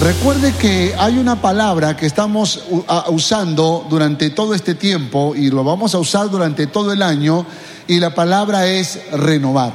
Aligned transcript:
Recuerde 0.00 0.54
que 0.54 0.94
hay 0.96 1.18
una 1.18 1.42
palabra 1.42 1.96
que 1.96 2.06
estamos 2.06 2.62
usando 3.08 3.84
durante 3.90 4.30
todo 4.30 4.54
este 4.54 4.76
tiempo 4.76 5.34
y 5.34 5.50
lo 5.50 5.64
vamos 5.64 5.92
a 5.92 5.98
usar 5.98 6.30
durante 6.30 6.68
todo 6.68 6.92
el 6.92 7.02
año 7.02 7.44
y 7.88 7.98
la 7.98 8.14
palabra 8.14 8.68
es 8.68 9.00
renovar, 9.10 9.72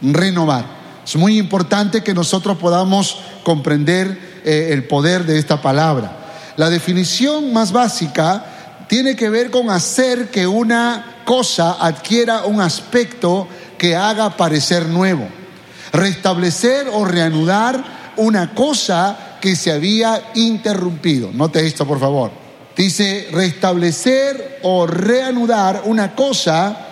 renovar. 0.00 0.64
Es 1.04 1.16
muy 1.16 1.36
importante 1.36 2.02
que 2.02 2.14
nosotros 2.14 2.56
podamos 2.56 3.18
comprender 3.42 4.40
eh, 4.42 4.70
el 4.72 4.84
poder 4.84 5.26
de 5.26 5.38
esta 5.38 5.60
palabra. 5.60 6.16
La 6.56 6.70
definición 6.70 7.52
más 7.52 7.70
básica 7.70 8.86
tiene 8.88 9.16
que 9.16 9.28
ver 9.28 9.50
con 9.50 9.68
hacer 9.68 10.30
que 10.30 10.46
una 10.46 11.22
cosa 11.26 11.76
adquiera 11.78 12.46
un 12.46 12.62
aspecto 12.62 13.46
que 13.76 13.94
haga 13.94 14.34
parecer 14.34 14.86
nuevo. 14.86 15.28
Restablecer 15.92 16.88
o 16.90 17.04
reanudar 17.04 17.98
una 18.16 18.54
cosa 18.54 19.27
que 19.40 19.56
se 19.56 19.72
había 19.72 20.30
interrumpido. 20.34 21.30
Note 21.32 21.66
esto, 21.66 21.86
por 21.86 21.98
favor. 21.98 22.30
Dice 22.76 23.28
restablecer 23.32 24.60
o 24.62 24.86
reanudar 24.86 25.82
una 25.84 26.14
cosa 26.14 26.87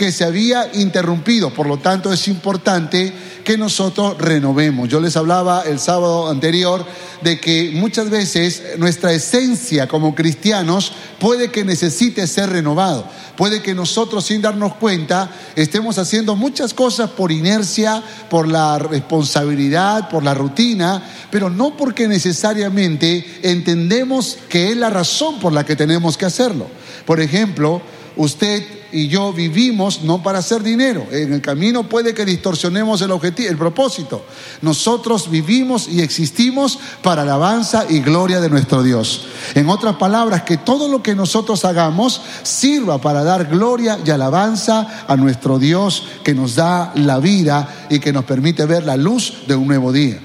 que 0.00 0.12
se 0.12 0.24
había 0.24 0.70
interrumpido. 0.72 1.52
Por 1.52 1.66
lo 1.66 1.76
tanto, 1.76 2.10
es 2.10 2.26
importante 2.26 3.12
que 3.44 3.58
nosotros 3.58 4.16
renovemos. 4.16 4.88
Yo 4.88 4.98
les 4.98 5.14
hablaba 5.14 5.64
el 5.66 5.78
sábado 5.78 6.30
anterior 6.30 6.86
de 7.20 7.38
que 7.38 7.72
muchas 7.74 8.08
veces 8.08 8.62
nuestra 8.78 9.12
esencia 9.12 9.88
como 9.88 10.14
cristianos 10.14 10.92
puede 11.18 11.50
que 11.50 11.66
necesite 11.66 12.26
ser 12.26 12.48
renovado. 12.48 13.04
Puede 13.36 13.60
que 13.60 13.74
nosotros 13.74 14.24
sin 14.24 14.40
darnos 14.40 14.76
cuenta 14.76 15.32
estemos 15.54 15.98
haciendo 15.98 16.34
muchas 16.34 16.72
cosas 16.72 17.10
por 17.10 17.30
inercia, 17.30 18.02
por 18.30 18.48
la 18.48 18.78
responsabilidad, 18.78 20.08
por 20.08 20.24
la 20.24 20.32
rutina, 20.32 21.02
pero 21.30 21.50
no 21.50 21.76
porque 21.76 22.08
necesariamente 22.08 23.40
entendemos 23.42 24.38
que 24.48 24.70
es 24.70 24.78
la 24.78 24.88
razón 24.88 25.38
por 25.40 25.52
la 25.52 25.66
que 25.66 25.76
tenemos 25.76 26.16
que 26.16 26.24
hacerlo. 26.24 26.68
Por 27.04 27.20
ejemplo, 27.20 27.82
usted 28.16 28.79
y 28.92 29.08
yo 29.08 29.32
vivimos 29.32 30.02
no 30.02 30.22
para 30.22 30.38
hacer 30.38 30.62
dinero. 30.62 31.06
En 31.10 31.32
el 31.32 31.40
camino 31.40 31.88
puede 31.88 32.14
que 32.14 32.24
distorsionemos 32.24 33.00
el 33.02 33.10
objetivo, 33.10 33.48
el 33.48 33.56
propósito. 33.56 34.24
Nosotros 34.62 35.30
vivimos 35.30 35.88
y 35.88 36.00
existimos 36.00 36.78
para 37.02 37.22
alabanza 37.22 37.86
y 37.88 38.00
gloria 38.00 38.40
de 38.40 38.50
nuestro 38.50 38.82
Dios. 38.82 39.26
En 39.54 39.68
otras 39.68 39.96
palabras, 39.96 40.42
que 40.42 40.56
todo 40.56 40.88
lo 40.88 41.02
que 41.02 41.14
nosotros 41.14 41.64
hagamos 41.64 42.20
sirva 42.42 43.00
para 43.00 43.24
dar 43.24 43.46
gloria 43.46 43.98
y 44.04 44.10
alabanza 44.10 45.04
a 45.06 45.16
nuestro 45.16 45.58
Dios 45.58 46.04
que 46.24 46.34
nos 46.34 46.54
da 46.54 46.92
la 46.94 47.18
vida 47.18 47.86
y 47.90 48.00
que 48.00 48.12
nos 48.12 48.24
permite 48.24 48.66
ver 48.66 48.84
la 48.84 48.96
luz 48.96 49.46
de 49.46 49.54
un 49.54 49.66
nuevo 49.66 49.92
día. 49.92 50.20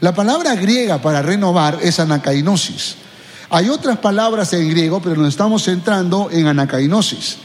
La 0.00 0.14
palabra 0.14 0.54
griega 0.54 1.00
para 1.00 1.22
renovar 1.22 1.78
es 1.82 1.98
anacainosis. 1.98 2.96
Hay 3.50 3.68
otras 3.68 3.98
palabras 3.98 4.52
en 4.52 4.68
griego, 4.68 5.00
pero 5.00 5.16
nos 5.16 5.28
estamos 5.28 5.64
centrando 5.64 6.30
en 6.30 6.46
anacainosis. 6.46 7.36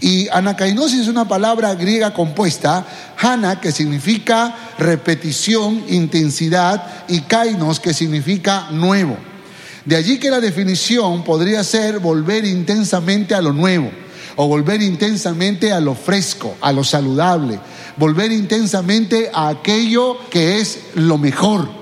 Y 0.00 0.28
anacainosis 0.28 1.00
es 1.00 1.08
una 1.08 1.26
palabra 1.26 1.74
griega 1.74 2.14
compuesta, 2.14 2.86
hana, 3.18 3.60
que 3.60 3.72
significa 3.72 4.54
repetición, 4.78 5.82
intensidad, 5.88 7.06
y 7.08 7.22
kainos, 7.22 7.80
que 7.80 7.92
significa 7.92 8.68
nuevo. 8.70 9.16
De 9.84 9.96
allí 9.96 10.18
que 10.18 10.30
la 10.30 10.40
definición 10.40 11.24
podría 11.24 11.64
ser 11.64 11.98
volver 11.98 12.44
intensamente 12.44 13.34
a 13.34 13.40
lo 13.40 13.52
nuevo, 13.52 13.90
o 14.36 14.46
volver 14.46 14.82
intensamente 14.82 15.72
a 15.72 15.80
lo 15.80 15.96
fresco, 15.96 16.56
a 16.60 16.72
lo 16.72 16.84
saludable, 16.84 17.58
volver 17.96 18.30
intensamente 18.30 19.30
a 19.34 19.48
aquello 19.48 20.16
que 20.30 20.60
es 20.60 20.78
lo 20.94 21.18
mejor. 21.18 21.77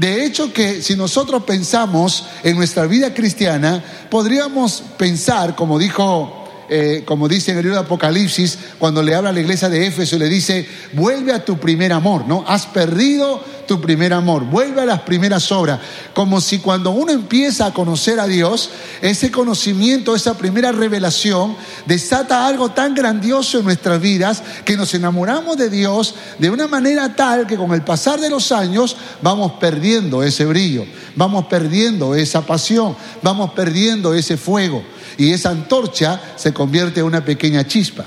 De 0.00 0.24
hecho 0.24 0.50
que 0.50 0.80
si 0.80 0.96
nosotros 0.96 1.42
pensamos 1.42 2.24
en 2.42 2.56
nuestra 2.56 2.86
vida 2.86 3.12
cristiana, 3.12 3.84
podríamos 4.08 4.82
pensar, 4.96 5.54
como 5.54 5.78
dijo 5.78 6.39
eh, 6.72 7.02
como 7.04 7.26
dice 7.26 7.50
en 7.50 7.56
el 7.56 7.64
libro 7.64 7.80
de 7.80 7.84
Apocalipsis, 7.84 8.56
cuando 8.78 9.02
le 9.02 9.16
habla 9.16 9.30
a 9.30 9.32
la 9.32 9.40
iglesia 9.40 9.68
de 9.68 9.88
Éfeso 9.88 10.16
le 10.16 10.28
dice, 10.28 10.68
vuelve 10.92 11.32
a 11.32 11.44
tu 11.44 11.58
primer 11.58 11.92
amor, 11.92 12.28
¿no? 12.28 12.44
Has 12.46 12.66
perdido 12.66 13.42
tu 13.66 13.80
primer 13.80 14.12
amor, 14.12 14.44
vuelve 14.44 14.80
a 14.80 14.84
las 14.84 15.00
primeras 15.00 15.50
obras. 15.50 15.80
Como 16.14 16.40
si 16.40 16.58
cuando 16.58 16.92
uno 16.92 17.10
empieza 17.10 17.66
a 17.66 17.74
conocer 17.74 18.20
a 18.20 18.28
Dios, 18.28 18.70
ese 19.02 19.32
conocimiento, 19.32 20.14
esa 20.14 20.38
primera 20.38 20.70
revelación, 20.70 21.56
desata 21.86 22.46
algo 22.46 22.70
tan 22.70 22.94
grandioso 22.94 23.58
en 23.58 23.64
nuestras 23.64 24.00
vidas 24.00 24.40
que 24.64 24.76
nos 24.76 24.94
enamoramos 24.94 25.56
de 25.56 25.70
Dios 25.70 26.14
de 26.38 26.50
una 26.50 26.68
manera 26.68 27.16
tal 27.16 27.48
que 27.48 27.56
con 27.56 27.72
el 27.72 27.82
pasar 27.82 28.20
de 28.20 28.30
los 28.30 28.52
años 28.52 28.96
vamos 29.22 29.54
perdiendo 29.60 30.22
ese 30.22 30.44
brillo, 30.44 30.84
vamos 31.16 31.46
perdiendo 31.46 32.14
esa 32.14 32.42
pasión, 32.42 32.96
vamos 33.22 33.54
perdiendo 33.54 34.14
ese 34.14 34.36
fuego 34.36 34.84
y 35.20 35.34
esa 35.34 35.50
antorcha 35.50 36.18
se 36.34 36.54
convierte 36.54 37.00
en 37.00 37.06
una 37.06 37.22
pequeña 37.22 37.66
chispa. 37.66 38.06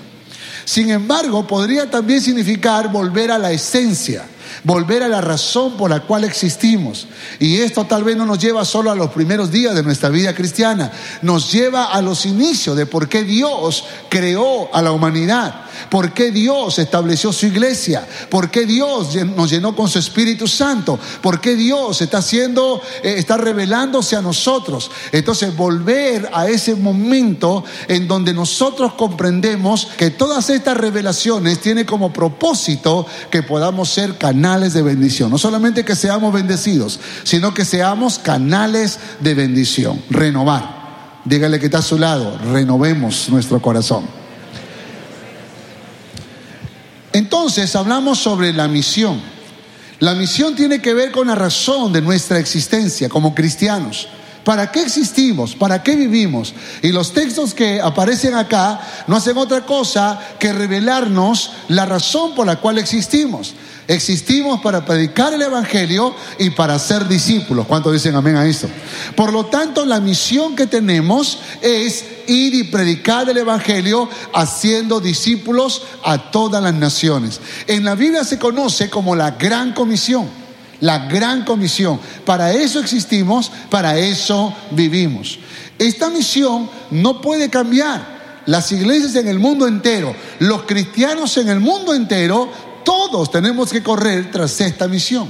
Sin 0.66 0.90
embargo, 0.90 1.46
podría 1.46 1.88
también 1.88 2.20
significar 2.20 2.92
volver 2.92 3.30
a 3.30 3.38
la 3.38 3.52
esencia, 3.52 4.26
volver 4.64 5.04
a 5.04 5.08
la 5.08 5.22
razón 5.22 5.78
por 5.78 5.92
la 5.92 6.00
cual 6.00 6.24
existimos. 6.24 7.06
Y 7.40 7.58
esto 7.58 7.86
tal 7.86 8.04
vez 8.04 8.18
no 8.18 8.26
nos 8.26 8.40
lleva 8.40 8.66
solo 8.66 8.90
a 8.90 8.96
los 8.96 9.12
primeros 9.12 9.52
días 9.52 9.76
de 9.76 9.84
nuestra 9.84 10.10
vida 10.10 10.34
cristiana, 10.34 10.92
nos 11.22 11.52
lleva 11.52 11.86
a 11.86 12.02
los 12.02 12.26
inicios 12.26 12.76
de 12.76 12.88
por 12.88 13.08
qué 13.08 13.24
Dios 13.24 13.84
creó 14.10 14.74
a 14.74 14.82
la 14.82 14.92
humanidad, 14.92 15.63
por 15.90 16.14
qué 16.14 16.32
Dios 16.32 16.80
estableció 16.80 17.32
su 17.32 17.48
iglesia, 17.48 18.08
por 18.30 18.50
qué 18.50 18.66
Dios 18.66 19.16
nos 19.36 19.50
llenó 19.50 19.76
con 19.76 19.88
su 19.90 20.00
Espíritu 20.00 20.48
Santo, 20.48 21.00
por 21.22 21.40
qué 21.40 21.56
Dios 21.56 22.02
está 22.02 22.20
haciendo, 22.20 22.82
eh, 23.04 23.16
está 23.18 23.38
revelándose 23.38 24.16
a 24.16 24.22
nosotros. 24.22 24.92
Entonces, 25.12 25.56
volver 25.56 26.30
a 26.34 26.48
ese 26.48 26.76
momento 26.76 27.64
en 27.88 28.08
donde 28.08 28.34
nosotros 28.34 28.94
comprendemos 28.94 29.88
que 29.98 30.12
todas 30.12 30.50
estas 30.50 30.78
revelaciones 30.78 31.60
tienen 31.60 31.86
como 31.86 32.14
propósito 32.14 33.06
que 33.30 33.44
podamos 33.44 33.90
ser 33.90 34.18
canales 34.18 34.74
de 34.74 34.82
bendición. 34.82 35.30
No 35.30 35.38
solamente 35.38 35.86
que 35.86 35.96
seamos 35.96 36.34
bendecidos, 36.34 37.00
sino 37.24 37.54
que 37.54 37.66
seamos 37.66 38.20
canales 38.20 39.00
de 39.20 39.34
bendición. 39.34 40.02
Renovar. 40.10 40.84
Dígale 41.26 41.60
que 41.60 41.68
está 41.68 41.78
a 41.78 41.82
su 41.82 41.98
lado, 41.98 42.38
renovemos 42.52 43.30
nuestro 43.30 43.62
corazón. 43.62 44.23
Entonces 47.14 47.76
hablamos 47.76 48.20
sobre 48.20 48.52
la 48.52 48.68
misión. 48.68 49.22
La 50.00 50.16
misión 50.16 50.56
tiene 50.56 50.82
que 50.82 50.94
ver 50.94 51.12
con 51.12 51.28
la 51.28 51.36
razón 51.36 51.94
de 51.94 52.02
nuestra 52.02 52.40
existencia 52.40 53.08
como 53.08 53.34
cristianos. 53.34 54.08
¿Para 54.44 54.72
qué 54.72 54.82
existimos? 54.82 55.56
¿Para 55.56 55.82
qué 55.84 55.96
vivimos? 55.96 56.54
Y 56.82 56.90
los 56.90 57.14
textos 57.14 57.54
que 57.54 57.80
aparecen 57.80 58.36
acá 58.36 58.82
no 59.08 59.16
hacen 59.16 59.38
otra 59.38 59.66
cosa 59.66 60.20
que 60.38 60.52
revelarnos 60.52 61.52
la 61.70 61.86
razón 61.86 62.36
por 62.36 62.46
la 62.46 62.58
cual 62.58 62.78
existimos. 62.78 63.54
Existimos 63.88 64.62
para 64.62 64.86
predicar 64.86 65.34
el 65.34 65.42
Evangelio 65.42 66.16
y 66.40 66.50
para 66.52 66.80
ser 66.80 67.08
discípulos. 67.08 67.68
¿Cuántos 67.68 67.94
dicen 67.94 68.16
amén 68.16 68.36
a 68.36 68.46
esto? 68.46 68.70
Por 69.16 69.32
lo 69.32 69.46
tanto, 69.46 69.86
la 69.86 70.00
misión 70.00 70.56
que 70.56 70.68
tenemos 70.68 71.40
es 71.62 72.06
ir 72.28 72.54
y 72.54 72.64
predicar 72.66 73.30
el 73.30 73.38
Evangelio 73.38 74.10
haciendo 74.34 75.00
discípulos 75.00 75.84
a 76.04 76.32
todas 76.32 76.64
las 76.64 76.74
naciones. 76.74 77.42
En 77.68 77.84
la 77.84 77.96
Biblia 77.96 78.24
se 78.24 78.40
conoce 78.40 78.90
como 78.90 79.16
la 79.16 79.32
gran 79.32 79.74
comisión. 79.74 80.43
La 80.84 81.08
gran 81.08 81.46
comisión. 81.46 81.98
Para 82.26 82.52
eso 82.52 82.82
existimos, 82.82 83.50
para 83.70 83.98
eso 83.98 84.54
vivimos. 84.72 85.40
Esta 85.80 86.10
misión 86.10 86.70
no 86.92 87.22
puede 87.22 87.50
cambiar. 87.50 88.42
Las 88.48 88.70
iglesias 88.74 89.16
en 89.16 89.30
el 89.30 89.40
mundo 89.40 89.66
entero, 89.66 90.14
los 90.40 90.64
cristianos 90.64 91.38
en 91.38 91.48
el 91.48 91.62
mundo 91.62 91.94
entero 91.94 92.52
todos 92.84 93.32
tenemos 93.32 93.72
que 93.72 93.82
correr 93.82 94.30
tras 94.30 94.60
esta 94.60 94.90
misión. 94.90 95.30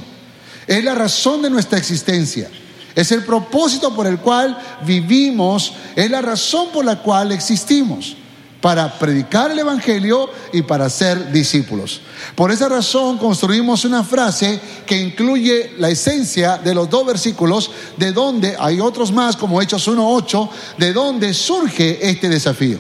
Es 0.66 0.84
la 0.84 0.96
razón 0.96 1.44
de 1.44 1.52
nuestra 1.52 1.78
existencia. 1.78 2.50
Es 2.96 3.12
el 3.12 3.24
propósito 3.24 3.94
por 3.94 4.08
el 4.08 4.18
cual 4.18 4.58
vivimos. 4.88 5.74
Es 5.96 6.10
la 6.10 6.24
razón 6.24 6.70
por 6.74 6.84
la 6.84 6.96
cual 7.04 7.32
existimos. 7.32 8.18
Para 8.64 8.98
predicar 8.98 9.52
el 9.52 9.60
Evangelio 9.60 10.30
y 10.54 10.62
para 10.62 10.90
ser 10.90 11.34
discípulos. 11.34 12.00
Por 12.34 12.50
esa 12.50 12.70
razón 12.70 13.18
construimos 13.18 13.84
una 13.84 14.06
frase 14.06 14.58
que 14.86 14.96
incluye 14.96 15.74
la 15.80 15.90
esencia 15.90 16.58
de 16.60 16.74
los 16.74 16.90
dos 16.90 17.06
versículos, 17.06 17.70
de 17.98 18.14
donde 18.14 18.56
hay 18.58 18.80
otros 18.80 19.12
más, 19.12 19.36
como 19.36 19.62
Hechos 19.62 19.86
1.8, 19.90 20.50
de 20.78 20.94
donde 20.94 21.34
surge 21.34 22.10
este 22.10 22.30
desafío. 22.30 22.80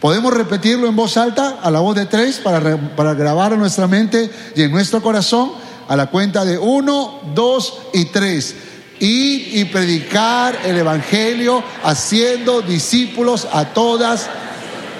Podemos 0.00 0.34
repetirlo 0.34 0.88
en 0.88 0.96
voz 0.96 1.16
alta, 1.16 1.60
a 1.62 1.70
la 1.70 1.78
voz 1.78 1.94
de 1.94 2.06
tres, 2.06 2.40
para, 2.40 2.76
para 2.96 3.14
grabar 3.14 3.52
en 3.52 3.60
nuestra 3.60 3.86
mente 3.86 4.28
y 4.56 4.62
en 4.62 4.72
nuestro 4.72 5.00
corazón, 5.00 5.52
a 5.86 5.94
la 5.94 6.06
cuenta 6.06 6.44
de 6.44 6.58
uno, 6.58 7.20
dos 7.36 7.78
y 7.92 8.06
tres. 8.06 8.56
Ir 8.98 9.58
y 9.58 9.64
predicar 9.66 10.58
el 10.64 10.76
Evangelio 10.76 11.62
haciendo 11.84 12.62
discípulos 12.62 13.46
a 13.52 13.66
todas. 13.66 14.28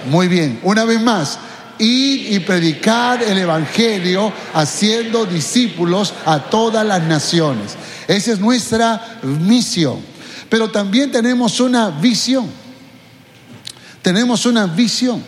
Muy 0.06 0.28
bien, 0.28 0.60
una 0.62 0.84
vez 0.84 1.00
más. 1.00 1.38
Ir 1.78 2.34
y 2.34 2.40
predicar 2.40 3.22
el 3.22 3.38
Evangelio 3.38 4.32
haciendo 4.52 5.24
discípulos 5.24 6.12
a 6.26 6.38
todas 6.50 6.86
las 6.86 7.02
naciones. 7.02 7.74
Esa 8.06 8.32
es 8.32 8.40
nuestra 8.40 9.20
misión. 9.22 9.98
Pero 10.48 10.70
también 10.70 11.10
tenemos 11.10 11.58
una 11.60 11.90
visión. 11.90 12.50
Tenemos 14.02 14.44
una 14.46 14.66
visión. 14.66 15.22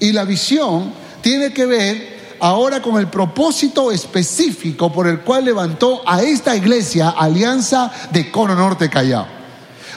Y 0.00 0.12
la 0.12 0.24
visión 0.24 0.92
tiene 1.20 1.52
que 1.52 1.66
ver 1.66 2.18
ahora 2.40 2.80
con 2.80 2.98
el 2.98 3.08
propósito 3.08 3.90
específico 3.90 4.92
por 4.92 5.08
el 5.08 5.20
cual 5.20 5.44
levantó 5.44 6.02
a 6.06 6.22
esta 6.22 6.54
iglesia 6.56 7.10
Alianza 7.10 7.90
de 8.12 8.30
Cono 8.30 8.54
Norte 8.54 8.88
Callao. 8.88 9.26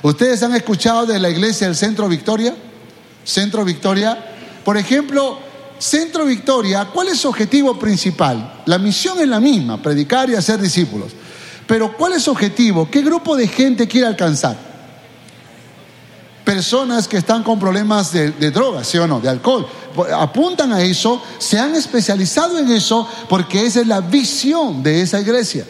¿Ustedes 0.02 0.42
han 0.42 0.56
escuchado 0.56 1.06
de 1.06 1.20
la 1.20 1.30
iglesia 1.30 1.68
del 1.68 1.76
Centro 1.76 2.10
Victoria? 2.10 2.56
Centro 3.24 3.64
Victoria. 3.66 4.18
Por 4.64 4.78
ejemplo, 4.78 5.40
Centro 5.80 6.26
Victoria, 6.26 6.90
¿cuál 6.94 7.10
es 7.10 7.20
su 7.20 7.30
objetivo 7.30 7.78
principal? 7.78 8.62
La 8.66 8.78
misión 8.78 9.20
es 9.20 9.28
la 9.28 9.40
misma, 9.40 9.82
predicar 9.82 10.30
y 10.30 10.36
hacer 10.36 10.60
discípulos. 10.60 11.12
Pero 11.68 11.96
¿cuál 11.96 12.14
es 12.14 12.24
su 12.24 12.32
objetivo? 12.32 12.90
¿Qué 12.90 13.02
grupo 13.02 13.36
de 13.36 13.48
gente 13.48 13.88
quiere 13.88 14.08
alcanzar? 14.08 14.72
personas 16.52 17.08
que 17.08 17.16
están 17.16 17.44
con 17.44 17.58
problemas 17.58 18.12
de, 18.12 18.52
drogas, 18.52 18.86
¿sí 18.86 18.98
o 18.98 19.08
no? 19.08 19.22
De 19.22 19.30
alcohol. 19.30 19.66
Apuntan 20.14 20.74
a 20.74 20.82
eso, 20.82 21.22
se 21.38 21.58
han 21.58 21.76
especializado 21.76 22.60
en 22.60 22.70
eso 22.72 23.08
porque 23.30 23.66
esa 23.66 23.80
es 23.80 23.88
la 23.88 24.02
visión 24.02 24.84
de 24.84 25.02
esa 25.02 25.22
iglesia. 25.22 25.66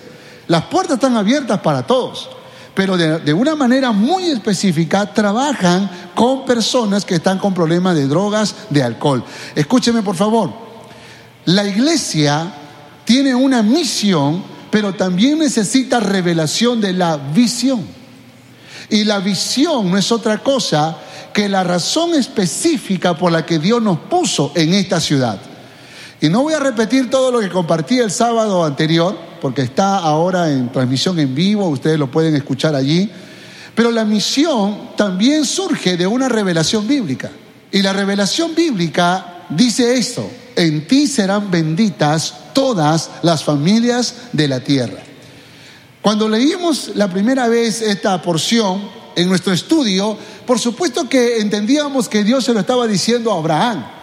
Las 0.48 0.64
puertas 0.64 0.96
están 0.96 1.16
abiertas 1.16 1.60
para 1.60 1.86
todos, 1.86 2.30
pero 2.74 2.98
de, 2.98 3.20
de 3.20 3.34
una 3.34 3.56
manera 3.56 3.92
muy 3.92 4.26
específica 4.26 5.14
trabajan 5.14 5.90
con 6.16 6.46
personas 6.46 7.06
que 7.06 7.16
están 7.16 7.40
con 7.40 7.54
problemas 7.54 7.96
de 7.96 8.08
drogas, 8.08 8.56
de 8.70 8.84
alcohol. 8.84 9.24
Escúcheme 9.56 10.02
por 10.02 10.16
favor, 10.16 10.52
la 11.46 11.66
iglesia 11.66 12.54
tiene 13.06 13.34
una 13.34 13.64
misión, 13.64 14.44
pero 14.70 14.94
también 14.94 15.40
necesita 15.40 16.00
revelación 16.00 16.80
de 16.80 16.94
la 16.94 17.18
visión. 17.18 17.86
Y 18.90 19.06
la 19.06 19.20
visión 19.20 19.90
no 19.90 19.98
es 19.98 20.12
otra 20.12 20.40
cosa 20.40 20.98
que 21.34 21.50
la 21.50 21.64
razón 21.64 22.14
específica 22.14 23.18
por 23.18 23.32
la 23.32 23.46
que 23.46 23.58
Dios 23.58 23.82
nos 23.82 24.00
puso 24.00 24.52
en 24.56 24.74
esta 24.74 25.00
ciudad. 25.00 25.40
Y 26.20 26.30
no 26.30 26.44
voy 26.44 26.54
a 26.54 26.60
repetir 26.60 27.10
todo 27.10 27.32
lo 27.32 27.40
que 27.40 27.50
compartí 27.50 27.98
el 28.00 28.12
sábado 28.12 28.64
anterior, 28.64 29.18
porque 29.42 29.64
está 29.64 29.98
ahora 29.98 30.52
en 30.52 30.72
transmisión 30.72 31.20
en 31.20 31.34
vivo, 31.34 31.68
ustedes 31.68 31.98
lo 31.98 32.10
pueden 32.10 32.36
escuchar 32.36 32.76
allí. 32.76 33.10
Pero 33.76 33.92
la 33.92 34.06
misión 34.06 34.92
también 34.96 35.46
surge 35.46 35.98
de 35.98 36.06
una 36.06 36.30
revelación 36.30 36.88
bíblica. 36.88 37.32
Y 37.72 37.82
la 37.82 37.94
revelación 37.94 38.54
bíblica 38.54 39.46
dice 39.50 39.98
esto, 39.98 40.30
en 40.56 40.88
ti 40.88 41.08
serán 41.08 41.50
benditas 41.50 42.36
todas 42.54 43.10
las 43.24 43.44
familias 43.44 44.16
de 44.34 44.48
la 44.48 44.60
tierra. 44.60 45.02
Cuando 46.02 46.28
leímos 46.28 46.92
la 46.96 47.10
primera 47.10 47.48
vez 47.48 47.82
esta 47.82 48.22
porción 48.22 48.82
en 49.16 49.30
nuestro 49.30 49.54
estudio, 49.54 50.18
por 50.46 50.60
supuesto 50.60 51.08
que 51.08 51.38
entendíamos 51.40 52.10
que 52.10 52.24
Dios 52.24 52.44
se 52.44 52.54
lo 52.54 52.60
estaba 52.60 52.88
diciendo 52.88 53.32
a 53.32 53.38
Abraham. 53.38 54.01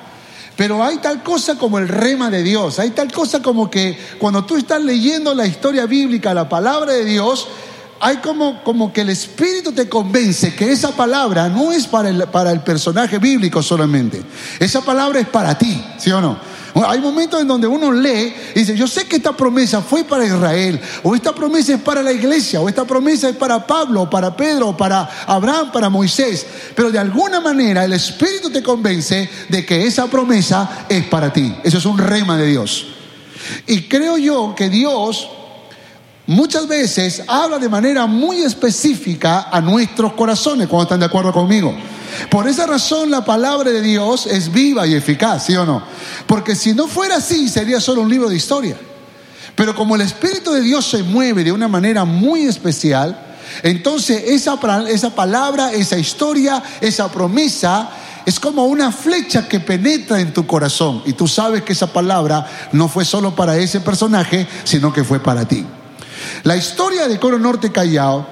Pero 0.58 0.82
hay 0.82 0.96
tal 0.96 1.22
cosa 1.22 1.54
como 1.54 1.78
el 1.78 1.86
rema 1.86 2.30
de 2.30 2.42
Dios, 2.42 2.80
hay 2.80 2.90
tal 2.90 3.12
cosa 3.12 3.40
como 3.40 3.70
que 3.70 3.96
cuando 4.18 4.44
tú 4.44 4.56
estás 4.56 4.82
leyendo 4.82 5.32
la 5.32 5.46
historia 5.46 5.86
bíblica, 5.86 6.34
la 6.34 6.48
palabra 6.48 6.94
de 6.94 7.04
Dios, 7.04 7.46
hay 8.00 8.16
como, 8.16 8.64
como 8.64 8.92
que 8.92 9.02
el 9.02 9.10
Espíritu 9.10 9.70
te 9.70 9.88
convence 9.88 10.56
que 10.56 10.72
esa 10.72 10.90
palabra 10.90 11.48
no 11.48 11.70
es 11.70 11.86
para 11.86 12.08
el, 12.08 12.24
para 12.24 12.50
el 12.50 12.58
personaje 12.62 13.20
bíblico 13.20 13.62
solamente, 13.62 14.20
esa 14.58 14.80
palabra 14.80 15.20
es 15.20 15.28
para 15.28 15.56
ti, 15.56 15.80
¿sí 15.96 16.10
o 16.10 16.20
no? 16.20 16.36
Hay 16.86 17.00
momentos 17.00 17.40
en 17.40 17.48
donde 17.48 17.66
uno 17.66 17.90
lee 17.90 18.34
y 18.54 18.58
dice, 18.60 18.76
yo 18.76 18.86
sé 18.86 19.06
que 19.06 19.16
esta 19.16 19.36
promesa 19.36 19.80
fue 19.80 20.04
para 20.04 20.24
Israel, 20.24 20.80
o 21.02 21.14
esta 21.14 21.34
promesa 21.34 21.74
es 21.74 21.80
para 21.80 22.02
la 22.02 22.12
iglesia, 22.12 22.60
o 22.60 22.68
esta 22.68 22.84
promesa 22.84 23.28
es 23.28 23.36
para 23.36 23.66
Pablo, 23.66 24.08
para 24.08 24.36
Pedro, 24.36 24.76
para 24.76 25.08
Abraham, 25.26 25.72
para 25.72 25.88
Moisés, 25.88 26.46
pero 26.74 26.90
de 26.90 26.98
alguna 26.98 27.40
manera 27.40 27.84
el 27.84 27.92
Espíritu 27.92 28.50
te 28.50 28.62
convence 28.62 29.28
de 29.48 29.64
que 29.64 29.86
esa 29.86 30.06
promesa 30.06 30.86
es 30.88 31.04
para 31.06 31.32
ti. 31.32 31.54
Eso 31.64 31.78
es 31.78 31.86
un 31.86 31.98
rema 31.98 32.36
de 32.36 32.46
Dios. 32.46 32.86
Y 33.66 33.82
creo 33.82 34.18
yo 34.18 34.54
que 34.54 34.68
Dios 34.68 35.28
muchas 36.28 36.68
veces 36.68 37.22
habla 37.26 37.58
de 37.58 37.68
manera 37.68 38.06
muy 38.06 38.42
específica 38.42 39.48
a 39.50 39.60
nuestros 39.60 40.12
corazones, 40.12 40.68
cuando 40.68 40.84
están 40.84 41.00
de 41.00 41.06
acuerdo 41.06 41.32
conmigo. 41.32 41.74
Por 42.30 42.46
esa 42.46 42.66
razón 42.66 43.10
la 43.10 43.24
palabra 43.24 43.70
de 43.70 43.80
Dios 43.80 44.26
es 44.26 44.52
viva 44.52 44.86
y 44.86 44.94
eficaz, 44.94 45.46
¿sí 45.46 45.56
o 45.56 45.64
no? 45.64 45.82
Porque 46.26 46.54
si 46.54 46.74
no 46.74 46.86
fuera 46.86 47.16
así, 47.16 47.48
sería 47.48 47.80
solo 47.80 48.02
un 48.02 48.10
libro 48.10 48.28
de 48.28 48.36
historia. 48.36 48.76
Pero 49.54 49.74
como 49.74 49.96
el 49.96 50.02
Espíritu 50.02 50.52
de 50.52 50.60
Dios 50.60 50.86
se 50.86 51.02
mueve 51.02 51.42
de 51.42 51.52
una 51.52 51.66
manera 51.66 52.04
muy 52.04 52.42
especial, 52.42 53.18
entonces 53.62 54.22
esa, 54.26 54.58
esa 54.88 55.14
palabra, 55.14 55.72
esa 55.72 55.98
historia, 55.98 56.62
esa 56.80 57.10
promesa 57.10 57.88
es 58.26 58.38
como 58.38 58.66
una 58.66 58.92
flecha 58.92 59.48
que 59.48 59.60
penetra 59.60 60.20
en 60.20 60.34
tu 60.34 60.46
corazón 60.46 61.02
y 61.06 61.14
tú 61.14 61.26
sabes 61.26 61.62
que 61.62 61.72
esa 61.72 61.90
palabra 61.90 62.46
no 62.72 62.86
fue 62.86 63.06
solo 63.06 63.34
para 63.34 63.56
ese 63.56 63.80
personaje, 63.80 64.46
sino 64.64 64.92
que 64.92 65.02
fue 65.02 65.20
para 65.20 65.48
ti. 65.48 65.64
La 66.44 66.56
historia 66.56 67.08
de 67.08 67.18
Coro 67.18 67.38
Norte 67.38 67.70
Callao 67.72 68.26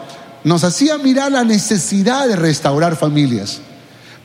nos 0.45 0.65
hacía 0.65 0.99
mirar 0.99 1.33
la 1.33 1.45
necesidad 1.45 2.29
de 2.29 2.37
restaurar 2.37 2.97
familias. 2.97 3.61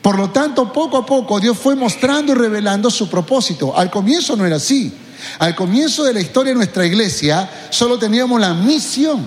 Por 0.00 0.18
lo 0.18 0.30
tanto, 0.30 0.72
poco 0.72 0.96
a 0.96 1.06
poco 1.06 1.40
Dios 1.40 1.56
fue 1.58 1.76
mostrando 1.76 2.32
y 2.32 2.34
revelando 2.36 2.90
su 2.90 3.08
propósito. 3.08 3.76
Al 3.76 3.90
comienzo 3.90 4.36
no 4.36 4.44
era 4.44 4.56
así. 4.56 4.92
Al 5.38 5.54
comienzo 5.54 6.04
de 6.04 6.12
la 6.12 6.20
historia 6.20 6.52
de 6.52 6.56
nuestra 6.56 6.84
iglesia 6.84 7.48
solo 7.70 7.98
teníamos 7.98 8.40
la 8.40 8.54
misión. 8.54 9.24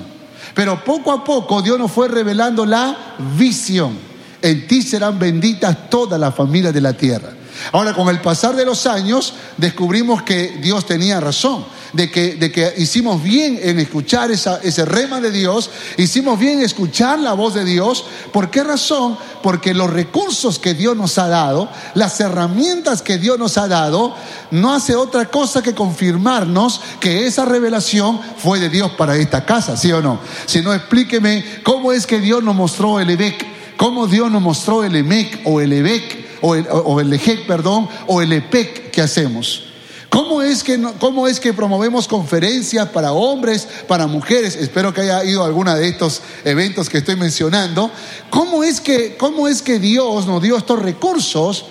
Pero 0.54 0.84
poco 0.84 1.12
a 1.12 1.24
poco 1.24 1.62
Dios 1.62 1.80
nos 1.80 1.92
fue 1.92 2.08
revelando 2.08 2.66
la 2.66 3.16
visión. 3.38 3.98
En 4.42 4.68
ti 4.68 4.82
serán 4.82 5.18
benditas 5.18 5.90
todas 5.90 6.20
las 6.20 6.36
familias 6.36 6.74
de 6.74 6.82
la 6.82 6.94
tierra. 6.94 7.30
Ahora, 7.72 7.94
con 7.94 8.10
el 8.10 8.22
pasar 8.22 8.56
de 8.56 8.66
los 8.66 8.86
años, 8.86 9.34
descubrimos 9.58 10.24
que 10.24 10.60
Dios 10.62 10.86
tenía 10.86 11.20
razón, 11.20 11.66
de 11.96 12.12
que, 12.12 12.36
de 12.36 12.52
que 12.52 12.74
hicimos 12.78 13.24
bien 13.24 13.58
en 13.62 13.80
escuchar 13.80 14.30
esa, 14.30 14.60
ese 14.62 14.84
rema 14.84 15.22
de 15.22 15.32
Dios, 15.32 15.70
hicimos 15.98 16.38
bien 16.38 16.60
en 16.60 16.66
escuchar 16.66 17.20
la 17.20 17.34
voz 17.34 17.54
de 17.54 17.64
Dios. 17.64 18.06
¿Por 18.34 18.52
qué 18.52 18.64
razón? 18.64 19.18
Porque 19.42 19.74
los 19.74 19.90
recursos 19.90 20.60
que 20.60 20.74
Dios 20.74 20.98
nos 20.98 21.18
ha 21.18 21.28
dado, 21.28 21.70
las 21.94 22.20
herramientas 22.20 23.02
que 23.02 23.18
Dios 23.18 23.40
nos 23.40 23.58
ha 23.58 23.68
dado, 23.68 24.14
no 24.52 24.74
hace 24.74 24.96
otra 24.96 25.26
cosa 25.26 25.64
que 25.64 25.74
confirmarnos 25.74 26.82
que 27.00 27.26
esa 27.26 27.46
revelación 27.46 28.20
fue 28.38 28.60
de 28.60 28.70
Dios 28.70 28.92
para 28.92 29.16
esta 29.16 29.46
casa, 29.46 29.78
¿sí 29.78 29.92
o 29.92 30.02
no? 30.02 30.20
Si 30.46 30.62
no, 30.62 30.74
explíqueme 30.74 31.46
cómo 31.64 31.94
es 31.94 32.06
que 32.06 32.20
Dios 32.20 32.44
nos 32.44 32.56
mostró 32.56 33.00
el 33.00 33.10
EBEC, 33.10 33.46
cómo 33.78 34.08
Dios 34.08 34.30
nos 34.30 34.42
mostró 34.42 34.84
el 34.84 34.96
EMEC 34.96 35.42
o 35.46 35.62
el 35.62 35.72
EBEC 35.72 36.26
o 36.42 36.56
el, 36.56 36.68
o 36.70 37.00
el 37.00 37.20
perdón, 37.48 37.88
o 38.08 38.22
el 38.22 38.34
EPEC 38.34 38.92
que 38.92 39.02
hacemos. 39.02 39.75
¿Cómo 40.10 40.42
es, 40.42 40.64
que, 40.64 40.82
¿Cómo 41.00 41.28
es 41.28 41.40
que 41.40 41.54
promovemos 41.54 42.08
conferencias 42.08 42.90
para 42.90 43.12
hombres, 43.12 43.68
para 43.88 44.08
mujeres? 44.08 44.56
Espero 44.56 44.94
que 44.94 45.02
haya 45.02 45.24
ido 45.24 45.44
a 45.44 45.48
alguna 45.48 45.76
de 45.76 45.88
estos 45.88 46.22
eventos 46.44 46.90
que 46.90 47.00
estoy 47.00 47.16
mencionando. 47.16 47.92
¿Cómo 48.30 48.64
es, 48.64 48.80
que, 48.80 49.18
¿Cómo 49.18 49.48
es 49.48 49.62
que 49.62 49.80
Dios 49.80 50.26
nos 50.26 50.42
dio 50.42 50.58
estos 50.58 50.82
recursos 50.82 51.66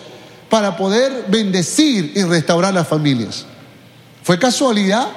para 0.51 0.77
poder 0.77 1.27
bendecir 1.29 2.13
y 2.15 2.23
restaurar 2.23 2.75
las 2.75 2.89
familias? 2.89 3.47
¿Fue 4.23 4.39
casualidad? 4.39 5.09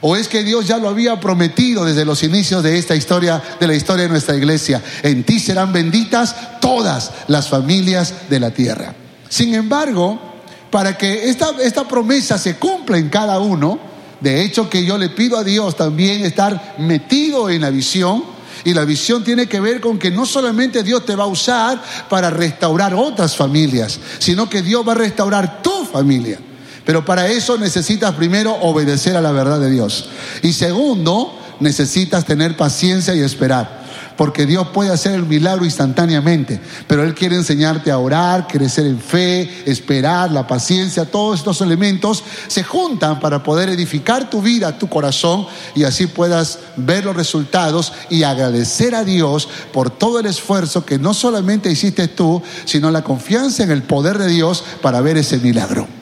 ¿O 0.00 0.16
es 0.16 0.28
que 0.28 0.44
Dios 0.44 0.66
ya 0.66 0.78
lo 0.78 0.88
había 0.88 1.18
prometido 1.20 1.84
desde 1.84 2.04
los 2.04 2.22
inicios 2.22 2.62
de 2.62 2.78
esta 2.78 2.94
historia, 2.94 3.42
de 3.58 3.66
la 3.66 3.74
historia 3.74 4.04
de 4.04 4.10
nuestra 4.10 4.36
iglesia? 4.36 4.82
En 5.02 5.24
ti 5.24 5.40
serán 5.40 5.72
benditas 5.72 6.60
todas 6.60 7.12
las 7.28 7.48
familias 7.48 8.12
de 8.28 8.40
la 8.40 8.50
tierra. 8.50 8.94
Sin 9.28 9.54
embargo, 9.54 10.35
para 10.70 10.96
que 10.96 11.28
esta, 11.28 11.50
esta 11.62 11.86
promesa 11.86 12.38
se 12.38 12.56
cumpla 12.56 12.98
en 12.98 13.08
cada 13.08 13.38
uno, 13.38 13.78
de 14.20 14.42
hecho 14.42 14.68
que 14.68 14.84
yo 14.84 14.98
le 14.98 15.10
pido 15.10 15.38
a 15.38 15.44
Dios 15.44 15.76
también 15.76 16.24
estar 16.24 16.76
metido 16.78 17.50
en 17.50 17.62
la 17.62 17.70
visión, 17.70 18.36
y 18.64 18.74
la 18.74 18.84
visión 18.84 19.22
tiene 19.22 19.46
que 19.46 19.60
ver 19.60 19.80
con 19.80 19.96
que 19.96 20.10
no 20.10 20.26
solamente 20.26 20.82
Dios 20.82 21.06
te 21.06 21.14
va 21.14 21.22
a 21.22 21.28
usar 21.28 21.80
para 22.08 22.30
restaurar 22.30 22.94
otras 22.94 23.36
familias, 23.36 24.00
sino 24.18 24.50
que 24.50 24.60
Dios 24.60 24.86
va 24.86 24.92
a 24.92 24.96
restaurar 24.96 25.62
tu 25.62 25.84
familia. 25.84 26.40
Pero 26.84 27.04
para 27.04 27.28
eso 27.28 27.56
necesitas 27.58 28.14
primero 28.14 28.52
obedecer 28.52 29.16
a 29.16 29.20
la 29.20 29.30
verdad 29.30 29.60
de 29.60 29.70
Dios. 29.70 30.08
Y 30.42 30.52
segundo, 30.52 31.38
necesitas 31.60 32.24
tener 32.24 32.56
paciencia 32.56 33.14
y 33.14 33.20
esperar 33.20 33.86
porque 34.16 34.46
Dios 34.46 34.68
puede 34.68 34.90
hacer 34.90 35.12
el 35.12 35.26
milagro 35.26 35.64
instantáneamente, 35.64 36.60
pero 36.86 37.04
Él 37.04 37.14
quiere 37.14 37.36
enseñarte 37.36 37.90
a 37.90 37.98
orar, 37.98 38.46
crecer 38.46 38.86
en 38.86 38.98
fe, 38.98 39.62
esperar, 39.66 40.32
la 40.32 40.46
paciencia, 40.46 41.04
todos 41.04 41.38
estos 41.38 41.60
elementos 41.60 42.24
se 42.48 42.64
juntan 42.64 43.20
para 43.20 43.42
poder 43.42 43.68
edificar 43.68 44.30
tu 44.30 44.40
vida, 44.42 44.78
tu 44.78 44.88
corazón, 44.88 45.46
y 45.74 45.84
así 45.84 46.06
puedas 46.06 46.58
ver 46.76 47.04
los 47.04 47.16
resultados 47.16 47.92
y 48.10 48.22
agradecer 48.22 48.94
a 48.94 49.04
Dios 49.04 49.48
por 49.72 49.90
todo 49.90 50.18
el 50.18 50.26
esfuerzo 50.26 50.84
que 50.84 50.98
no 50.98 51.14
solamente 51.14 51.70
hiciste 51.70 52.08
tú, 52.08 52.42
sino 52.64 52.90
la 52.90 53.04
confianza 53.04 53.62
en 53.62 53.70
el 53.70 53.82
poder 53.82 54.18
de 54.18 54.28
Dios 54.28 54.64
para 54.80 55.00
ver 55.00 55.18
ese 55.18 55.38
milagro. 55.38 55.95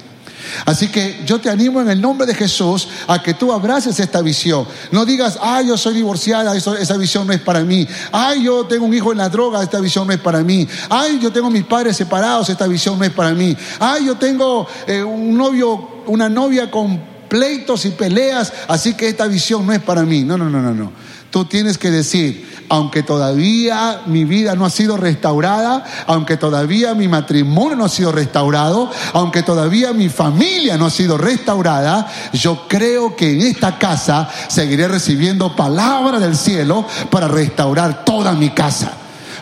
Así 0.64 0.88
que 0.88 1.22
yo 1.26 1.40
te 1.40 1.50
animo 1.50 1.80
en 1.80 1.88
el 1.88 2.00
nombre 2.00 2.26
de 2.26 2.34
Jesús 2.34 2.88
a 3.06 3.22
que 3.22 3.34
tú 3.34 3.52
abraces 3.52 3.98
esta 4.00 4.22
visión. 4.22 4.66
No 4.90 5.04
digas, 5.04 5.38
ay, 5.40 5.68
yo 5.68 5.76
soy 5.76 5.94
divorciada, 5.94 6.56
esa 6.56 6.96
visión 6.96 7.26
no 7.26 7.32
es 7.32 7.40
para 7.40 7.60
mí. 7.60 7.86
Ay, 8.12 8.44
yo 8.44 8.64
tengo 8.66 8.86
un 8.86 8.94
hijo 8.94 9.12
en 9.12 9.18
la 9.18 9.28
droga, 9.28 9.62
esta 9.62 9.80
visión 9.80 10.06
no 10.06 10.12
es 10.12 10.20
para 10.20 10.42
mí. 10.42 10.66
Ay, 10.88 11.18
yo 11.20 11.32
tengo 11.32 11.50
mis 11.50 11.64
padres 11.64 11.96
separados, 11.96 12.48
esta 12.48 12.66
visión 12.66 12.98
no 12.98 13.04
es 13.04 13.12
para 13.12 13.32
mí. 13.32 13.56
Ay, 13.80 14.06
yo 14.06 14.16
tengo 14.16 14.66
eh, 14.86 15.02
un 15.02 15.36
novio, 15.36 16.02
una 16.06 16.28
novia 16.28 16.70
con 16.70 17.14
pleitos 17.28 17.84
y 17.84 17.90
peleas, 17.90 18.52
así 18.68 18.94
que 18.94 19.08
esta 19.08 19.26
visión 19.26 19.66
no 19.66 19.72
es 19.72 19.80
para 19.80 20.02
mí. 20.02 20.22
No, 20.22 20.38
no, 20.38 20.48
no, 20.48 20.60
no, 20.60 20.72
no. 20.72 20.92
Tú 21.34 21.46
tienes 21.46 21.78
que 21.78 21.90
decir, 21.90 22.64
aunque 22.68 23.02
todavía 23.02 24.02
mi 24.06 24.24
vida 24.24 24.54
no 24.54 24.64
ha 24.64 24.70
sido 24.70 24.96
restaurada, 24.96 25.82
aunque 26.06 26.36
todavía 26.36 26.94
mi 26.94 27.08
matrimonio 27.08 27.74
no 27.74 27.86
ha 27.86 27.88
sido 27.88 28.12
restaurado, 28.12 28.88
aunque 29.14 29.42
todavía 29.42 29.92
mi 29.92 30.08
familia 30.08 30.76
no 30.76 30.86
ha 30.86 30.90
sido 30.90 31.18
restaurada, 31.18 32.06
yo 32.32 32.68
creo 32.68 33.16
que 33.16 33.32
en 33.32 33.40
esta 33.40 33.78
casa 33.80 34.28
seguiré 34.46 34.86
recibiendo 34.86 35.56
palabra 35.56 36.20
del 36.20 36.36
cielo 36.36 36.86
para 37.10 37.26
restaurar 37.26 38.04
toda 38.04 38.34
mi 38.34 38.50
casa. 38.50 38.92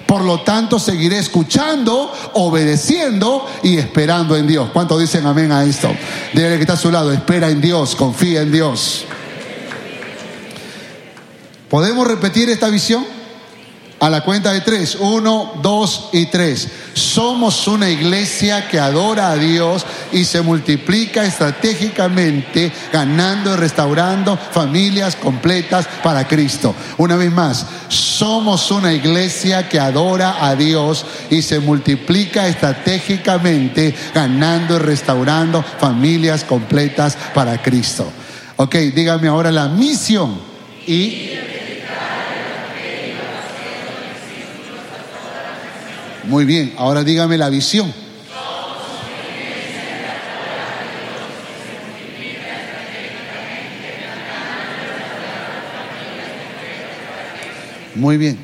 Por 0.06 0.24
lo 0.24 0.40
tanto, 0.40 0.78
seguiré 0.78 1.18
escuchando, 1.18 2.10
obedeciendo 2.32 3.46
y 3.62 3.76
esperando 3.76 4.34
en 4.34 4.46
Dios. 4.46 4.70
¿Cuántos 4.72 4.98
dicen 4.98 5.26
amén 5.26 5.52
a 5.52 5.62
esto? 5.62 5.94
Dile 6.32 6.56
que 6.56 6.62
está 6.62 6.72
a 6.72 6.76
su 6.78 6.90
lado, 6.90 7.12
espera 7.12 7.50
en 7.50 7.60
Dios, 7.60 7.94
confía 7.94 8.40
en 8.40 8.50
Dios. 8.50 9.04
¿Podemos 11.72 12.06
repetir 12.06 12.50
esta 12.50 12.68
visión? 12.68 13.02
A 13.98 14.10
la 14.10 14.22
cuenta 14.22 14.52
de 14.52 14.60
tres. 14.60 14.94
Uno, 14.94 15.54
dos 15.62 16.10
y 16.12 16.26
tres. 16.26 16.68
Somos 16.92 17.66
una 17.66 17.88
iglesia 17.88 18.68
que 18.68 18.78
adora 18.78 19.30
a 19.30 19.36
Dios 19.36 19.86
y 20.12 20.24
se 20.24 20.42
multiplica 20.42 21.24
estratégicamente, 21.24 22.70
ganando 22.92 23.54
y 23.54 23.56
restaurando 23.56 24.36
familias 24.36 25.16
completas 25.16 25.88
para 26.02 26.28
Cristo. 26.28 26.74
Una 26.98 27.16
vez 27.16 27.32
más, 27.32 27.64
somos 27.88 28.70
una 28.70 28.92
iglesia 28.92 29.66
que 29.66 29.80
adora 29.80 30.44
a 30.44 30.54
Dios 30.54 31.06
y 31.30 31.40
se 31.40 31.58
multiplica 31.58 32.48
estratégicamente, 32.48 33.94
ganando 34.14 34.76
y 34.76 34.78
restaurando 34.78 35.64
familias 35.78 36.44
completas 36.44 37.16
para 37.32 37.62
Cristo. 37.62 38.12
Ok, 38.56 38.74
dígame 38.94 39.28
ahora 39.28 39.50
la 39.50 39.68
misión 39.68 40.52
y 40.86 41.31
Muy 46.24 46.44
bien, 46.44 46.72
ahora 46.78 47.02
dígame 47.02 47.36
la 47.36 47.48
visión. 47.48 47.92
Muy 57.94 58.16
bien. 58.16 58.38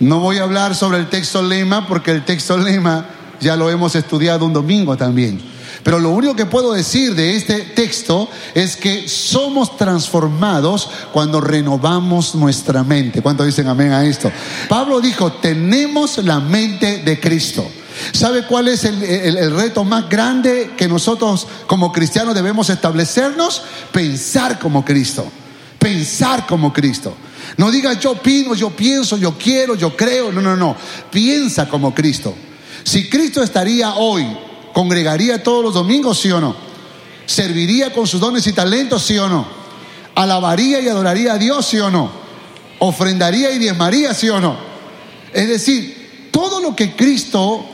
No 0.00 0.18
voy 0.18 0.38
a 0.38 0.42
hablar 0.42 0.74
sobre 0.74 0.98
el 0.98 1.08
texto 1.08 1.42
lema 1.42 1.86
porque 1.86 2.10
el 2.10 2.24
texto 2.24 2.58
lema 2.58 3.06
ya 3.40 3.56
lo 3.56 3.70
hemos 3.70 3.94
estudiado 3.94 4.44
un 4.44 4.52
domingo 4.52 4.96
también. 4.96 5.53
Pero 5.84 6.00
lo 6.00 6.10
único 6.10 6.34
que 6.34 6.46
puedo 6.46 6.72
decir 6.72 7.14
de 7.14 7.36
este 7.36 7.60
texto 7.60 8.28
es 8.54 8.74
que 8.74 9.06
somos 9.06 9.76
transformados 9.76 10.88
cuando 11.12 11.42
renovamos 11.42 12.34
nuestra 12.34 12.82
mente. 12.82 13.20
¿Cuánto 13.20 13.44
dicen 13.44 13.68
amén 13.68 13.92
a 13.92 14.02
esto? 14.04 14.32
Pablo 14.66 15.02
dijo, 15.02 15.30
tenemos 15.34 16.16
la 16.24 16.40
mente 16.40 17.02
de 17.04 17.20
Cristo. 17.20 17.70
¿Sabe 18.12 18.46
cuál 18.46 18.68
es 18.68 18.84
el, 18.84 19.54
reto 19.54 19.84
más 19.84 20.08
grande 20.08 20.72
que 20.74 20.88
nosotros 20.88 21.46
como 21.66 21.92
cristianos 21.92 22.34
debemos 22.34 22.70
establecernos? 22.70 23.62
Pensar 23.92 24.58
como 24.58 24.86
Cristo. 24.86 25.26
Pensar 25.78 26.46
como 26.46 26.72
Cristo. 26.72 27.14
No 27.58 27.70
diga 27.70 27.92
yo 27.92 28.12
opino, 28.12 28.54
yo 28.54 28.70
pienso, 28.70 29.18
yo 29.18 29.36
quiero, 29.36 29.74
yo 29.74 29.94
creo. 29.94 30.32
No, 30.32 30.40
no, 30.40 30.56
no. 30.56 30.74
Piensa 31.10 31.68
como 31.68 31.94
Cristo. 31.94 32.34
Si 32.84 33.10
Cristo 33.10 33.42
estaría 33.42 33.94
hoy 33.96 34.26
¿Congregaría 34.74 35.40
todos 35.40 35.64
los 35.64 35.72
domingos, 35.72 36.18
sí 36.18 36.32
o 36.32 36.40
no? 36.40 36.54
¿Serviría 37.26 37.92
con 37.92 38.08
sus 38.08 38.20
dones 38.20 38.44
y 38.48 38.52
talentos, 38.52 39.04
sí 39.04 39.16
o 39.16 39.28
no? 39.28 39.46
¿Alabaría 40.16 40.80
y 40.80 40.88
adoraría 40.88 41.34
a 41.34 41.38
Dios, 41.38 41.64
sí 41.64 41.78
o 41.78 41.90
no? 41.90 42.10
¿Ofrendaría 42.80 43.52
y 43.52 43.58
diezmaría, 43.58 44.12
sí 44.12 44.28
o 44.28 44.40
no? 44.40 44.56
Es 45.32 45.48
decir, 45.48 46.28
todo 46.32 46.60
lo 46.60 46.74
que 46.74 46.96
Cristo 46.96 47.64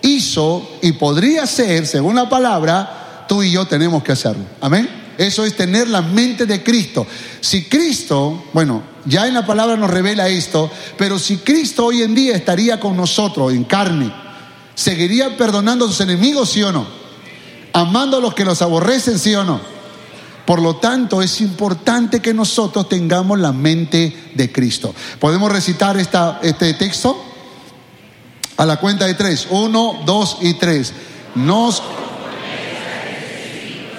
hizo 0.00 0.78
y 0.80 0.92
podría 0.92 1.42
hacer, 1.42 1.86
según 1.86 2.16
la 2.16 2.30
palabra, 2.30 3.26
tú 3.28 3.42
y 3.42 3.50
yo 3.50 3.66
tenemos 3.66 4.02
que 4.02 4.12
hacerlo. 4.12 4.44
Amén. 4.62 4.88
Eso 5.18 5.44
es 5.44 5.54
tener 5.54 5.88
la 5.88 6.00
mente 6.00 6.46
de 6.46 6.62
Cristo. 6.62 7.06
Si 7.42 7.64
Cristo, 7.64 8.44
bueno, 8.54 8.82
ya 9.04 9.28
en 9.28 9.34
la 9.34 9.44
palabra 9.44 9.76
nos 9.76 9.90
revela 9.90 10.28
esto, 10.28 10.70
pero 10.96 11.18
si 11.18 11.36
Cristo 11.38 11.84
hoy 11.86 12.02
en 12.02 12.14
día 12.14 12.34
estaría 12.34 12.80
con 12.80 12.96
nosotros 12.96 13.52
en 13.52 13.64
carne, 13.64 14.27
¿Seguiría 14.78 15.36
perdonando 15.36 15.86
a 15.86 15.88
sus 15.88 16.00
enemigos, 16.02 16.50
sí 16.50 16.62
o 16.62 16.70
no? 16.70 16.86
Amando 17.72 18.18
a 18.18 18.20
los 18.20 18.32
que 18.32 18.44
los 18.44 18.62
aborrecen, 18.62 19.18
sí 19.18 19.34
o 19.34 19.42
no? 19.42 19.60
Por 20.46 20.62
lo 20.62 20.76
tanto, 20.76 21.20
es 21.20 21.40
importante 21.40 22.22
que 22.22 22.32
nosotros 22.32 22.88
tengamos 22.88 23.40
la 23.40 23.50
mente 23.50 24.30
de 24.36 24.52
Cristo. 24.52 24.94
¿Podemos 25.18 25.50
recitar 25.50 25.96
este 25.96 26.74
texto? 26.74 27.20
A 28.56 28.64
la 28.64 28.76
cuenta 28.76 29.06
de 29.06 29.14
tres. 29.14 29.48
Uno, 29.50 30.00
dos 30.06 30.38
y 30.42 30.54
tres. 30.54 30.92
Nos 31.34 31.82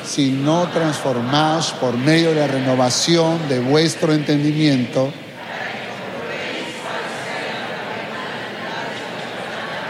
si 0.10 0.32
no 0.32 0.70
transformados 0.70 1.74
por 1.74 1.98
medio 1.98 2.30
de 2.30 2.36
la 2.36 2.48
renovación 2.48 3.50
de 3.50 3.60
vuestro 3.60 4.14
entendimiento 4.14 5.12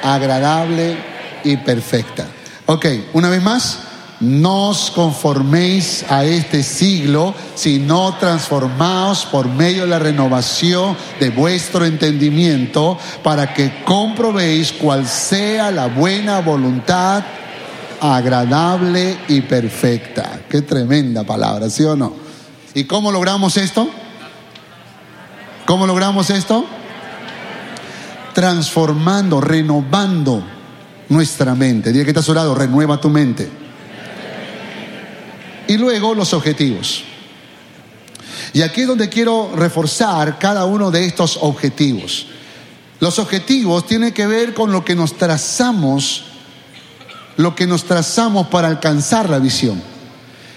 agradable 0.04 0.98
y 1.44 1.58
perfecta. 1.58 2.28
Ok, 2.66 2.86
una 3.14 3.30
vez 3.30 3.42
más, 3.42 3.80
no 4.20 4.70
os 4.70 4.92
conforméis 4.92 6.06
a 6.10 6.26
este 6.26 6.62
siglo, 6.62 7.34
sino 7.56 8.16
transformaos 8.16 9.26
por 9.26 9.48
medio 9.48 9.84
de 9.84 9.90
la 9.90 10.00
renovación 10.00 10.98
de 11.20 11.30
vuestro 11.30 11.86
entendimiento, 11.86 12.98
para 13.24 13.54
que 13.54 13.84
comprobéis 13.86 14.74
cuál 14.74 15.08
sea 15.08 15.72
la 15.72 15.88
buena 15.88 16.42
voluntad, 16.42 17.24
agradable 18.02 19.18
y 19.30 19.42
perfecta. 19.42 20.42
Qué 20.50 20.62
tremenda 20.62 21.24
palabra, 21.24 21.70
¿sí 21.70 21.84
o 21.84 21.96
no? 21.96 22.14
¿Y 22.74 22.84
cómo 22.84 23.12
logramos 23.12 23.58
esto? 23.58 23.90
¿Cómo 25.66 25.88
logramos 25.88 26.30
esto? 26.30 26.66
Transformando, 28.40 29.42
renovando 29.42 30.42
nuestra 31.10 31.56
mente. 31.56 31.92
Dile 31.92 32.06
que 32.06 32.12
estás 32.12 32.30
orado, 32.30 32.56
renueva 32.56 33.02
tu 33.02 33.10
mente. 33.10 33.50
Y 35.68 35.76
luego 35.76 36.16
los 36.16 36.34
objetivos. 36.34 37.04
Y 38.54 38.62
aquí 38.62 38.80
es 38.80 38.88
donde 38.88 39.10
quiero 39.10 39.52
reforzar 39.58 40.40
cada 40.40 40.64
uno 40.64 40.90
de 40.90 41.06
estos 41.06 41.38
objetivos. 41.42 42.28
Los 43.02 43.20
objetivos 43.20 43.86
tienen 43.86 44.14
que 44.14 44.26
ver 44.26 44.54
con 44.54 44.72
lo 44.72 44.86
que 44.86 44.96
nos 44.96 45.18
trazamos, 45.18 46.24
lo 47.36 47.54
que 47.54 47.68
nos 47.68 47.84
trazamos 47.84 48.48
para 48.48 48.70
alcanzar 48.70 49.30
la 49.30 49.40
visión. 49.40 49.84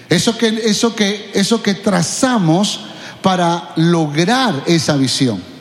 Eso 0.07 0.37
que, 0.37 0.47
eso 0.47 0.95
que, 0.95 1.31
eso 1.33 1.61
que 1.61 1.73
trazamos 1.73 2.79
para 3.21 3.73
lograr 3.75 4.63
esa 4.67 4.95
visión. 4.95 5.52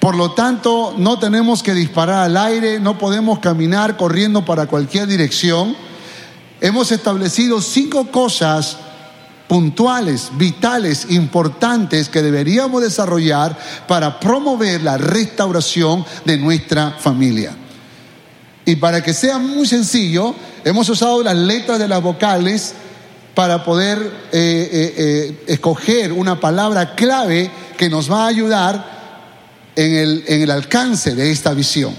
Por 0.00 0.16
lo 0.16 0.32
tanto, 0.32 0.94
no 0.96 1.18
tenemos 1.18 1.62
que 1.62 1.74
disparar 1.74 2.24
al 2.24 2.36
aire, 2.36 2.80
no 2.80 2.98
podemos 2.98 3.38
caminar 3.38 3.96
corriendo 3.96 4.44
para 4.44 4.66
cualquier 4.66 5.06
dirección. 5.06 5.76
Hemos 6.60 6.92
establecido 6.92 7.60
cinco 7.60 8.10
cosas 8.10 8.78
puntuales, 9.48 10.30
vitales, 10.34 11.06
importantes 11.10 12.08
que 12.08 12.22
deberíamos 12.22 12.82
desarrollar 12.82 13.58
para 13.88 14.20
promover 14.20 14.82
la 14.82 14.98
restauración 14.98 16.04
de 16.24 16.36
nuestra 16.36 16.92
familia. 16.92 17.56
Y 18.66 18.76
para 18.76 19.02
que 19.02 19.14
sea 19.14 19.38
muy 19.38 19.66
sencillo, 19.66 20.34
hemos 20.64 20.88
usado 20.90 21.22
las 21.22 21.36
letras 21.36 21.78
de 21.78 21.88
las 21.88 22.02
vocales 22.02 22.74
para 23.34 23.64
poder 23.64 23.98
eh, 23.98 24.10
eh, 24.32 24.94
eh, 24.96 25.44
escoger 25.46 26.12
una 26.12 26.38
palabra 26.38 26.94
clave 26.94 27.50
que 27.78 27.88
nos 27.88 28.12
va 28.12 28.24
a 28.24 28.26
ayudar 28.26 28.97
en 29.78 29.94
el, 29.94 30.24
en 30.26 30.42
el 30.42 30.50
alcance 30.50 31.14
de 31.14 31.30
esta 31.30 31.54
visión. 31.54 31.94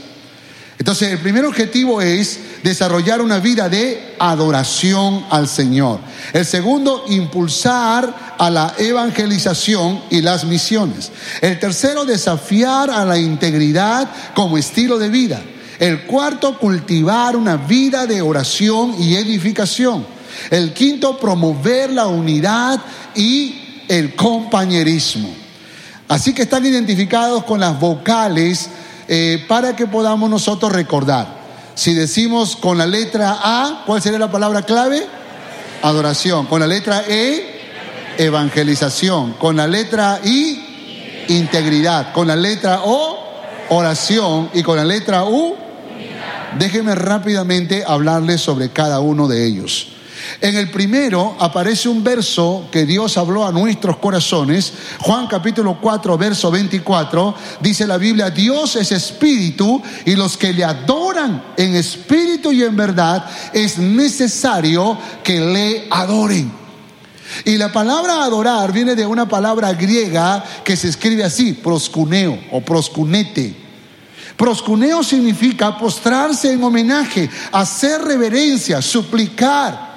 Entonces, 0.77 1.12
el 1.12 1.19
primer 1.19 1.45
objetivo 1.45 2.01
es 2.01 2.39
desarrollar 2.62 3.21
una 3.21 3.39
vida 3.39 3.69
de 3.69 4.15
adoración 4.19 5.25
al 5.29 5.48
Señor. 5.48 6.00
El 6.33 6.45
segundo, 6.45 7.05
impulsar 7.07 8.36
a 8.38 8.50
la 8.50 8.74
evangelización 8.77 10.01
y 10.09 10.21
las 10.21 10.43
misiones. 10.43 11.12
El 11.41 11.57
tercero, 11.57 12.03
desafiar 12.03 12.89
a 12.89 13.05
la 13.05 13.17
integridad 13.17 14.09
como 14.36 14.57
estilo 14.57 14.98
de 14.98 15.09
vida. 15.09 15.41
El 15.79 16.01
cuarto, 16.01 16.57
cultivar 16.57 17.38
una 17.38 17.55
vida 17.55 18.05
de 18.05 18.21
oración 18.21 18.95
y 19.00 19.15
edificación. 19.15 20.05
El 20.50 20.74
quinto, 20.74 21.17
promover 21.17 21.91
la 21.91 22.07
unidad 22.07 22.81
y 23.15 23.86
el 23.88 24.15
compañerismo. 24.15 25.38
Así 26.10 26.34
que 26.34 26.42
están 26.42 26.66
identificados 26.66 27.44
con 27.44 27.60
las 27.60 27.80
vocales 27.80 28.68
eh, 29.08 29.46
para 29.48 29.75
que 29.75 29.86
podamos 29.86 30.28
nosotros 30.28 30.72
recordar. 30.72 31.38
Si 31.75 31.94
decimos 31.94 32.56
con 32.56 32.80
la 32.80 32.88
letra 32.88 33.38
A, 33.39 33.84
¿cuál 33.86 34.01
sería 34.01 34.18
la 34.18 34.32
palabra 34.32 34.63
clave? 34.63 35.06
Adoración. 35.84 36.48
Con 36.48 36.62
la 36.62 36.68
letra 36.68 37.04
E, 37.08 37.62
evangelización. 38.18 39.34
Con 39.34 39.56
la 39.56 39.68
letra 39.68 40.20
I, 40.24 41.25
integridad. 41.28 42.12
Con 42.12 42.28
la 42.28 42.36
letra 42.36 42.82
O, 42.86 43.20
oración. 43.70 44.50
Y 44.56 44.63
con 44.63 44.78
la 44.78 44.86
letra 44.86 45.25
U, 45.25 45.56
déjenme 46.58 46.96
rápidamente 46.96 47.84
hablarles 47.86 48.42
sobre 48.42 48.70
cada 48.70 49.00
uno 49.00 49.28
de 49.28 49.46
ellos. 49.46 49.89
En 50.41 50.55
el 50.55 50.69
primero 50.69 51.36
aparece 51.39 51.89
un 51.89 52.03
verso 52.03 52.67
que 52.71 52.86
Dios 52.86 53.17
habló 53.17 53.45
a 53.45 53.51
nuestros 53.51 53.98
corazones. 53.98 54.74
Juan 55.00 55.27
capítulo 55.27 55.79
4, 55.81 56.17
verso 56.17 56.51
24, 56.51 57.36
dice 57.59 57.86
la 57.88 57.98
Biblia, 57.98 58.29
Dios 58.29 58.75
es 58.75 58.91
espíritu 58.91 59.81
y 60.05 60.15
los 60.15 60.38
que 60.38 60.53
le 60.53 60.63
adoran 60.63 61.53
en 61.57 61.75
espíritu 61.75 62.51
y 62.51 62.63
en 62.63 62.75
verdad 62.75 63.25
es 63.53 63.77
necesario 63.77 64.98
que 65.24 65.39
le 65.39 65.88
adoren. 65.89 66.59
Y 67.45 67.57
la 67.57 67.71
palabra 67.71 68.24
adorar 68.24 68.71
viene 68.71 68.95
de 68.95 69.05
una 69.05 69.27
palabra 69.27 69.74
griega 69.74 70.43
que 70.63 70.75
se 70.75 70.89
escribe 70.89 71.24
así, 71.24 71.53
proscuneo 71.53 72.39
o 72.51 72.62
proscunete. 72.62 73.55
Proscuneo 74.36 75.03
significa 75.03 75.77
postrarse 75.77 76.53
en 76.53 76.63
homenaje, 76.63 77.29
hacer 77.51 78.01
reverencia, 78.01 78.81
suplicar. 78.81 79.88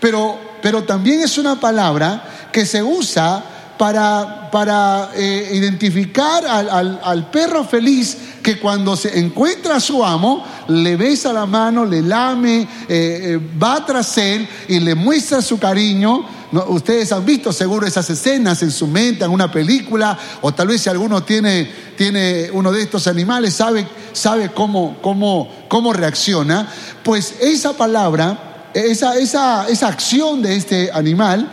Pero, 0.00 0.38
pero 0.62 0.84
también 0.84 1.20
es 1.20 1.38
una 1.38 1.60
palabra 1.60 2.48
que 2.52 2.64
se 2.66 2.82
usa 2.82 3.44
para, 3.80 4.50
para 4.50 5.10
eh, 5.14 5.52
identificar 5.54 6.46
al, 6.46 7.00
al, 7.02 7.30
perro 7.30 7.64
feliz 7.64 8.14
que 8.42 8.60
cuando 8.60 8.94
se 8.94 9.18
encuentra 9.18 9.76
a 9.76 9.80
su 9.80 10.04
amo, 10.04 10.44
le 10.68 10.96
besa 10.96 11.32
la 11.32 11.46
mano, 11.46 11.86
le 11.86 12.02
lame, 12.02 12.60
eh, 12.60 12.66
eh, 12.88 13.40
va 13.58 13.86
tras 13.86 14.18
él 14.18 14.46
y 14.68 14.80
le 14.80 14.94
muestra 14.94 15.40
su 15.40 15.58
cariño. 15.58 16.26
ustedes 16.68 17.10
han 17.10 17.24
visto 17.24 17.54
seguro 17.54 17.86
esas 17.86 18.10
escenas 18.10 18.62
en 18.62 18.70
su 18.70 18.86
mente, 18.86 19.24
en 19.24 19.30
una 19.30 19.50
película, 19.50 20.18
o 20.42 20.52
tal 20.52 20.68
vez 20.68 20.82
si 20.82 20.90
alguno 20.90 21.22
tiene, 21.22 21.70
tiene 21.96 22.50
uno 22.52 22.72
de 22.72 22.82
estos 22.82 23.06
animales, 23.06 23.54
sabe, 23.54 23.86
sabe 24.12 24.50
cómo, 24.50 24.98
cómo, 25.00 25.50
cómo 25.68 25.94
reacciona. 25.94 26.68
Pues 27.02 27.36
esa 27.40 27.72
palabra 27.72 28.49
esa, 28.74 29.16
esa, 29.16 29.68
esa 29.68 29.88
acción 29.88 30.42
de 30.42 30.56
este 30.56 30.90
animal 30.92 31.50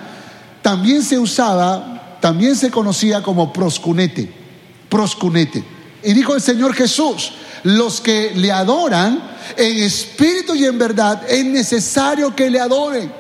también 0.62 1.04
se 1.04 1.18
usaba, 1.18 2.18
también 2.20 2.56
se 2.56 2.70
conocía 2.70 3.22
como 3.22 3.54
proscunete, 3.54 4.32
proscunete. 4.90 5.64
Y 6.04 6.14
dijo 6.14 6.36
el 6.36 6.42
Señor 6.42 6.74
Jesús, 6.74 7.32
los 7.64 8.02
que 8.02 8.34
le 8.36 8.52
adoran 8.52 9.22
en 9.56 9.84
espíritu 9.84 10.56
y 10.56 10.66
en 10.66 10.78
verdad, 10.78 11.24
es 11.30 11.46
necesario 11.46 12.36
que 12.36 12.50
le 12.50 12.60
adoren. 12.60 13.12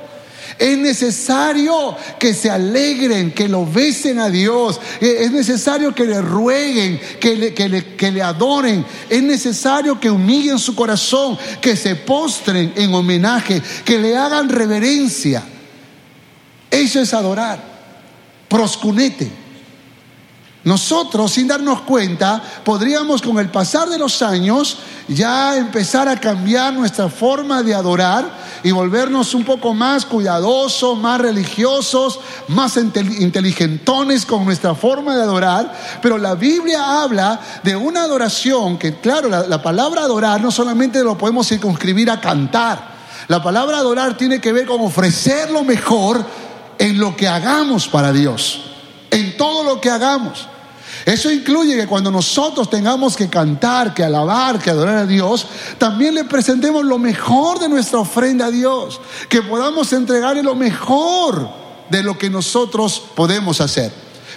Es 0.59 0.77
necesario 0.77 1.95
que 2.17 2.33
se 2.33 2.49
alegren, 2.49 3.31
que 3.31 3.47
lo 3.47 3.65
besen 3.65 4.19
a 4.19 4.29
Dios. 4.29 4.79
Eh, 4.99 5.17
es 5.21 5.31
necesario 5.31 5.93
que 5.93 6.05
le 6.05 6.21
rueguen, 6.21 6.99
que 7.19 8.11
le, 8.11 8.21
adoren. 8.21 8.83
Es 9.09 9.21
necesario 9.21 9.99
que 9.99 10.09
humillen 10.09 10.57
su 10.57 10.75
corazón, 10.75 11.37
que 11.61 11.75
se 11.75 11.95
postren 11.95 12.73
en 12.75 12.93
homenaje, 12.93 13.61
que 13.85 13.99
le 13.99 14.17
hagan 14.17 14.49
reverencia. 14.49 15.43
Eso 16.71 16.99
es 16.99 17.13
adorar. 17.13 17.63
Proscunete. 18.47 19.46
Nosotros, 20.63 21.31
sin 21.31 21.47
darnos 21.47 21.81
cuenta, 21.81 22.41
podríamos 22.63 23.21
con 23.21 23.39
el 23.39 23.49
pasar 23.49 23.87
de 23.89 23.97
los 23.97 24.21
años 24.21 24.79
ya 25.07 25.55
empezar 25.55 26.09
a 26.09 26.19
cambiar 26.19 26.73
nuestra 26.73 27.07
forma 27.07 27.63
de 27.63 27.73
adorar 27.73 28.25
y 28.63 28.71
volvernos 28.71 29.33
un 29.33 29.45
poco 29.45 29.73
más 29.73 30.05
cuidadosos, 30.05 30.97
más 30.97 31.21
religiosos, 31.21 32.19
más 32.49 32.75
inteligentones 32.75 34.25
con 34.25 34.43
nuestra 34.43 34.75
forma 34.75 35.15
de 35.15 35.23
adorar. 35.23 35.73
Pero 36.01 36.17
la 36.17 36.35
Biblia 36.35 37.01
habla 37.01 37.39
de 37.63 37.75
una 37.75 38.01
adoración 38.01 38.77
que, 38.77 38.99
claro, 38.99 39.29
la, 39.29 39.47
la 39.47 39.61
palabra 39.61 40.01
adorar 40.01 40.41
no 40.41 40.51
solamente 40.51 41.01
lo 41.03 41.17
podemos 41.17 41.47
circunscribir 41.47 42.11
a 42.11 42.19
cantar. 42.19 42.97
La 43.29 43.41
palabra 43.41 43.77
adorar 43.77 44.17
tiene 44.17 44.41
que 44.41 44.51
ver 44.51 44.65
con 44.65 44.81
ofrecer 44.81 45.51
lo 45.51 45.63
mejor 45.63 46.25
en 46.79 46.99
lo 46.99 47.15
que 47.15 47.27
hagamos 47.27 47.87
para 47.87 48.13
Dios, 48.13 48.66
en 49.11 49.37
todo 49.37 49.63
lo 49.63 49.81
que 49.81 49.89
hagamos. 49.89 50.47
Eso 51.05 51.31
incluye 51.31 51.75
que 51.75 51.87
cuando 51.87 52.11
nosotros 52.11 52.69
tengamos 52.69 53.15
que 53.15 53.29
cantar, 53.29 53.93
que 53.93 54.03
alabar, 54.03 54.59
que 54.59 54.69
adorar 54.69 54.97
a 54.97 55.05
Dios, 55.05 55.47
también 55.77 56.15
le 56.15 56.25
presentemos 56.25 56.83
lo 56.83 56.97
mejor 56.97 57.59
de 57.59 57.69
nuestra 57.69 57.99
ofrenda 57.99 58.47
a 58.47 58.51
Dios, 58.51 58.99
que 59.29 59.41
podamos 59.41 59.93
entregarle 59.93 60.43
lo 60.43 60.55
mejor 60.55 61.49
de 61.89 62.03
lo 62.03 62.17
que 62.17 62.29
nosotros 62.29 63.01
podemos 63.15 63.61
hacer. 63.61 63.91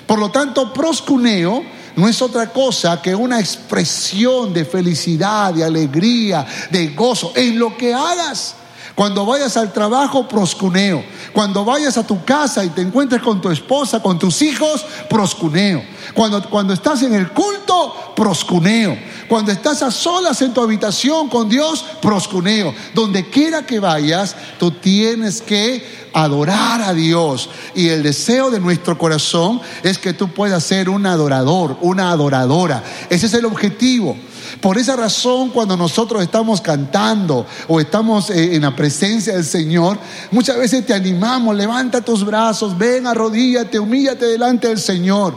Por 0.07 0.19
lo 0.19 0.31
tanto, 0.31 0.73
proscuneo 0.73 1.63
no 1.97 2.09
es 2.09 2.23
otra 2.23 2.53
cosa 2.53 3.01
que 3.03 3.15
una 3.15 3.41
expresión 3.41 4.53
de 4.53 4.65
felicidad, 4.65 5.53
de 5.53 5.65
alegría, 5.65 6.47
de 6.71 6.89
gozo 6.89 7.33
en 7.35 7.59
lo 7.59 7.77
que 7.77 7.93
hagas. 7.93 8.55
Cuando 9.01 9.25
vayas 9.25 9.57
al 9.57 9.73
trabajo, 9.73 10.29
proscuneo. 10.29 11.03
Cuando 11.33 11.65
vayas 11.65 11.97
a 11.97 12.07
tu 12.07 12.23
casa 12.23 12.63
y 12.67 12.69
te 12.69 12.83
encuentres 12.83 13.23
con 13.23 13.41
tu 13.41 13.49
esposa, 13.49 14.03
con 14.03 14.19
tus 14.19 14.43
hijos, 14.43 14.85
proscuneo. 15.09 15.83
Cuando, 16.13 16.43
cuando 16.51 16.75
estás 16.75 17.03
en 17.03 17.15
el 17.15 17.31
culto, 17.31 18.13
proscuneo. 18.15 18.99
Cuando 19.27 19.53
estás 19.53 19.83
a 19.83 19.91
solas 19.91 20.43
en 20.43 20.53
tu 20.53 20.61
habitación 20.61 21.31
con 21.31 21.49
Dios, 21.49 21.83
proscuneo. 22.03 22.75
Donde 22.93 23.31
quiera 23.31 23.65
que 23.65 23.81
vayas, 23.81 24.37
tú 24.59 24.71
tienes 24.71 25.41
que 25.41 26.11
adorar 26.13 26.83
a 26.83 26.93
Dios. 26.93 27.49
Y 27.75 27.89
el 27.89 28.03
deseo 28.03 28.51
de 28.51 28.61
nuestro 28.61 28.99
corazón 28.99 29.63
es 29.83 29.97
que 29.97 30.13
tú 30.13 30.29
puedas 30.29 30.63
ser 30.63 30.91
un 30.91 31.07
adorador, 31.07 31.79
una 31.81 32.11
adoradora. 32.11 32.85
Ese 33.09 33.25
es 33.25 33.33
el 33.33 33.47
objetivo. 33.47 34.19
Por 34.61 34.79
esa 34.79 34.97
razón, 34.97 35.51
cuando 35.51 35.77
nosotros 35.77 36.23
estamos 36.23 36.61
cantando 36.61 37.47
o 37.69 37.81
estamos 37.81 38.31
eh, 38.31 38.55
en 38.57 38.63
la 38.63 38.75
presencia 38.75 39.35
del 39.35 39.45
Señor, 39.45 39.99
muchas 40.31 40.57
veces 40.57 40.85
te 40.85 40.95
animamos, 40.95 41.55
levanta 41.57 42.01
tus 42.01 42.25
brazos, 42.25 42.77
ven, 42.77 43.07
arrodíllate, 43.07 43.79
humíllate 43.79 44.27
delante 44.27 44.69
del 44.69 44.79
Señor. 44.81 45.35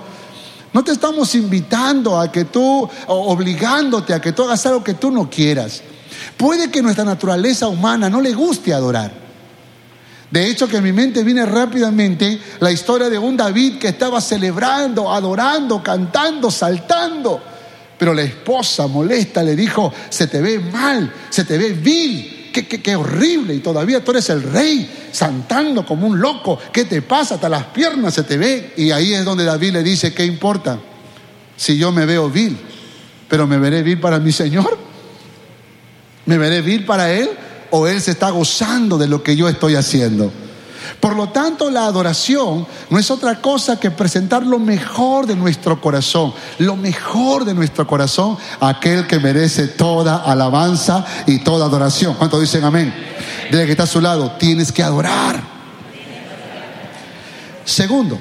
No 0.73 0.83
te 0.83 0.91
estamos 0.91 1.35
invitando 1.35 2.19
a 2.19 2.31
que 2.31 2.45
tú, 2.45 2.89
obligándote 3.07 4.13
a 4.13 4.19
que 4.19 4.31
tú 4.31 4.43
hagas 4.43 4.65
algo 4.65 4.83
que 4.83 4.95
tú 4.95 5.11
no 5.11 5.29
quieras. 5.29 5.83
Puede 6.35 6.71
que 6.71 6.81
nuestra 6.81 7.03
naturaleza 7.03 7.67
humana 7.67 8.09
no 8.09 8.19
le 8.19 8.33
guste 8.33 8.73
adorar. 8.73 9.23
De 10.31 10.49
hecho, 10.49 10.67
que 10.67 10.77
en 10.77 10.83
mi 10.83 10.91
mente 10.91 11.23
viene 11.23 11.45
rápidamente 11.45 12.41
la 12.59 12.71
historia 12.71 13.07
de 13.07 13.19
un 13.19 13.37
David 13.37 13.77
que 13.77 13.89
estaba 13.89 14.19
celebrando, 14.19 15.11
adorando, 15.13 15.83
cantando, 15.83 16.49
saltando. 16.49 17.52
Pero 18.03 18.13
la 18.13 18.23
esposa 18.23 18.85
molesta 18.85 19.41
le 19.41 19.55
dijo, 19.55 19.93
se 20.09 20.27
te 20.27 20.41
ve 20.41 20.59
mal, 20.59 21.09
se 21.29 21.45
te 21.45 21.57
ve 21.57 21.69
vil, 21.69 22.51
qué, 22.51 22.95
horrible. 22.97 23.55
Y 23.55 23.59
todavía 23.59 24.03
tú 24.03 24.11
eres 24.11 24.29
el 24.29 24.43
rey, 24.43 25.07
santando 25.09 25.85
como 25.85 26.05
un 26.05 26.19
loco. 26.19 26.59
¿Qué 26.73 26.83
te 26.83 27.01
pasa? 27.01 27.35
Hasta 27.35 27.47
las 27.47 27.63
piernas 27.67 28.13
se 28.13 28.23
te 28.23 28.35
ve. 28.35 28.73
Y 28.75 28.91
ahí 28.91 29.13
es 29.13 29.23
donde 29.23 29.45
David 29.45 29.71
le 29.71 29.83
dice, 29.83 30.13
¿qué 30.13 30.25
importa? 30.25 30.77
Si 31.55 31.77
yo 31.77 31.93
me 31.93 32.05
veo 32.05 32.29
vil, 32.29 32.57
pero 33.29 33.47
me 33.47 33.57
veré 33.57 33.81
vil 33.83 34.01
para 34.01 34.19
mi 34.19 34.33
Señor. 34.33 34.77
¿Me 36.25 36.37
veré 36.37 36.61
vil 36.61 36.83
para 36.83 37.09
Él? 37.09 37.29
¿O 37.69 37.87
Él 37.87 38.01
se 38.01 38.11
está 38.11 38.31
gozando 38.31 38.97
de 38.97 39.07
lo 39.07 39.23
que 39.23 39.37
yo 39.37 39.47
estoy 39.47 39.75
haciendo? 39.75 40.29
Por 40.99 41.15
lo 41.15 41.29
tanto, 41.29 41.69
la 41.69 41.85
adoración 41.85 42.65
no 42.89 42.99
es 42.99 43.11
otra 43.11 43.41
cosa 43.41 43.79
que 43.79 43.91
presentar 43.91 44.45
lo 44.45 44.59
mejor 44.59 45.25
de 45.25 45.35
nuestro 45.35 45.79
corazón, 45.79 46.33
lo 46.59 46.75
mejor 46.75 47.45
de 47.45 47.53
nuestro 47.53 47.85
corazón 47.87 48.37
aquel 48.59 49.07
que 49.07 49.19
merece 49.19 49.67
toda 49.67 50.17
alabanza 50.17 51.05
y 51.25 51.39
toda 51.39 51.65
adoración. 51.65 52.15
¿Cuántos 52.15 52.41
dicen 52.41 52.63
amén? 52.63 52.93
Dile 53.51 53.65
que 53.65 53.71
está 53.71 53.83
a 53.83 53.87
su 53.87 54.01
lado, 54.01 54.31
tienes 54.39 54.71
que 54.71 54.83
adorar. 54.83 55.41
Segundo, 57.65 58.19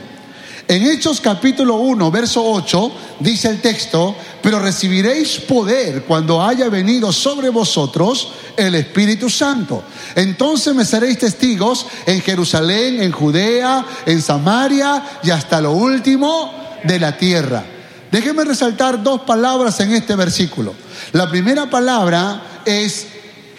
en 0.68 0.86
Hechos 0.86 1.20
capítulo 1.20 1.76
1, 1.76 2.10
verso 2.10 2.44
8, 2.44 2.92
dice 3.20 3.48
el 3.48 3.60
texto, 3.60 4.14
pero 4.42 4.58
recibiréis 4.58 5.38
poder 5.40 6.04
cuando 6.04 6.42
haya 6.42 6.68
venido 6.68 7.12
sobre 7.12 7.48
vosotros 7.48 8.28
el 8.56 8.74
Espíritu 8.74 9.28
Santo. 9.28 9.82
Entonces 10.14 10.74
me 10.74 10.84
seréis 10.84 11.18
testigos 11.18 11.86
en 12.06 12.20
Jerusalén, 12.22 13.02
en 13.02 13.12
Judea, 13.12 13.84
en 14.06 14.22
Samaria 14.22 15.02
y 15.22 15.30
hasta 15.30 15.60
lo 15.60 15.72
último 15.72 16.52
de 16.84 16.98
la 16.98 17.16
tierra. 17.16 17.64
Déjenme 18.10 18.44
resaltar 18.44 19.02
dos 19.02 19.22
palabras 19.22 19.80
en 19.80 19.92
este 19.92 20.14
versículo. 20.16 20.74
La 21.12 21.30
primera 21.30 21.68
palabra 21.68 22.60
es 22.64 23.06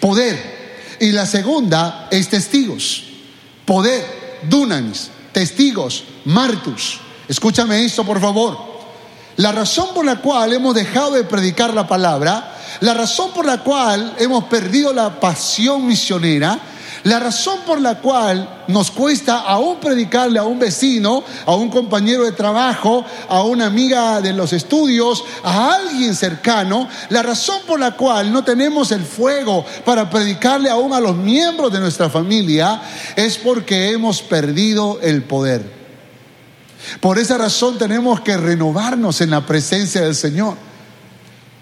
poder 0.00 0.96
y 1.00 1.12
la 1.12 1.26
segunda 1.26 2.08
es 2.10 2.28
testigos. 2.28 3.04
Poder, 3.64 4.04
dunamis, 4.48 5.10
testigos, 5.32 6.04
martus. 6.24 7.00
Escúchame 7.28 7.84
esto, 7.84 8.04
por 8.04 8.20
favor. 8.20 8.74
La 9.36 9.50
razón 9.50 9.88
por 9.94 10.04
la 10.04 10.16
cual 10.16 10.52
hemos 10.52 10.74
dejado 10.74 11.12
de 11.12 11.24
predicar 11.24 11.74
la 11.74 11.86
palabra, 11.88 12.54
la 12.80 12.94
razón 12.94 13.32
por 13.32 13.44
la 13.44 13.58
cual 13.58 14.14
hemos 14.18 14.44
perdido 14.44 14.92
la 14.92 15.18
pasión 15.18 15.86
misionera, 15.86 16.58
la 17.02 17.18
razón 17.18 17.58
por 17.66 17.80
la 17.80 17.96
cual 17.96 18.64
nos 18.68 18.90
cuesta 18.90 19.40
aún 19.40 19.76
predicarle 19.76 20.38
a 20.38 20.44
un 20.44 20.58
vecino, 20.58 21.22
a 21.44 21.54
un 21.54 21.68
compañero 21.68 22.24
de 22.24 22.32
trabajo, 22.32 23.04
a 23.28 23.42
una 23.42 23.66
amiga 23.66 24.20
de 24.20 24.32
los 24.32 24.52
estudios, 24.52 25.22
a 25.42 25.74
alguien 25.74 26.14
cercano, 26.14 26.88
la 27.10 27.22
razón 27.22 27.58
por 27.66 27.78
la 27.78 27.90
cual 27.96 28.32
no 28.32 28.44
tenemos 28.44 28.92
el 28.92 29.04
fuego 29.04 29.64
para 29.84 30.08
predicarle 30.08 30.70
aún 30.70 30.92
a 30.92 31.00
los 31.00 31.16
miembros 31.16 31.72
de 31.72 31.80
nuestra 31.80 32.08
familia 32.08 32.80
es 33.16 33.36
porque 33.36 33.90
hemos 33.90 34.22
perdido 34.22 34.98
el 35.02 35.24
poder. 35.24 35.83
Por 37.00 37.18
esa 37.18 37.38
razón 37.38 37.78
tenemos 37.78 38.20
que 38.20 38.36
renovarnos 38.36 39.20
en 39.20 39.30
la 39.30 39.44
presencia 39.44 40.02
del 40.02 40.14
Señor. 40.14 40.56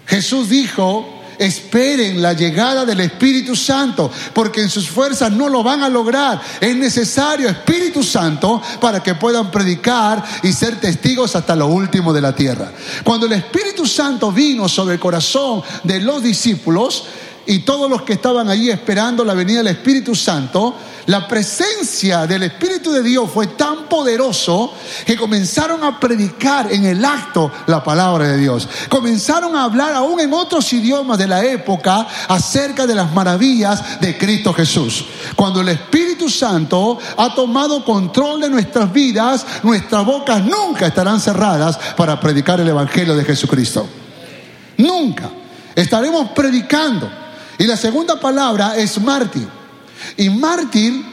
Jesús 0.05 0.49
dijo, 0.49 1.23
esperen 1.37 2.21
la 2.21 2.33
llegada 2.33 2.85
del 2.85 2.99
Espíritu 3.01 3.55
Santo, 3.55 4.11
porque 4.33 4.61
en 4.61 4.69
sus 4.69 4.87
fuerzas 4.87 5.31
no 5.31 5.49
lo 5.49 5.63
van 5.63 5.83
a 5.83 5.89
lograr. 5.89 6.41
Es 6.59 6.75
necesario 6.75 7.49
Espíritu 7.49 8.03
Santo 8.03 8.61
para 8.79 9.01
que 9.01 9.15
puedan 9.15 9.51
predicar 9.51 10.23
y 10.43 10.51
ser 10.51 10.79
testigos 10.79 11.35
hasta 11.35 11.55
lo 11.55 11.67
último 11.67 12.13
de 12.13 12.21
la 12.21 12.35
tierra. 12.35 12.71
Cuando 13.03 13.25
el 13.25 13.33
Espíritu 13.33 13.85
Santo 13.85 14.31
vino 14.31 14.67
sobre 14.67 14.95
el 14.95 14.99
corazón 14.99 15.63
de 15.83 15.99
los 15.99 16.21
discípulos, 16.23 17.05
y 17.45 17.59
todos 17.59 17.89
los 17.89 18.03
que 18.03 18.13
estaban 18.13 18.49
allí 18.49 18.69
esperando 18.69 19.25
la 19.25 19.33
venida 19.33 19.57
del 19.57 19.67
Espíritu 19.67 20.15
Santo, 20.15 20.75
la 21.07 21.27
presencia 21.27 22.25
del 22.25 22.43
Espíritu 22.43 22.91
de 22.91 23.03
Dios 23.03 23.29
fue 23.29 23.47
tan 23.47 23.89
poderoso 23.89 24.73
que 25.05 25.17
comenzaron 25.17 25.83
a 25.83 25.99
predicar 25.99 26.71
en 26.71 26.85
el 26.85 27.03
acto 27.03 27.51
la 27.67 27.83
palabra 27.83 28.29
de 28.29 28.37
Dios. 28.37 28.69
Comenzaron 28.87 29.55
a 29.55 29.65
hablar 29.65 29.93
aún 29.93 30.21
en 30.21 30.33
otros 30.33 30.71
idiomas 30.71 31.17
de 31.17 31.27
la 31.27 31.43
época 31.43 32.07
acerca 32.29 32.87
de 32.87 32.95
las 32.95 33.11
maravillas 33.11 33.99
de 33.99 34.17
Cristo 34.17 34.53
Jesús. 34.53 35.03
Cuando 35.35 35.59
el 35.59 35.69
Espíritu 35.69 36.29
Santo 36.29 36.97
ha 37.17 37.35
tomado 37.35 37.83
control 37.83 38.39
de 38.39 38.49
nuestras 38.49 38.91
vidas, 38.93 39.45
nuestras 39.63 40.05
bocas 40.05 40.41
nunca 40.45 40.87
estarán 40.87 41.19
cerradas 41.19 41.77
para 41.97 42.17
predicar 42.19 42.61
el 42.61 42.69
Evangelio 42.69 43.15
de 43.15 43.25
Jesucristo. 43.25 43.85
Nunca. 44.77 45.29
Estaremos 45.75 46.29
predicando. 46.29 47.22
Y 47.57 47.65
la 47.65 47.77
segunda 47.77 48.19
palabra 48.19 48.77
es 48.77 48.99
mártir. 48.99 49.47
Y 50.17 50.29
mártir, 50.29 51.03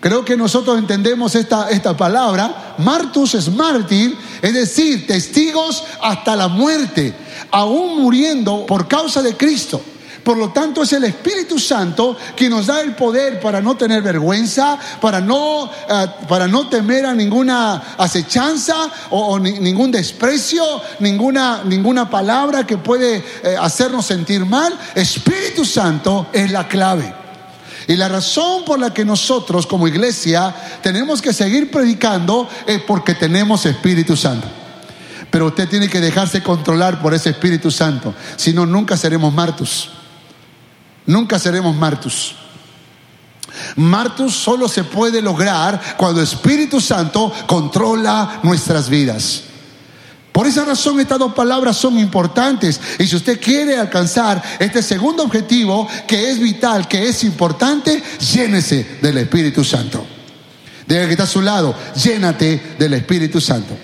creo 0.00 0.24
que 0.24 0.36
nosotros 0.36 0.78
entendemos 0.78 1.34
esta, 1.34 1.70
esta 1.70 1.96
palabra, 1.96 2.74
martus 2.78 3.34
es 3.34 3.50
mártir, 3.50 4.16
es 4.40 4.54
decir, 4.54 5.06
testigos 5.06 5.84
hasta 6.02 6.34
la 6.34 6.48
muerte, 6.48 7.14
aún 7.50 8.02
muriendo 8.02 8.66
por 8.66 8.88
causa 8.88 9.22
de 9.22 9.36
Cristo. 9.36 9.80
Por 10.22 10.36
lo 10.36 10.50
tanto, 10.50 10.82
es 10.82 10.92
el 10.92 11.04
Espíritu 11.04 11.58
Santo 11.58 12.16
que 12.36 12.48
nos 12.48 12.66
da 12.66 12.80
el 12.80 12.94
poder 12.94 13.40
para 13.40 13.60
no 13.60 13.76
tener 13.76 14.02
vergüenza, 14.02 14.78
para 15.00 15.20
no, 15.20 15.64
eh, 15.66 16.06
para 16.28 16.46
no 16.46 16.68
temer 16.68 17.06
a 17.06 17.14
ninguna 17.14 17.94
acechanza 17.98 18.88
o, 19.10 19.38
ningún 19.40 19.90
desprecio, 19.90 20.64
ninguna, 21.00 21.62
ninguna 21.64 22.08
palabra 22.08 22.64
que 22.64 22.78
puede 22.78 23.16
eh, 23.16 23.56
hacernos 23.60 24.06
sentir 24.06 24.46
mal. 24.46 24.78
Espíritu 24.94 25.64
Santo 25.64 26.28
es 26.32 26.50
la 26.52 26.68
clave. 26.68 27.12
Y 27.88 27.96
la 27.96 28.08
razón 28.08 28.64
por 28.64 28.78
la 28.78 28.94
que 28.94 29.04
nosotros 29.04 29.66
como 29.66 29.88
iglesia 29.88 30.54
tenemos 30.82 31.20
que 31.20 31.32
seguir 31.32 31.68
predicando 31.68 32.48
es 32.64 32.80
porque 32.82 33.14
tenemos 33.14 33.66
Espíritu 33.66 34.16
Santo. 34.16 34.46
Pero 35.32 35.46
usted 35.46 35.68
tiene 35.68 35.88
que 35.88 36.00
dejarse 36.00 36.42
controlar 36.42 37.02
por 37.02 37.12
ese 37.12 37.30
Espíritu 37.30 37.72
Santo. 37.72 38.14
Si 38.36 38.52
no, 38.52 38.66
nunca 38.66 38.96
seremos 38.96 39.32
martus. 39.32 39.90
Nunca 41.06 41.38
seremos 41.38 41.74
martus. 41.76 42.36
Martus 43.76 44.34
solo 44.34 44.68
se 44.68 44.84
puede 44.84 45.20
lograr 45.20 45.96
cuando 45.96 46.22
Espíritu 46.22 46.80
Santo 46.80 47.32
controla 47.46 48.40
nuestras 48.42 48.88
vidas. 48.88 49.42
Por 50.32 50.46
esa 50.46 50.64
razón 50.64 50.98
estas 50.98 51.18
dos 51.18 51.34
palabras 51.34 51.76
son 51.76 51.98
importantes. 51.98 52.80
Y 52.98 53.06
si 53.06 53.16
usted 53.16 53.38
quiere 53.38 53.76
alcanzar 53.76 54.42
este 54.58 54.82
segundo 54.82 55.22
objetivo, 55.22 55.86
que 56.06 56.30
es 56.30 56.38
vital, 56.38 56.88
que 56.88 57.08
es 57.08 57.22
importante, 57.24 58.02
llénese 58.18 58.98
del 59.02 59.18
Espíritu 59.18 59.62
Santo. 59.62 60.06
Diga 60.86 61.04
que 61.06 61.12
está 61.12 61.24
a 61.24 61.26
su 61.26 61.42
lado, 61.42 61.74
llénate 62.02 62.74
del 62.78 62.94
Espíritu 62.94 63.40
Santo. 63.40 63.76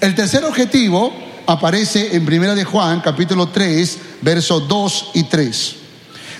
El 0.00 0.14
tercer 0.14 0.44
objetivo 0.44 1.27
aparece 1.48 2.14
en 2.14 2.26
Primera 2.26 2.54
de 2.54 2.62
Juan, 2.62 3.00
capítulo 3.00 3.48
3, 3.48 3.98
versos 4.20 4.68
2 4.68 5.10
y 5.14 5.22
3. 5.24 5.74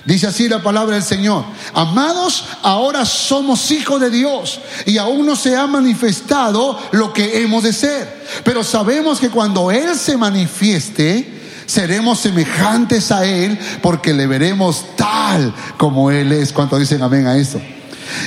Dice 0.04 0.26
así 0.26 0.50
la 0.50 0.62
palabra 0.62 0.96
del 0.96 1.02
Señor. 1.02 1.44
Amados, 1.72 2.44
ahora 2.62 3.06
somos 3.06 3.70
hijos 3.70 4.02
de 4.02 4.10
Dios 4.10 4.60
y 4.84 4.98
aún 4.98 5.24
no 5.24 5.34
se 5.34 5.56
ha 5.56 5.66
manifestado 5.66 6.78
lo 6.92 7.14
que 7.14 7.40
hemos 7.40 7.62
de 7.62 7.72
ser. 7.72 8.26
Pero 8.44 8.62
sabemos 8.62 9.18
que 9.18 9.30
cuando 9.30 9.70
Él 9.70 9.96
se 9.96 10.18
manifieste, 10.18 11.40
seremos 11.64 12.20
semejantes 12.20 13.10
a 13.10 13.24
Él 13.24 13.58
porque 13.80 14.12
le 14.12 14.26
veremos 14.26 14.84
tal 14.94 15.54
como 15.78 16.10
Él 16.10 16.32
es. 16.32 16.52
¿Cuánto 16.52 16.78
dicen 16.78 17.02
amén 17.02 17.26
a 17.26 17.38
eso? 17.38 17.58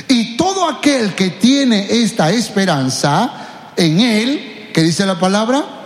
Y 0.08 0.36
todo 0.36 0.68
aquel 0.68 1.14
que 1.14 1.30
tiene 1.30 1.86
esta 2.02 2.32
esperanza 2.32 3.72
en 3.76 4.00
Él, 4.00 4.70
que 4.74 4.82
dice 4.82 5.06
la 5.06 5.18
palabra, 5.20 5.81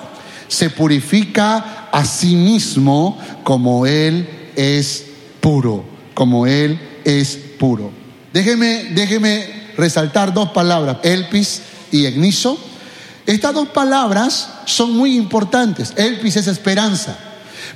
se 0.48 0.70
purifica 0.70 1.88
a 1.92 2.04
sí 2.04 2.36
mismo 2.36 3.18
como 3.42 3.86
Él 3.86 4.28
es 4.56 5.04
puro, 5.40 5.84
como 6.14 6.46
Él 6.46 6.78
es 7.04 7.38
puro. 7.58 7.90
Déjeme, 8.32 8.84
déjeme 8.94 9.72
resaltar 9.76 10.32
dos 10.32 10.50
palabras, 10.50 10.98
elpis 11.02 11.62
y 11.90 12.06
egniso. 12.06 12.58
Estas 13.26 13.54
dos 13.54 13.68
palabras 13.68 14.48
son 14.66 14.96
muy 14.96 15.16
importantes. 15.16 15.92
Elpis 15.96 16.36
es 16.36 16.46
esperanza. 16.46 17.18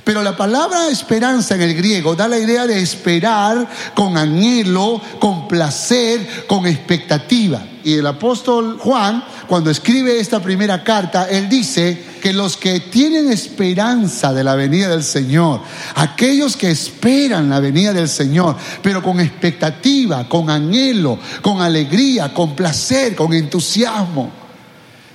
Pero 0.03 0.23
la 0.23 0.35
palabra 0.35 0.89
esperanza 0.89 1.55
en 1.55 1.61
el 1.61 1.75
griego 1.75 2.15
da 2.15 2.27
la 2.27 2.39
idea 2.39 2.65
de 2.65 2.81
esperar 2.81 3.67
con 3.93 4.17
anhelo, 4.17 4.99
con 5.19 5.47
placer, 5.47 6.45
con 6.47 6.65
expectativa. 6.65 7.63
Y 7.83 7.93
el 7.93 8.07
apóstol 8.07 8.77
Juan, 8.79 9.23
cuando 9.47 9.69
escribe 9.69 10.19
esta 10.19 10.41
primera 10.41 10.83
carta, 10.83 11.29
él 11.29 11.49
dice 11.49 12.03
que 12.21 12.33
los 12.33 12.57
que 12.57 12.79
tienen 12.79 13.31
esperanza 13.31 14.33
de 14.33 14.43
la 14.43 14.55
venida 14.55 14.89
del 14.89 15.03
Señor, 15.03 15.61
aquellos 15.95 16.57
que 16.57 16.71
esperan 16.71 17.49
la 17.49 17.59
venida 17.59 17.93
del 17.93 18.09
Señor, 18.09 18.55
pero 18.81 19.03
con 19.03 19.19
expectativa, 19.19 20.27
con 20.27 20.49
anhelo, 20.49 21.19
con 21.41 21.61
alegría, 21.61 22.33
con 22.33 22.55
placer, 22.55 23.15
con 23.15 23.33
entusiasmo, 23.33 24.31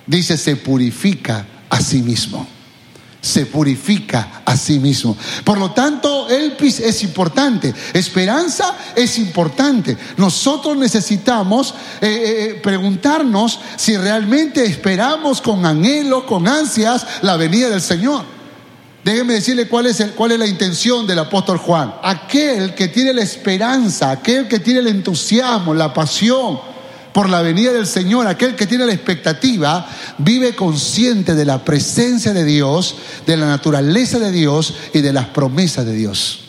dice, 0.07 0.37
se 0.37 0.57
purifica 0.57 1.45
a 1.71 1.81
sí 1.81 2.03
mismo 2.03 2.56
se 3.27 3.47
purifica 3.47 4.43
a 4.45 4.57
sí 4.57 4.79
mismo. 4.79 5.17
Por 5.45 5.59
lo 5.59 5.73
tanto, 5.73 6.29
Elpis 6.29 6.81
es 6.81 7.03
importante, 7.03 7.75
esperanza 7.93 8.77
es 8.95 9.19
importante. 9.19 9.97
Nosotros 10.17 10.77
necesitamos 10.77 11.75
eh, 12.01 12.55
eh, 12.57 12.61
preguntarnos 12.63 13.59
si 13.77 13.97
realmente 13.97 14.65
esperamos 14.65 15.41
con 15.41 15.67
anhelo, 15.67 16.25
con 16.25 16.47
ansias, 16.47 17.07
la 17.23 17.37
venida 17.37 17.69
del 17.69 17.83
Señor. 17.83 18.25
Déjenme 19.03 19.35
decirle 19.35 19.69
cuál 19.69 19.87
es, 19.87 20.05
cuál 20.17 20.33
es 20.33 20.39
la 20.39 20.47
intención 20.47 21.07
del 21.07 21.21
apóstol 21.21 21.59
Juan. 21.59 21.95
Aquel 22.03 22.75
que 22.75 22.89
tiene 22.89 23.13
la 23.13 23.23
esperanza, 23.23 24.11
aquel 24.11 24.49
que 24.49 24.59
tiene 24.59 24.81
el 24.81 24.89
entusiasmo, 24.89 25.75
la 25.75 25.93
pasión, 25.95 26.59
por 27.17 27.31
la 27.31 27.41
venida 27.41 27.73
del 27.73 27.87
Señor, 27.87 28.27
aquel 28.27 28.55
que 28.55 28.67
tiene 28.67 28.85
la 28.85 28.93
expectativa, 28.93 29.89
vive 30.19 30.55
consciente 30.55 31.35
de 31.35 31.47
la 31.47 31.65
presencia 31.65 32.35
de 32.35 32.45
Dios, 32.45 32.95
de 33.27 33.39
la 33.39 33.47
naturaleza 33.47 34.19
de 34.19 34.31
Dios 34.31 34.75
y 34.93 35.01
de 35.01 35.15
las 35.15 35.25
promesas 35.29 35.87
de 35.87 35.95
Dios. 35.95 36.41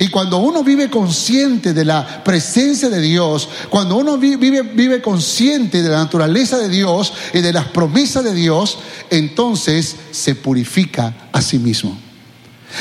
Y 0.00 0.08
cuando 0.08 0.38
uno 0.38 0.64
vive 0.64 0.90
consciente 0.90 1.72
de 1.72 1.84
la 1.84 2.24
presencia 2.24 2.88
de 2.88 3.00
Dios, 3.00 3.48
cuando 3.70 3.94
uno 3.94 4.18
vive, 4.18 4.62
vive 4.62 5.00
consciente 5.00 5.80
de 5.80 5.90
la 5.90 5.98
naturaleza 5.98 6.58
de 6.58 6.70
Dios 6.70 7.12
y 7.32 7.40
de 7.40 7.52
las 7.52 7.66
promesas 7.66 8.24
de 8.24 8.34
Dios, 8.34 8.78
entonces 9.10 9.94
se 10.10 10.34
purifica 10.34 11.28
a 11.30 11.40
sí 11.40 11.60
mismo. 11.60 11.96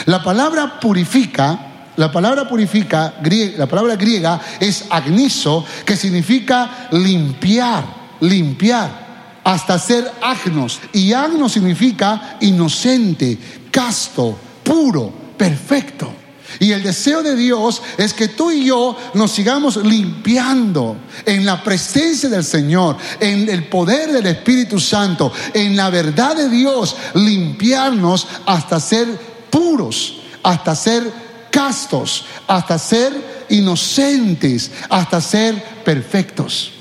La 0.08 0.24
palabra 0.24 0.80
purifica, 0.80 1.75
la 1.98 2.12
palabra 2.12 2.48
purifica, 2.48 3.16
la 3.58 3.68
palabra 3.68 3.96
griega 3.96 4.42
es 4.60 4.86
agniso, 4.90 5.66
que 5.86 5.96
significa 5.96 6.90
limpiar, 6.92 7.86
limpiar, 8.22 9.42
hasta 9.44 9.80
ser 9.80 10.12
agnos. 10.22 10.80
Y 10.92 11.14
agnos 11.14 11.54
significa 11.54 12.38
inocente, 12.42 13.38
casto, 13.72 14.38
puro, 14.64 15.14
perfecto. 15.38 16.12
Y 16.60 16.72
el 16.72 16.84
deseo 16.84 17.22
de 17.22 17.36
Dios 17.36 17.82
es 17.98 18.14
que 18.14 18.30
tú 18.30 18.52
y 18.52 18.66
yo 18.66 18.96
nos 19.14 19.32
sigamos 19.32 19.78
limpiando 19.78 20.98
en 21.26 21.46
la 21.46 21.64
presencia 21.64 22.30
del 22.30 22.44
Señor, 22.44 22.98
en 23.20 23.50
el 23.50 23.68
poder 23.68 24.12
del 24.12 24.26
Espíritu 24.26 24.80
Santo, 24.80 25.32
en 25.54 25.76
la 25.76 25.90
verdad 25.90 26.36
de 26.36 26.50
Dios, 26.50 26.96
limpiarnos 27.14 28.28
hasta 28.46 28.80
ser 28.80 29.08
puros, 29.50 30.18
hasta 30.44 30.76
ser 30.76 31.25
castos, 31.56 32.26
hasta 32.48 32.78
ser 32.78 33.46
inocentes, 33.48 34.72
hasta 34.90 35.22
ser 35.22 35.56
perfectos. 35.86 36.74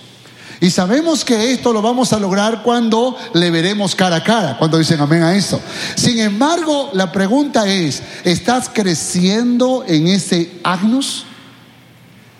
Y 0.60 0.68
sabemos 0.68 1.24
que 1.24 1.52
esto 1.52 1.72
lo 1.72 1.80
vamos 1.80 2.12
a 2.12 2.18
lograr 2.18 2.64
cuando 2.64 3.16
le 3.34 3.52
veremos 3.52 3.94
cara 3.94 4.16
a 4.16 4.24
cara, 4.24 4.56
cuando 4.58 4.76
dicen 4.76 5.00
amén 5.00 5.22
a 5.22 5.36
eso. 5.36 5.60
Sin 5.94 6.18
embargo, 6.18 6.90
la 6.92 7.12
pregunta 7.12 7.68
es, 7.68 8.02
¿estás 8.24 8.68
creciendo 8.68 9.84
en 9.86 10.08
ese 10.08 10.58
agnus? 10.64 11.24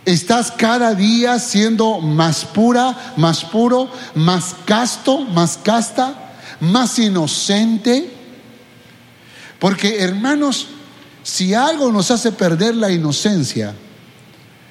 ¿Estás 0.05 0.51
cada 0.51 0.93
día 0.97 1.39
siendo 1.39 2.01
más 2.01 2.45
pura, 2.45 3.15
más 3.17 3.45
puro, 3.45 3.89
más 4.17 4.57
casto, 4.65 5.21
más 5.21 5.57
casta, 5.57 6.35
más 6.59 6.99
inocente? 6.99 8.13
Porque 9.61 10.01
hermanos, 10.01 10.67
si 11.25 11.55
algo 11.55 11.91
nos 11.91 12.13
hace 12.13 12.31
perder 12.31 12.77
la 12.77 12.93
inocencia, 12.93 13.75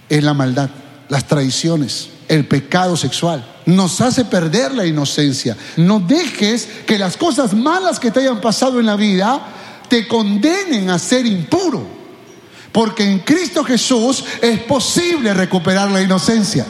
es 0.07 0.23
la 0.23 0.33
maldad, 0.33 0.69
las 1.09 1.27
traiciones 1.27 2.09
el 2.27 2.45
pecado 2.45 2.97
sexual. 2.97 3.45
Nos 3.65 4.01
hace 4.01 4.25
perder 4.25 4.73
la 4.73 4.85
inocencia. 4.85 5.55
No 5.77 5.99
dejes 5.99 6.67
que 6.85 6.97
las 6.97 7.17
cosas 7.17 7.53
malas 7.53 7.99
que 7.99 8.11
te 8.11 8.21
hayan 8.21 8.41
pasado 8.41 8.79
en 8.79 8.85
la 8.85 8.95
vida 8.95 9.39
te 9.87 10.07
condenen 10.07 10.89
a 10.89 10.99
ser 10.99 11.25
impuro. 11.25 11.85
Porque 12.71 13.03
en 13.03 13.19
Cristo 13.19 13.63
Jesús 13.63 14.23
es 14.41 14.59
posible 14.61 15.33
recuperar 15.33 15.91
la 15.91 16.01
inocencia. 16.01 16.65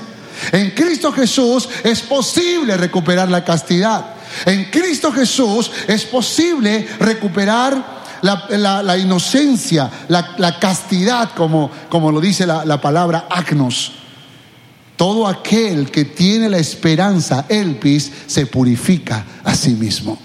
En 0.52 0.72
Cristo 0.72 1.12
Jesús 1.14 1.70
es 1.84 2.02
posible 2.02 2.76
recuperar 2.76 3.30
la 3.30 3.46
castidad. 3.46 4.16
En 4.46 4.66
Cristo 4.66 5.12
Jesús 5.12 5.72
es 5.88 6.04
posible 6.04 6.88
recuperar 7.00 8.03
la, 8.24 8.98
inocencia, 8.98 9.92
la, 10.08 10.60
castidad, 10.60 11.32
como, 11.36 11.70
como 11.90 12.12
lo 12.12 12.20
dice 12.20 12.48
la, 12.48 12.66
la 12.66 12.82
palabra 12.82 13.28
agnos. 13.30 13.94
Todo 14.96 15.28
aquel 15.28 15.92
que 15.92 16.06
tiene 16.06 16.50
la 16.50 16.58
esperanza, 16.58 17.46
elpis, 17.50 18.12
se 18.26 18.46
purifica 18.46 19.26
a 19.44 19.56
sí 19.56 19.72
mismo. 19.72 20.18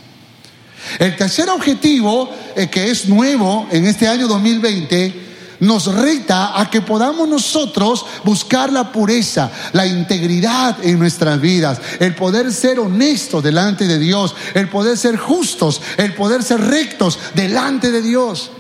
El 0.98 1.16
tercer 1.16 1.48
objetivo, 1.50 2.30
eh, 2.56 2.68
que 2.68 2.90
es 2.90 3.08
nuevo 3.08 3.66
en 3.70 3.87
este 3.87 4.08
año 4.08 4.28
2020, 4.28 5.27
nos 5.60 5.92
reta 5.92 6.58
a 6.60 6.70
que 6.70 6.82
podamos 6.82 7.28
nosotros 7.28 8.04
buscar 8.24 8.72
la 8.72 8.92
pureza, 8.92 9.50
la 9.72 9.86
integridad 9.86 10.76
en 10.84 10.98
nuestras 10.98 11.40
vidas, 11.40 11.80
el 11.98 12.14
poder 12.14 12.52
ser 12.52 12.78
honestos 12.78 13.42
delante 13.42 13.86
de 13.86 13.98
Dios, 13.98 14.34
el 14.54 14.68
poder 14.68 14.96
ser 14.96 15.16
justos, 15.16 15.80
el 15.96 16.14
poder 16.14 16.42
ser 16.42 16.60
rectos 16.60 17.18
delante 17.34 17.90
de 17.90 18.02
Dios, 18.02 18.50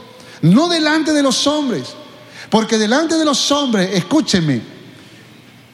no 0.42 0.68
delante 0.68 1.12
de 1.12 1.22
los 1.22 1.46
hombres. 1.46 1.94
Porque 2.50 2.78
delante 2.78 3.16
de 3.16 3.24
los 3.24 3.50
hombres, 3.52 3.90
escúcheme, 3.92 4.62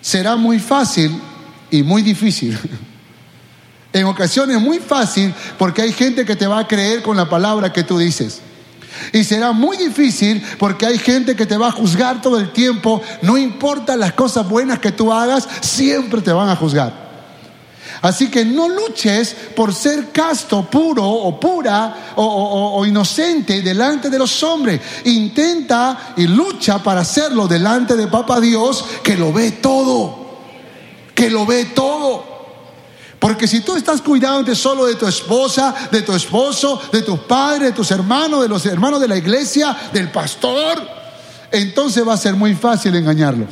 será 0.01 0.37
muy 0.37 0.59
fácil 0.59 1.21
y 1.71 1.83
muy 1.83 2.03
difícil. 2.03 2.59
En 3.93 4.07
ocasiones 4.07 4.61
muy 4.61 4.81
fácil 4.81 5.33
porque 5.57 5.81
hay 5.81 5.93
gente 5.93 6.25
que 6.25 6.35
te 6.35 6.49
va 6.49 6.59
a 6.59 6.67
creer 6.67 7.01
con 7.01 7.17
la 7.17 7.31
palabra 7.31 7.73
que 7.73 7.85
tú 7.85 7.97
dices. 7.97 8.41
Y 9.13 9.25
será 9.25 9.53
muy 9.53 9.77
difícil 9.77 10.43
porque 10.59 10.87
hay 10.87 10.99
gente 10.99 11.37
que 11.37 11.47
te 11.47 11.57
va 11.57 11.69
a 11.69 11.73
juzgar 11.73 12.21
todo 12.21 12.39
el 12.39 12.51
tiempo. 12.53 13.03
No 13.23 13.37
importa 13.37 13.97
las 13.97 14.13
cosas 14.13 14.49
buenas 14.49 14.79
que 14.79 14.93
tú 14.93 15.13
hagas, 15.13 15.49
siempre 15.61 16.21
te 16.21 16.33
van 16.33 16.49
a 16.49 16.57
juzgar. 16.57 17.05
Así 18.03 18.29
que 18.29 18.45
no 18.45 18.69
luches 18.69 19.35
por 19.57 19.75
ser 19.75 20.11
casto, 20.13 20.69
puro 20.69 21.09
o 21.09 21.41
pura 21.41 22.13
o, 22.17 22.85
inocente 22.85 23.63
delante 23.63 24.11
de 24.11 24.19
los 24.19 24.43
hombres. 24.43 24.81
Intenta 25.05 26.13
y 26.17 26.27
lucha 26.27 26.83
para 26.83 27.01
hacerlo 27.01 27.49
delante 27.49 27.97
de 27.97 28.07
Papa 28.09 28.41
Dios 28.41 28.85
que 29.03 29.17
lo 29.17 29.33
ve 29.33 29.53
todo. 29.53 30.25
Que 31.15 31.31
lo 31.31 31.47
ve 31.47 31.67
todo. 31.67 32.34
Porque 33.25 33.49
si 33.49 33.61
tú 33.61 33.75
estás 33.75 34.03
cuidándote 34.03 34.55
solo 34.55 34.85
de 34.85 34.97
tu 34.97 35.07
esposa, 35.07 35.75
de 35.91 36.03
tu 36.03 36.13
esposo, 36.13 36.79
de 36.93 37.01
tus 37.01 37.21
padres, 37.21 37.69
de 37.69 37.73
tus 37.73 37.91
hermanos, 37.91 38.43
de 38.43 38.51
los 38.51 38.67
hermanos 38.67 39.01
de 39.01 39.09
la 39.09 39.17
iglesia, 39.17 39.75
del 39.95 40.11
pastor, 40.11 40.87
entonces 41.51 42.07
va 42.07 42.13
a 42.13 42.19
ser 42.19 42.37
muy 42.37 42.55
fácil 42.55 42.95
engañarlos. 42.95 43.49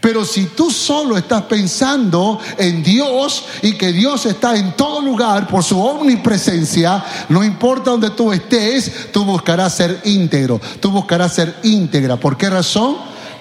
Pero 0.00 0.24
si 0.24 0.44
tú 0.44 0.70
solo 0.70 1.16
estás 1.16 1.42
pensando 1.42 2.38
en 2.56 2.80
Dios 2.84 3.42
y 3.60 3.72
que 3.72 3.92
Dios 3.92 4.24
está 4.24 4.54
en 4.54 4.76
todo 4.76 5.00
lugar 5.00 5.48
por 5.48 5.64
su 5.64 5.80
omnipresencia, 5.80 7.04
no 7.30 7.42
importa 7.42 7.90
donde 7.90 8.10
tú 8.10 8.32
estés, 8.32 9.10
tú 9.10 9.24
buscarás 9.24 9.74
ser 9.74 10.00
íntegro, 10.04 10.60
tú 10.78 10.92
buscarás 10.92 11.34
ser 11.34 11.56
íntegra. 11.64 12.14
¿Por 12.14 12.36
qué 12.36 12.48
razón? 12.48 12.98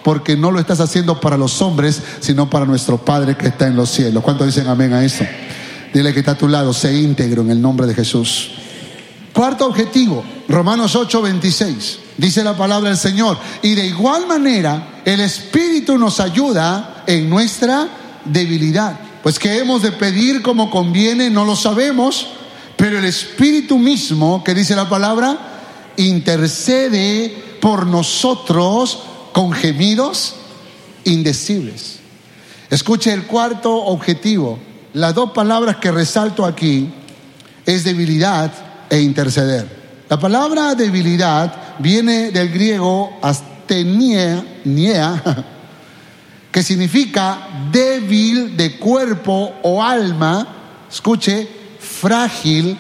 Porque 0.08 0.38
no 0.38 0.52
lo 0.52 0.62
estás 0.62 0.80
haciendo 0.80 1.20
para 1.20 1.36
los 1.36 1.62
hombres, 1.62 2.02
sino 2.22 2.50
para 2.50 2.64
nuestro 2.64 2.98
Padre 2.98 3.36
que 3.36 3.48
está 3.48 3.68
en 3.68 3.76
los 3.76 3.90
cielos. 3.90 4.24
¿Cuántos 4.24 4.48
dicen 4.48 4.70
amén 4.70 4.94
a 4.94 5.04
eso? 5.04 5.26
Dile 5.94 6.14
que 6.14 6.20
está 6.20 6.32
a 6.32 6.38
tu 6.38 6.48
lado, 6.48 6.72
sé 6.72 6.98
íntegro 6.98 7.42
en 7.42 7.52
el 7.52 7.62
nombre 7.62 7.86
de 7.86 7.94
Jesús. 7.94 8.52
Cuarto 9.34 9.66
objetivo, 9.66 10.24
Romanos 10.48 10.96
8, 10.96 11.22
26. 11.24 12.00
Dice 12.16 12.42
la 12.42 12.56
palabra 12.56 12.88
del 12.88 12.98
Señor. 12.98 13.38
Y 13.62 13.76
de 13.76 13.86
igual 13.86 14.28
manera, 14.28 15.02
el 15.04 15.20
Espíritu 15.20 15.98
nos 15.98 16.22
ayuda 16.22 17.04
en 17.06 17.30
nuestra 17.30 17.90
debilidad. 18.24 18.98
Pues 19.22 19.38
que 19.38 19.58
hemos 19.58 19.82
de 19.82 19.92
pedir 19.92 20.42
como 20.42 20.72
conviene, 20.72 21.30
no 21.30 21.44
lo 21.44 21.58
sabemos, 21.58 22.28
pero 22.78 22.98
el 22.98 23.04
Espíritu 23.04 23.78
mismo, 23.78 24.42
que 24.42 24.54
dice 24.54 24.74
la 24.74 24.88
palabra, 24.88 25.92
intercede 25.98 27.58
por 27.60 27.86
nosotros 27.86 29.00
con 29.38 29.54
gemidos 29.54 30.34
indecibles. 31.04 32.00
Escuche 32.72 33.14
el 33.14 33.28
cuarto 33.28 33.72
objetivo. 33.72 34.58
Las 34.94 35.14
dos 35.14 35.30
palabras 35.30 35.76
que 35.76 35.92
resalto 35.92 36.44
aquí 36.44 36.92
es 37.64 37.84
debilidad 37.84 38.52
e 38.90 39.00
interceder. 39.00 39.68
La 40.10 40.20
palabra 40.20 40.74
debilidad 40.74 41.78
viene 41.78 42.32
del 42.32 42.50
griego 42.50 43.16
astenia, 43.22 44.44
que 46.52 46.64
significa 46.64 47.68
débil 47.72 48.58
de 48.58 48.80
cuerpo 48.80 49.54
o 49.62 49.84
alma, 49.84 50.48
escuche, 50.92 51.48
frágil 51.80 52.76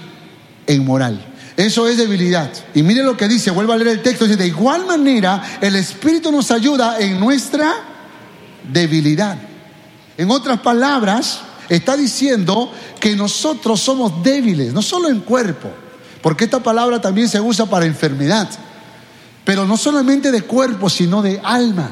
e 0.65 0.73
inmoral. 0.73 1.23
Eso 1.57 1.87
es 1.87 1.97
debilidad. 1.97 2.51
Y 2.75 2.83
mire 2.83 3.01
lo 3.01 3.17
que 3.17 3.27
dice, 3.27 3.49
vuelvo 3.49 3.73
a 3.73 3.77
leer 3.77 3.87
el 3.87 4.03
texto, 4.03 4.25
dice, 4.25 4.37
de 4.37 4.45
igual 4.45 4.85
manera 4.85 5.57
el 5.59 5.75
Espíritu 5.75 6.31
nos 6.31 6.51
ayuda 6.51 6.99
en 6.99 7.19
nuestra 7.19 7.73
debilidad. 8.71 9.39
En 10.17 10.29
otras 10.29 10.59
palabras, 10.59 11.39
está 11.67 11.97
diciendo 11.97 12.71
que 12.99 13.15
nosotros 13.15 13.81
somos 13.81 14.21
débiles, 14.21 14.71
no 14.71 14.83
solo 14.83 15.09
en 15.09 15.21
cuerpo, 15.21 15.71
porque 16.21 16.43
esta 16.43 16.61
palabra 16.61 17.01
también 17.01 17.27
se 17.27 17.41
usa 17.41 17.65
para 17.65 17.87
enfermedad, 17.87 18.47
pero 19.43 19.65
no 19.65 19.77
solamente 19.77 20.31
de 20.31 20.43
cuerpo, 20.43 20.91
sino 20.91 21.23
de 21.23 21.41
alma. 21.43 21.89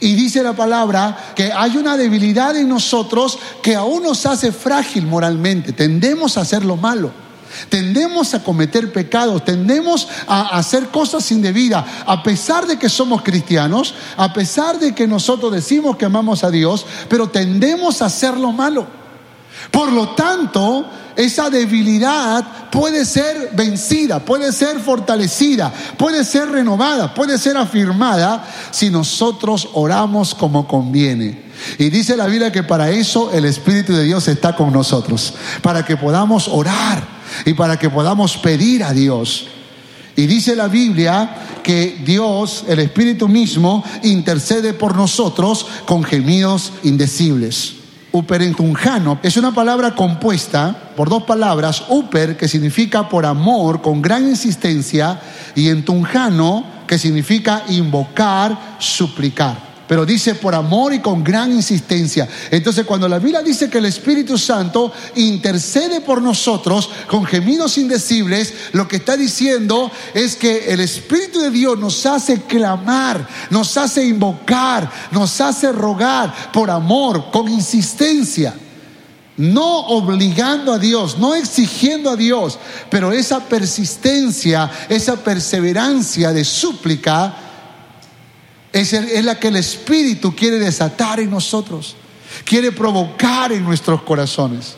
Y 0.00 0.14
dice 0.14 0.42
la 0.42 0.54
palabra 0.54 1.34
que 1.36 1.52
hay 1.52 1.76
una 1.76 1.98
debilidad 1.98 2.56
en 2.56 2.70
nosotros 2.70 3.38
que 3.62 3.74
aún 3.74 4.04
nos 4.04 4.24
hace 4.24 4.52
frágil 4.52 5.06
moralmente. 5.06 5.72
Tendemos 5.72 6.38
a 6.38 6.42
hacer 6.42 6.64
lo 6.64 6.76
malo. 6.76 7.27
Tendemos 7.68 8.34
a 8.34 8.42
cometer 8.42 8.92
pecados, 8.92 9.44
tendemos 9.44 10.08
a 10.26 10.56
hacer 10.56 10.88
cosas 10.88 11.30
indebidas, 11.32 11.84
a 12.06 12.22
pesar 12.22 12.66
de 12.66 12.78
que 12.78 12.88
somos 12.88 13.22
cristianos, 13.22 13.94
a 14.16 14.32
pesar 14.32 14.78
de 14.78 14.94
que 14.94 15.06
nosotros 15.06 15.52
decimos 15.52 15.96
que 15.96 16.04
amamos 16.04 16.44
a 16.44 16.50
Dios, 16.50 16.86
pero 17.08 17.28
tendemos 17.28 18.02
a 18.02 18.06
hacer 18.06 18.36
lo 18.36 18.52
malo. 18.52 18.86
Por 19.70 19.92
lo 19.92 20.10
tanto, 20.10 20.86
esa 21.16 21.50
debilidad 21.50 22.70
puede 22.70 23.04
ser 23.04 23.50
vencida, 23.52 24.20
puede 24.20 24.52
ser 24.52 24.78
fortalecida, 24.78 25.72
puede 25.96 26.24
ser 26.24 26.48
renovada, 26.48 27.12
puede 27.12 27.38
ser 27.38 27.56
afirmada 27.56 28.44
si 28.70 28.88
nosotros 28.88 29.68
oramos 29.74 30.34
como 30.34 30.68
conviene. 30.68 31.48
Y 31.76 31.90
dice 31.90 32.16
la 32.16 32.26
Biblia 32.26 32.52
que 32.52 32.62
para 32.62 32.90
eso 32.90 33.32
el 33.32 33.44
Espíritu 33.44 33.92
de 33.92 34.04
Dios 34.04 34.28
está 34.28 34.54
con 34.54 34.72
nosotros, 34.72 35.34
para 35.60 35.84
que 35.84 35.96
podamos 35.96 36.46
orar 36.46 37.17
y 37.44 37.54
para 37.54 37.78
que 37.78 37.90
podamos 37.90 38.36
pedir 38.36 38.82
a 38.84 38.92
Dios. 38.92 39.46
Y 40.16 40.26
dice 40.26 40.56
la 40.56 40.68
Biblia 40.68 41.30
que 41.62 42.00
Dios, 42.04 42.64
el 42.66 42.80
Espíritu 42.80 43.28
mismo, 43.28 43.84
intercede 44.02 44.72
por 44.72 44.96
nosotros 44.96 45.66
con 45.86 46.02
gemidos 46.02 46.72
indecibles. 46.82 47.74
Uperentunjano 48.10 49.20
es 49.22 49.36
una 49.36 49.54
palabra 49.54 49.94
compuesta 49.94 50.92
por 50.96 51.08
dos 51.08 51.24
palabras, 51.24 51.84
uper, 51.88 52.36
que 52.36 52.48
significa 52.48 53.08
por 53.08 53.26
amor, 53.26 53.80
con 53.80 54.02
gran 54.02 54.26
insistencia, 54.28 55.20
y 55.54 55.68
entunjano, 55.68 56.64
que 56.86 56.98
significa 56.98 57.64
invocar, 57.68 58.76
suplicar 58.78 59.67
pero 59.88 60.04
dice 60.04 60.34
por 60.34 60.54
amor 60.54 60.92
y 60.92 61.00
con 61.00 61.24
gran 61.24 61.50
insistencia. 61.50 62.28
Entonces 62.50 62.84
cuando 62.84 63.08
la 63.08 63.18
Biblia 63.18 63.42
dice 63.42 63.70
que 63.70 63.78
el 63.78 63.86
Espíritu 63.86 64.36
Santo 64.36 64.92
intercede 65.16 66.02
por 66.02 66.20
nosotros 66.20 66.90
con 67.08 67.24
gemidos 67.24 67.78
indecibles, 67.78 68.52
lo 68.72 68.86
que 68.86 68.96
está 68.96 69.16
diciendo 69.16 69.90
es 70.12 70.36
que 70.36 70.70
el 70.72 70.80
Espíritu 70.80 71.40
de 71.40 71.50
Dios 71.50 71.78
nos 71.78 72.04
hace 72.04 72.42
clamar, 72.42 73.26
nos 73.50 73.76
hace 73.78 74.04
invocar, 74.04 74.90
nos 75.10 75.40
hace 75.40 75.72
rogar 75.72 76.52
por 76.52 76.70
amor, 76.70 77.30
con 77.32 77.48
insistencia. 77.48 78.54
No 79.38 79.86
obligando 79.86 80.72
a 80.72 80.78
Dios, 80.80 81.16
no 81.16 81.34
exigiendo 81.34 82.10
a 82.10 82.16
Dios, 82.16 82.58
pero 82.90 83.12
esa 83.12 83.38
persistencia, 83.38 84.68
esa 84.88 85.16
perseverancia 85.16 86.32
de 86.32 86.44
súplica, 86.44 87.47
es, 88.72 89.24
la 89.24 89.38
que 89.38 89.48
el 89.48 89.56
Espíritu 89.56 90.34
quiere 90.34 90.58
desatar 90.58 91.20
en 91.20 91.30
nosotros, 91.30 91.96
quiere 92.44 92.72
provocar 92.72 93.52
en 93.52 93.64
nuestros 93.64 94.02
corazones. 94.02 94.76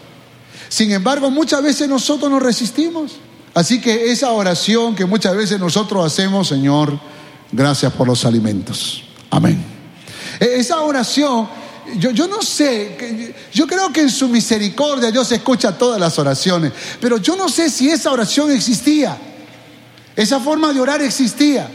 Sin 0.69 0.93
embargo, 0.93 1.31
muchas 1.31 1.63
veces 1.63 1.89
nosotros 1.89 2.31
nos 2.31 2.43
resistimos. 2.43 3.13
Así 3.53 3.81
que 3.81 4.13
esa 4.13 4.31
oración 4.31 4.95
que 4.95 5.05
muchas 5.05 5.37
veces 5.37 5.59
nosotros 5.59 6.07
hacemos, 6.07 6.47
Señor, 6.47 6.99
gracias 7.51 7.93
por 7.93 8.07
los 8.07 8.25
alimentos. 8.25 9.03
Amén. 9.31 9.65
E, 10.39 10.61
esa 10.61 10.81
oración, 10.83 11.49
yo, 11.97 12.13
yo, 12.13 12.29
no 12.29 12.43
sé, 12.43 13.35
yo 13.53 13.67
creo 13.67 13.93
que 13.93 14.03
en 14.03 14.11
su 14.11 14.29
misericordia 14.29 15.11
Dios 15.11 15.33
escucha 15.33 15.77
todas 15.77 16.01
las 16.01 16.17
oraciones, 16.21 16.73
pero 17.01 17.17
yo 17.17 17.35
no 17.35 17.49
sé 17.49 17.69
si 17.69 17.91
esa 17.91 18.13
oración 18.13 18.53
existía, 18.53 19.19
esa 20.15 20.39
forma 20.39 20.73
de 20.73 20.81
orar 20.81 21.03
existía. 21.03 21.69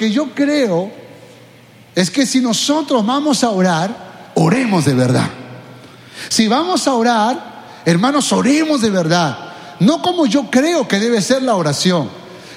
Que 0.00 0.10
yo 0.10 0.30
creo 0.34 0.90
es 1.94 2.10
que 2.10 2.24
si 2.24 2.40
nosotros 2.40 3.04
vamos 3.04 3.44
a 3.44 3.50
orar, 3.50 4.32
oremos 4.34 4.86
de 4.86 4.94
verdad. 4.94 5.28
Si 6.30 6.48
vamos 6.48 6.88
a 6.88 6.94
orar, 6.94 7.82
hermanos, 7.84 8.32
oremos 8.32 8.80
de 8.80 8.88
verdad. 8.88 9.36
No 9.78 10.00
como 10.00 10.24
yo 10.24 10.50
creo 10.50 10.88
que 10.88 10.98
debe 10.98 11.20
ser 11.20 11.42
la 11.42 11.54
oración, 11.54 12.08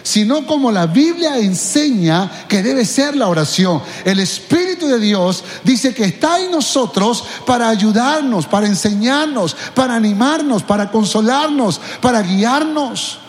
sino 0.03 0.47
como 0.47 0.71
la 0.71 0.85
Biblia 0.85 1.37
enseña 1.37 2.31
que 2.47 2.63
debe 2.63 2.85
ser 2.85 3.13
la 3.17 3.27
oración. 3.27 3.81
El 4.05 4.21
Espíritu 4.21 4.87
de 4.87 4.99
Dios 4.99 5.43
dice 5.65 5.93
que 5.93 6.05
está 6.05 6.39
en 6.39 6.49
nosotros 6.49 7.25
para 7.45 7.67
ayudarnos, 7.67 8.47
para 8.47 8.67
enseñarnos, 8.67 9.53
para 9.75 9.95
animarnos, 9.95 10.63
para 10.63 10.89
consolarnos, 10.89 11.81
para 11.99 12.21
guiarnos. 12.21 13.19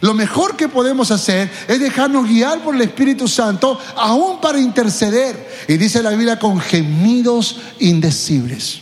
Lo 0.00 0.14
mejor 0.14 0.56
que 0.56 0.68
podemos 0.68 1.10
hacer 1.10 1.50
es 1.68 1.78
dejarnos 1.78 2.26
guiar 2.26 2.60
por 2.60 2.74
el 2.74 2.80
Espíritu 2.80 3.28
Santo, 3.28 3.78
aún 3.96 4.40
para 4.40 4.58
interceder. 4.58 5.64
Y 5.68 5.76
dice 5.76 6.02
la 6.02 6.10
Biblia 6.10 6.38
con 6.38 6.58
gemidos 6.58 7.56
indecibles. 7.80 8.80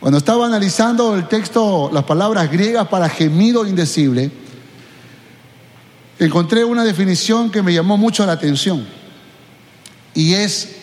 Cuando 0.00 0.18
estaba 0.18 0.46
analizando 0.46 1.14
el 1.14 1.28
texto, 1.28 1.90
las 1.92 2.04
palabras 2.04 2.50
griegas 2.50 2.88
para 2.88 3.08
gemido 3.08 3.66
indecible, 3.66 4.30
encontré 6.18 6.64
una 6.64 6.84
definición 6.84 7.50
que 7.50 7.62
me 7.62 7.74
llamó 7.74 7.98
mucho 7.98 8.24
la 8.24 8.32
atención. 8.32 8.86
Y 10.14 10.34
es, 10.34 10.76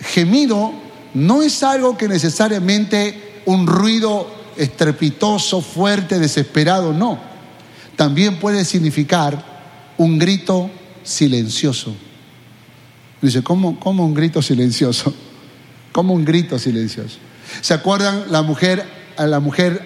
gemido 0.00 0.72
no 1.14 1.42
es 1.42 1.62
algo 1.62 1.96
que 1.96 2.08
necesariamente 2.08 3.42
un 3.44 3.66
ruido 3.68 4.28
estrepitoso, 4.56 5.60
fuerte, 5.60 6.18
desesperado, 6.18 6.92
no 6.92 7.33
también 7.96 8.38
puede 8.38 8.64
significar 8.64 9.44
un 9.96 10.18
grito 10.18 10.70
silencioso. 11.02 11.94
Dice, 13.20 13.42
¿cómo, 13.42 13.78
cómo 13.78 14.04
un 14.04 14.14
grito 14.14 14.42
silencioso? 14.42 15.14
¿Cómo 15.92 16.14
un 16.14 16.24
grito 16.24 16.58
silencioso? 16.58 17.18
¿Se 17.60 17.72
acuerdan 17.72 18.24
la 18.30 18.42
mujer, 18.42 18.84
a 19.16 19.26
la 19.26 19.40
mujer 19.40 19.80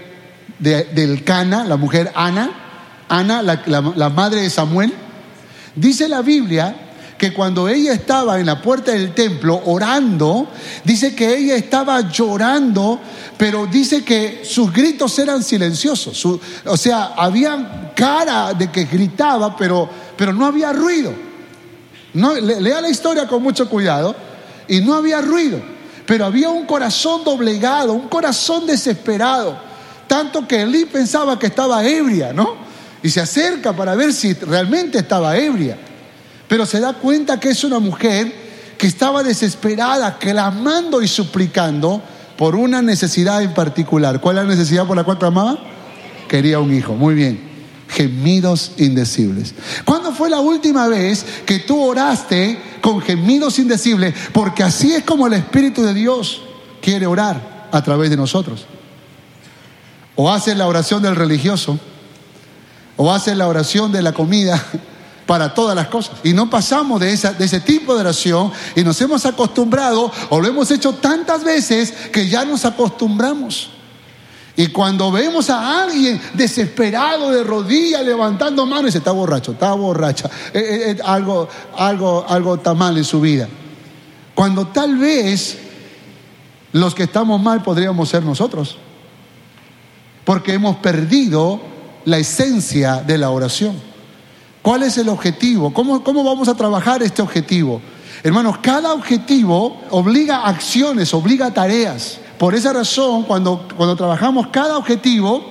del 0.59 1.23
Cana, 1.25 1.65
la 1.65 1.77
mujer 1.77 2.11
Ana? 2.15 2.51
Ana, 3.09 3.43
la 3.43 4.09
madre 4.09 4.43
de 4.43 4.51
Samuel. 4.51 4.93
Dice 5.77 6.09
la 6.09 6.23
Biblia 6.23 6.88
que 7.19 7.33
cuando 7.33 7.69
ella 7.69 7.93
estaba 7.93 8.39
en 8.39 8.47
la 8.47 8.63
puerta 8.63 8.93
del 8.93 9.13
templo 9.13 9.61
orando, 9.67 10.49
dice 10.85 11.17
que 11.17 11.37
ella 11.37 11.57
estaba 11.57 12.09
llorando, 12.09 13.01
pero 13.37 13.67
dice 13.67 14.05
que 14.05 14.43
sus 14.45 14.73
gritos 14.73 15.19
eran 15.19 15.43
silenciosos. 15.43 16.25
o 16.25 16.77
sea, 16.77 17.15
había 17.17 17.93
cara 17.97 18.55
de 18.55 18.71
que 18.71 18.85
gritaba, 18.85 19.57
pero, 19.57 19.91
pero 20.17 20.33
no 20.33 20.47
había 20.47 20.73
ruido. 20.73 21.13
No, 22.15 22.35
lea 22.35 22.81
la 22.81 22.89
historia 22.89 23.27
con 23.27 23.43
mucho 23.43 23.69
cuidado. 23.69 24.15
Y 24.69 24.81
no 24.81 24.95
había 24.95 25.21
ruido, 25.21 25.61
pero 26.07 26.27
había 26.27 26.51
un 26.51 26.67
corazón 26.67 27.25
doblegado, 27.25 27.95
un 27.95 28.09
corazón 28.09 28.67
desesperado. 28.67 29.59
Tanto 30.07 30.47
que 30.47 30.63
Elí 30.63 30.85
pensaba 30.85 31.39
que 31.39 31.47
estaba 31.47 31.85
ebria, 31.85 32.33
¿no? 32.33 32.57
Y 33.03 33.11
se 33.11 33.21
acerca 33.21 33.73
para 33.75 33.95
ver 33.95 34.13
si 34.13 34.35
realmente 34.35 34.99
estaba 34.99 35.37
ebria 35.37 35.88
pero 36.49 36.67
se 36.67 36.81
da 36.81 36.95
cuenta 36.95 37.39
que 37.39 37.51
es 37.51 37.63
una 37.63 37.79
mujer 37.79 38.49
que 38.79 38.87
estaba 38.87 39.23
desesperada, 39.23 40.19
clamando 40.19 41.03
y 41.03 41.09
suplicando 41.09 42.03
por 42.37 42.55
una 42.55 42.81
necesidad 42.81 43.43
en 43.43 43.53
particular. 43.53 44.21
¿Cuál 44.21 44.39
es 44.39 44.45
la 44.45 44.51
necesidad 44.51 44.87
por 44.87 44.97
la 44.97 45.05
cual 45.05 45.19
clamaba? 45.19 45.59
Quería 46.29 46.61
un 46.61 46.73
hijo. 46.73 46.95
Muy 46.95 47.15
bien. 47.15 47.49
Gemidos 47.89 48.73
indecibles. 48.77 49.55
¿Cuándo 49.85 50.13
fue 50.13 50.31
la 50.31 50.41
última 50.41 50.87
vez 50.89 51.25
que 51.45 51.59
tú 51.59 51.83
oraste 51.83 52.61
con 52.81 53.01
gemidos 53.01 53.59
indecibles? 53.59 54.15
Porque 54.33 54.63
así 54.63 54.93
es 54.93 55.03
como 55.03 55.27
el 55.27 55.33
Espíritu 55.33 55.83
de 55.83 55.95
Dios 55.95 56.43
quiere 56.81 57.07
orar 57.07 57.69
a 57.73 57.83
través 57.83 58.11
de 58.11 58.17
nosotros. 58.17 58.67
O 60.15 60.31
hace 60.31 60.55
la 60.55 60.67
oración 60.67 61.03
del 61.03 61.17
religioso, 61.17 61.79
o 62.97 63.13
hace 63.13 63.35
la 63.35 63.49
oración 63.49 63.91
de 63.91 64.03
la 64.03 64.13
comida, 64.13 64.63
para 65.29 65.53
todas 65.53 65.77
las 65.77 65.89
cosas. 65.89 66.17
Y 66.25 66.33
no 66.33 66.49
pasamos 66.49 66.99
de, 67.01 67.15
de 67.15 67.45
ese 67.45 67.61
tipo 67.61 67.95
de 67.95 68.01
oración 68.01 68.51
y 68.75 68.83
nos 68.83 68.99
hemos 69.03 69.27
acostumbrado 69.27 70.11
o 70.31 70.41
lo 70.41 70.49
hemos 70.49 70.71
hecho 70.71 70.95
tantas 70.95 71.45
veces 71.45 71.93
que 72.11 72.27
ya 72.27 72.47
nos 72.47 72.65
acostumbramos. 72.65 73.69
Y 74.57 74.69
cuando 74.69 75.13
vemos 75.13 75.51
a 75.51 75.83
alguien 75.83 76.19
desesperado 76.33 77.31
de 77.31 77.45
rodillas, 77.45 78.03
levantando 78.07 78.65
manos, 78.65 78.87
dice, 78.87 78.99
está 78.99 79.13
borracho, 79.13 79.53
está 79.53 79.75
borracha, 79.75 80.31
eh, 80.55 80.59
eh, 80.59 80.91
eh, 80.93 80.99
algo, 81.05 81.47
algo, 81.77 82.25
algo 82.27 82.55
está 82.55 82.73
mal 82.73 82.97
en 82.97 83.05
su 83.05 83.21
vida. 83.21 83.47
Cuando 84.35 84.69
tal 84.69 84.97
vez 84.97 85.59
los 86.73 86.95
que 86.95 87.03
estamos 87.03 87.39
mal 87.43 87.63
podríamos 87.63 88.09
ser 88.09 88.23
nosotros, 88.23 88.79
porque 90.25 90.55
hemos 90.55 90.77
perdido 90.77 91.61
la 92.07 92.17
esencia 92.17 93.03
de 93.03 93.19
la 93.19 93.29
oración. 93.29 93.88
¿Cuál 94.69 94.83
es 94.83 94.99
el 94.99 95.09
objetivo? 95.09 95.73
¿Cómo, 95.73 96.05
¿Cómo 96.05 96.23
vamos 96.23 96.47
a 96.47 96.55
trabajar 96.55 97.03
este 97.03 97.23
objetivo? 97.23 97.81
Hermanos, 98.23 98.59
cada 98.61 98.93
objetivo 98.93 99.81
obliga 99.89 100.47
acciones, 100.47 101.15
obliga 101.15 101.51
tareas. 101.51 102.19
Por 102.37 102.55
esa 102.55 102.75
razón, 102.75 103.23
cuando, 103.23 103.67
cuando 103.79 103.97
trabajamos 103.97 104.49
cada 104.49 104.77
objetivo, 104.77 105.43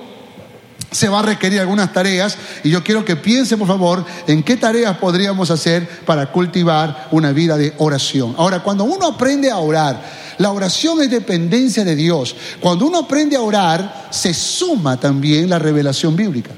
se 0.92 1.08
va 1.08 1.18
a 1.18 1.22
requerir 1.22 1.58
algunas 1.58 1.92
tareas 1.92 2.38
y 2.62 2.70
yo 2.70 2.84
quiero 2.84 3.04
que 3.04 3.16
piense, 3.16 3.56
por 3.56 3.66
favor, 3.66 4.04
en 4.28 4.44
qué 4.44 4.56
tareas 4.56 4.98
podríamos 4.98 5.50
hacer 5.50 5.88
para 6.06 6.30
cultivar 6.30 7.08
una 7.10 7.32
vida 7.32 7.56
de 7.56 7.74
oración. 7.78 8.36
Ahora, 8.38 8.62
cuando 8.62 8.84
uno 8.84 9.08
aprende 9.08 9.50
a 9.50 9.58
orar, 9.58 10.00
la 10.38 10.52
oración 10.52 11.02
es 11.02 11.10
dependencia 11.10 11.84
de 11.84 11.96
Dios. 11.96 12.36
Cuando 12.60 12.86
uno 12.86 12.98
aprende 12.98 13.34
a 13.34 13.40
orar, 13.40 14.10
se 14.10 14.32
suma 14.32 14.96
también 14.96 15.50
la 15.50 15.58
revelación 15.58 16.14
bíblica. 16.14 16.52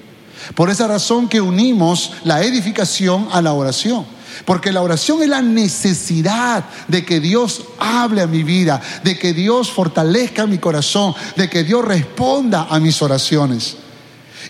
Por 0.54 0.70
esa 0.70 0.88
razón 0.88 1.28
que 1.28 1.40
unimos 1.40 2.12
la 2.24 2.42
edificación 2.42 3.28
a 3.32 3.42
la 3.42 3.52
oración. 3.52 4.04
Porque 4.44 4.72
la 4.72 4.82
oración 4.82 5.22
es 5.22 5.28
la 5.28 5.42
necesidad 5.42 6.64
de 6.88 7.04
que 7.04 7.20
Dios 7.20 7.62
hable 7.78 8.22
a 8.22 8.26
mi 8.26 8.42
vida, 8.42 8.80
de 9.04 9.18
que 9.18 9.32
Dios 9.32 9.70
fortalezca 9.70 10.46
mi 10.46 10.58
corazón, 10.58 11.14
de 11.36 11.50
que 11.50 11.64
Dios 11.64 11.84
responda 11.84 12.66
a 12.70 12.80
mis 12.80 13.02
oraciones. 13.02 13.76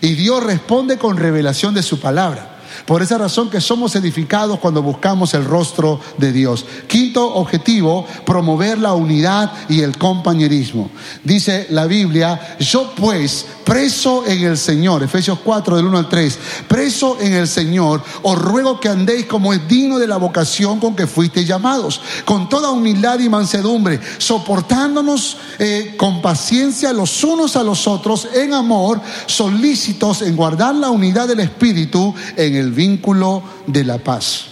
Y 0.01 0.13
Dios 0.13 0.43
responde 0.43 0.97
con 0.97 1.17
revelación 1.17 1.73
de 1.73 1.83
su 1.83 1.99
palabra. 1.99 2.50
Por 2.85 3.01
esa 3.01 3.17
razón 3.17 3.49
que 3.49 3.61
somos 3.61 3.95
edificados 3.95 4.59
cuando 4.59 4.81
buscamos 4.81 5.33
el 5.33 5.45
rostro 5.45 5.99
de 6.17 6.31
Dios. 6.31 6.65
Quinto 6.87 7.35
objetivo, 7.35 8.05
promover 8.25 8.77
la 8.77 8.93
unidad 8.93 9.51
y 9.69 9.81
el 9.81 9.97
compañerismo. 9.97 10.89
Dice 11.23 11.67
la 11.69 11.85
Biblia, 11.85 12.57
yo 12.59 12.93
pues, 12.95 13.45
preso 13.63 14.25
en 14.25 14.41
el 14.41 14.57
Señor, 14.57 15.03
Efesios 15.03 15.39
4 15.43 15.77
del 15.77 15.85
1 15.85 15.97
al 15.97 16.09
3, 16.09 16.39
preso 16.67 17.17
en 17.19 17.33
el 17.33 17.47
Señor, 17.47 18.03
os 18.21 18.37
ruego 18.37 18.79
que 18.79 18.89
andéis 18.89 19.25
como 19.25 19.53
es 19.53 19.67
digno 19.67 19.99
de 19.99 20.07
la 20.07 20.17
vocación 20.17 20.79
con 20.79 20.95
que 20.95 21.07
fuisteis 21.07 21.47
llamados, 21.47 22.01
con 22.25 22.49
toda 22.49 22.71
humildad 22.71 23.19
y 23.19 23.29
mansedumbre, 23.29 23.99
soportándonos 24.17 25.37
eh, 25.59 25.95
con 25.97 26.21
paciencia 26.21 26.93
los 26.93 27.23
unos 27.23 27.55
a 27.55 27.63
los 27.63 27.87
otros 27.87 28.27
en 28.33 28.53
amor, 28.53 28.99
solícitos 29.25 30.21
en 30.21 30.35
guardar 30.35 30.75
la 30.75 30.89
unidad 30.89 31.27
del 31.27 31.39
Espíritu 31.39 32.13
en 32.35 32.55
el 32.55 32.70
vínculo 32.71 33.43
de 33.67 33.83
la 33.83 33.97
paz. 33.97 34.45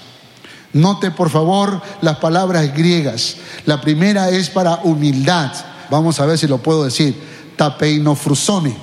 Note 0.74 1.12
por 1.12 1.30
favor 1.30 1.82
las 2.02 2.18
palabras 2.18 2.74
griegas. 2.76 3.38
La 3.66 3.82
primera 3.82 4.30
es 4.30 4.50
para 4.50 4.82
humildad. 4.84 5.52
Vamos 5.90 6.20
a 6.20 6.26
ver 6.26 6.38
si 6.38 6.48
lo 6.48 6.60
puedo 6.60 6.84
decir. 6.84 7.16
Tapeinofrusone. 7.56 8.76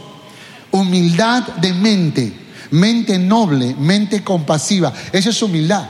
Humildad 0.73 1.45
de 1.57 1.73
mente. 1.73 2.33
Mente 2.73 3.19
noble, 3.19 3.77
mente 3.79 4.25
compasiva. 4.25 4.93
Esa 5.13 5.31
es 5.31 5.43
humildad. 5.43 5.89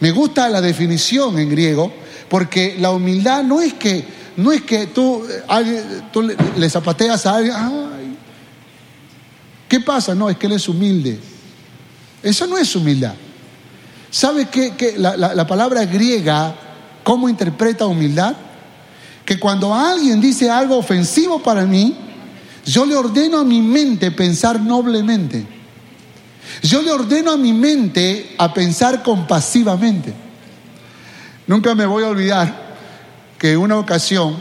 Me 0.00 0.10
gusta 0.10 0.48
la 0.50 0.60
definición 0.60 1.38
en 1.38 1.48
griego 1.48 1.92
porque 2.28 2.76
la 2.78 2.90
humildad 2.90 3.42
no 3.42 3.60
es 3.60 3.74
que 3.74 4.22
no 4.36 4.50
es 4.50 4.62
que 4.62 4.86
tú, 4.86 5.26
tú 6.10 6.22
le, 6.22 6.70
zapateas 6.70 7.26
a 7.26 7.36
alguien, 7.36 7.54
¿qué 9.68 9.80
pasa? 9.80 10.14
No, 10.14 10.30
es 10.30 10.36
que 10.36 10.46
él 10.46 10.52
es 10.52 10.68
humilde. 10.68 11.20
Eso 12.22 12.46
no 12.46 12.56
es 12.58 12.74
humildad. 12.76 13.14
¿Sabe 14.10 14.48
qué, 14.48 14.94
la, 14.98 15.16
la 15.16 15.46
palabra 15.46 15.84
griega, 15.86 16.54
cómo 17.02 17.28
interpreta 17.28 17.86
humildad? 17.86 18.34
Que 19.24 19.38
cuando 19.38 19.74
alguien 19.74 20.20
dice 20.20 20.50
algo 20.50 20.76
ofensivo 20.76 21.42
para 21.42 21.64
mí, 21.64 21.96
yo 22.64 22.84
le 22.84 22.94
ordeno 22.94 23.38
a 23.38 23.44
mi 23.44 23.60
mente 23.60 24.10
pensar 24.10 24.60
noblemente. 24.60 25.46
Yo 26.62 26.82
le 26.82 26.92
ordeno 26.92 27.32
a 27.32 27.36
mi 27.36 27.52
mente 27.52 28.34
a 28.38 28.52
pensar 28.52 29.02
compasivamente. 29.02 30.12
Nunca 31.46 31.74
me 31.74 31.86
voy 31.86 32.04
a 32.04 32.08
olvidar 32.08 32.54
que 33.38 33.56
una 33.56 33.78
ocasión, 33.78 34.36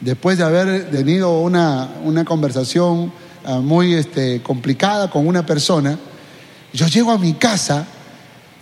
después 0.00 0.38
de 0.38 0.44
haber 0.44 0.90
tenido 0.90 1.40
una, 1.40 1.88
una 2.04 2.24
conversación 2.24 3.12
ah, 3.44 3.58
muy 3.58 3.94
este, 3.94 4.42
complicada 4.42 5.10
con 5.10 5.26
una 5.26 5.44
persona, 5.44 5.98
yo 6.74 6.86
llego 6.88 7.12
a 7.12 7.18
mi 7.18 7.34
casa 7.34 7.86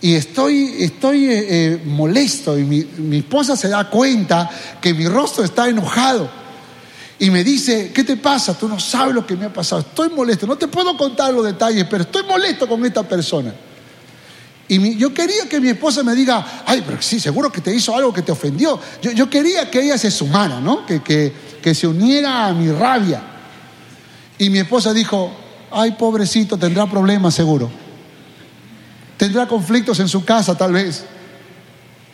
y 0.01 0.15
estoy, 0.15 0.77
estoy 0.81 1.25
eh, 1.27 1.47
eh, 1.49 1.83
molesto 1.85 2.59
y 2.59 2.65
mi, 2.65 2.85
mi 2.99 3.19
esposa 3.19 3.57
se 3.57 3.69
da 3.69 3.89
cuenta 3.89 4.49
que 4.81 4.95
mi 4.95 5.09
rostro 5.09 5.43
está 5.43 5.69
enojado 5.69 6.43
y 7.19 7.31
me 7.31 7.43
dice, 7.43 7.93
¿qué 7.95 8.05
te 8.05 8.17
pasa? 8.17 8.59
Tú 8.59 8.69
no 8.69 8.79
sabes 8.79 9.15
lo 9.15 9.25
que 9.25 9.37
me 9.37 9.47
ha 9.47 9.53
pasado. 9.53 9.81
Estoy 9.81 10.11
molesto. 10.11 10.45
No 10.45 10.57
te 10.57 10.67
puedo 10.67 10.97
contar 10.97 11.33
los 11.33 11.45
detalles, 11.45 11.87
pero 11.89 12.03
estoy 12.03 12.25
molesto 12.25 12.69
con 12.69 12.85
esta 12.85 13.05
persona. 13.05 13.55
Y 14.67 14.97
yo 14.97 15.15
quería 15.15 15.49
que 15.49 15.61
mi 15.61 15.69
esposa 15.69 16.03
me 16.03 16.15
diga, 16.15 16.65
ay, 16.67 16.83
pero 16.85 17.01
sí, 17.01 17.21
seguro 17.21 17.53
que 17.53 17.61
te 17.61 17.73
hizo 17.75 17.95
algo 17.95 18.13
que 18.13 18.23
te 18.23 18.33
ofendió. 18.33 18.79
Yo, 19.01 19.13
yo 19.13 19.31
quería 19.31 19.71
que 19.71 19.83
ella 19.83 19.97
se 19.99 20.11
sumara, 20.11 20.61
¿no? 20.61 20.85
Que, 20.85 21.01
que, 21.01 21.33
que 21.63 21.75
se 21.75 21.87
uniera 21.87 22.47
a 22.47 22.53
mi 22.53 22.71
rabia. 22.73 23.23
Y 24.37 24.51
mi 24.51 24.59
esposa 24.59 24.93
dijo, 24.93 25.31
ay, 25.71 25.93
pobrecito, 25.93 26.57
tendrá 26.57 26.87
problemas 26.91 27.35
seguro. 27.35 27.82
Tendrá 29.23 29.47
conflictos 29.47 30.01
en 30.01 30.09
su 30.09 30.25
casa 30.25 30.59
tal 30.59 30.73
vez. 30.73 31.05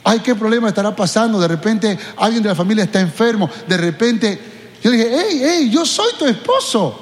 Ay, 0.04 0.20
qué 0.20 0.34
problema 0.34 0.68
estará 0.68 0.94
pasando. 0.94 1.40
De 1.40 1.48
repente 1.48 1.98
alguien 2.18 2.42
de 2.42 2.50
la 2.50 2.54
familia 2.54 2.84
está 2.84 3.00
enfermo. 3.00 3.48
De 3.66 3.78
repente 3.78 4.38
yo 4.84 4.90
dije, 4.90 5.10
hey, 5.10 5.40
hey, 5.42 5.70
yo 5.70 5.86
soy 5.86 6.12
tu 6.18 6.26
esposo. 6.26 7.00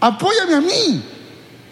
Apóyame 0.00 0.54
a 0.54 0.60
mí. 0.62 1.04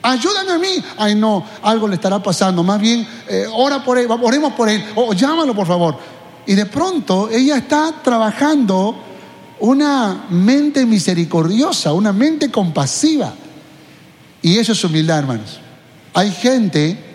Ayúdame 0.03 0.53
a 0.53 0.59
mí. 0.59 0.85
Ay, 0.99 1.15
no, 1.15 1.47
algo 1.63 1.89
le 1.89 1.95
estará 1.95 2.23
pasando. 2.23 2.63
Más 2.63 2.79
bien, 2.79 3.09
eh, 3.27 3.47
ora 3.51 3.83
por 3.83 3.97
él, 3.97 4.07
oremos 4.11 4.53
por 4.53 4.69
él. 4.69 4.85
O 4.95 5.15
llámalo, 5.15 5.55
por 5.55 5.67
favor. 5.67 5.97
Y 6.45 6.53
de 6.53 6.67
pronto 6.67 7.31
ella 7.31 7.57
está 7.57 7.91
trabajando 8.05 9.03
una 9.61 10.27
mente 10.29 10.85
misericordiosa, 10.85 11.95
una 11.95 12.13
mente 12.13 12.51
compasiva. 12.51 13.33
Y 14.43 14.59
eso 14.59 14.73
es 14.73 14.85
humildad, 14.85 15.21
hermanos. 15.21 15.59
Hay 16.13 16.31
gente 16.33 17.06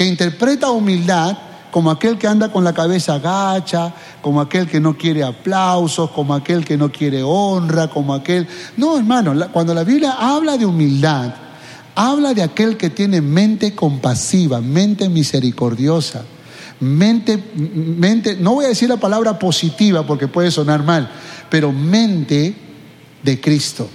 que 0.00 0.06
interpreta 0.06 0.70
humildad 0.70 1.36
como 1.70 1.90
aquel 1.90 2.16
que 2.16 2.26
anda 2.26 2.50
con 2.50 2.64
la 2.64 2.72
cabeza 2.72 3.16
agacha, 3.16 3.92
como 4.22 4.40
aquel 4.40 4.66
que 4.66 4.80
no 4.80 4.96
quiere 4.96 5.22
aplausos, 5.22 6.10
como 6.12 6.32
aquel 6.32 6.64
que 6.64 6.78
no 6.78 6.90
quiere 6.90 7.22
honra, 7.22 7.88
como 7.88 8.14
aquel... 8.14 8.48
No, 8.78 8.96
hermano, 8.96 9.34
cuando 9.52 9.74
la 9.74 9.84
Biblia 9.84 10.12
habla 10.18 10.56
de 10.56 10.64
humildad, 10.64 11.34
habla 11.94 12.32
de 12.32 12.42
aquel 12.42 12.78
que 12.78 12.88
tiene 12.88 13.20
mente 13.20 13.74
compasiva, 13.74 14.62
mente 14.62 15.10
misericordiosa, 15.10 16.24
mente, 16.80 17.36
mente, 17.54 18.38
no 18.40 18.54
voy 18.54 18.64
a 18.64 18.68
decir 18.68 18.88
la 18.88 18.96
palabra 18.96 19.38
positiva 19.38 20.06
porque 20.06 20.28
puede 20.28 20.50
sonar 20.50 20.82
mal, 20.82 21.10
pero 21.50 21.72
mente 21.72 22.54
de 23.22 23.38
Cristo. 23.38 23.86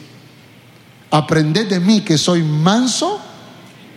Aprended 1.10 1.68
de 1.68 1.80
mí 1.80 2.02
que 2.02 2.20
soy 2.20 2.44
manso 2.44 3.20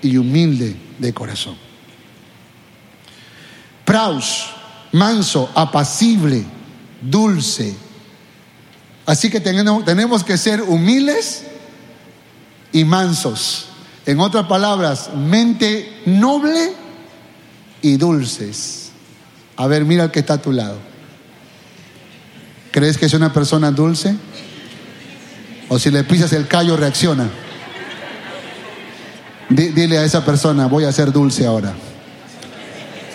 y 0.00 0.16
humilde 0.16 0.74
de 0.98 1.12
corazón. 1.12 1.68
Praus, 3.89 4.51
manso, 4.93 5.51
apacible, 5.55 6.45
dulce. 7.01 7.74
Así 9.07 9.30
que 9.30 9.41
tenemos, 9.41 10.24
que 10.24 10.36
ser 10.36 10.61
humildes 10.61 11.45
y 12.70 12.84
mansos. 12.84 13.70
En 14.05 14.20
otras 14.20 14.47
palabras, 14.47 15.09
mente 15.14 16.03
noble 16.05 16.74
y 17.80 17.97
dulces. 17.97 18.91
A 19.57 19.66
ver, 19.66 19.86
mira 19.86 20.05
el 20.05 20.11
que 20.11 20.20
está 20.20 20.34
a 20.34 20.43
tu 20.43 20.53
lado. 20.53 20.76
¿Crees 22.70 22.99
que 22.99 23.07
es 23.07 23.14
una 23.14 23.32
persona 23.32 23.70
dulce? 23.70 24.14
O 25.70 25.78
si 25.78 25.91
le 25.91 26.05
pisas 26.05 26.34
el 26.34 26.47
callo 26.47 26.76
reacciona. 26.76 27.30
dile 29.49 29.97
a 29.97 30.05
esa 30.05 30.26
persona, 30.26 30.66
voy 30.66 30.84
a 30.84 30.93
ser 30.93 31.11
dulce 31.11 31.47
ahora 31.47 31.72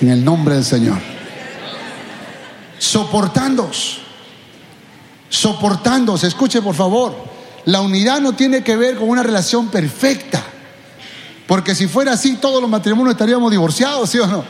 en 0.01 0.09
el 0.09 0.23
nombre 0.23 0.55
del 0.55 0.63
Señor. 0.63 0.97
Soportándos, 2.77 3.99
soportándos, 5.29 6.23
escuche 6.23 6.61
por 6.61 6.75
favor, 6.75 7.15
la 7.65 7.81
unidad 7.81 8.19
no 8.19 8.33
tiene 8.33 8.63
que 8.63 8.75
ver 8.75 8.97
con 8.97 9.09
una 9.09 9.23
relación 9.23 9.69
perfecta, 9.69 10.43
porque 11.47 11.75
si 11.75 11.87
fuera 11.87 12.13
así 12.13 12.35
todos 12.35 12.61
los 12.61 12.69
matrimonios 12.69 13.13
estaríamos 13.13 13.51
divorciados, 13.51 14.09
¿sí 14.09 14.19
o 14.19 14.27
no? 14.27 14.43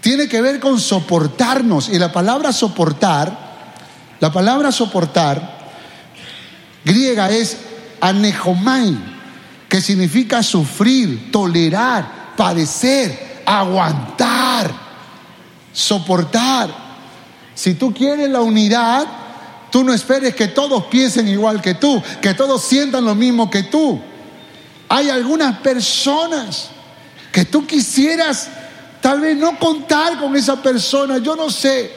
Tiene 0.00 0.28
que 0.28 0.40
ver 0.40 0.60
con 0.60 0.78
soportarnos. 0.78 1.88
Y 1.88 1.98
la 1.98 2.12
palabra 2.12 2.52
soportar, 2.52 3.36
la 4.20 4.32
palabra 4.32 4.70
soportar 4.70 5.58
griega 6.84 7.30
es 7.30 7.58
anejomai, 8.00 8.96
que 9.68 9.80
significa 9.80 10.42
sufrir, 10.42 11.30
tolerar, 11.30 12.34
padecer, 12.36 13.27
aguantar, 13.48 14.70
soportar. 15.72 16.68
Si 17.54 17.74
tú 17.74 17.94
quieres 17.94 18.28
la 18.28 18.42
unidad, 18.42 19.06
tú 19.70 19.82
no 19.82 19.94
esperes 19.94 20.34
que 20.34 20.48
todos 20.48 20.84
piensen 20.84 21.26
igual 21.28 21.62
que 21.62 21.74
tú, 21.74 22.02
que 22.20 22.34
todos 22.34 22.62
sientan 22.62 23.06
lo 23.06 23.14
mismo 23.14 23.50
que 23.50 23.64
tú. 23.64 24.00
Hay 24.90 25.08
algunas 25.08 25.58
personas 25.60 26.68
que 27.32 27.46
tú 27.46 27.66
quisieras 27.66 28.48
tal 29.00 29.20
vez 29.20 29.36
no 29.36 29.58
contar 29.58 30.18
con 30.18 30.36
esa 30.36 30.62
persona, 30.62 31.18
yo 31.18 31.34
no 31.34 31.48
sé. 31.48 31.90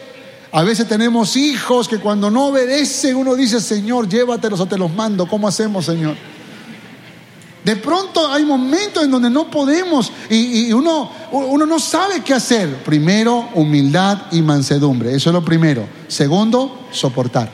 A 0.54 0.64
veces 0.64 0.88
tenemos 0.88 1.36
hijos 1.36 1.88
que 1.88 2.00
cuando 2.00 2.32
no 2.32 2.48
obedecen 2.48 3.16
uno 3.18 3.36
dice, 3.36 3.60
Señor, 3.60 4.08
llévatelos 4.08 4.60
o 4.60 4.66
te 4.66 4.78
los 4.78 4.92
mando. 4.94 5.26
¿Cómo 5.26 5.48
hacemos, 5.48 5.86
Señor? 5.86 6.16
De 7.64 7.76
pronto 7.76 8.28
hay 8.32 8.44
momentos 8.44 9.04
en 9.04 9.12
donde 9.12 9.30
no 9.30 9.50
podemos 9.52 10.12
y, 10.30 10.72
uno, 10.74 11.12
uno 11.32 11.66
no 11.66 11.80
sabe 11.80 12.22
qué 12.24 12.34
hacer. 12.34 12.84
Primero, 12.84 13.50
humildad 13.54 14.24
y 14.32 14.42
mansedumbre. 14.42 15.16
Eso 15.16 15.30
es 15.30 15.34
lo 15.34 15.46
primero. 15.46 15.88
Segundo, 16.08 16.88
soportar. 16.92 17.52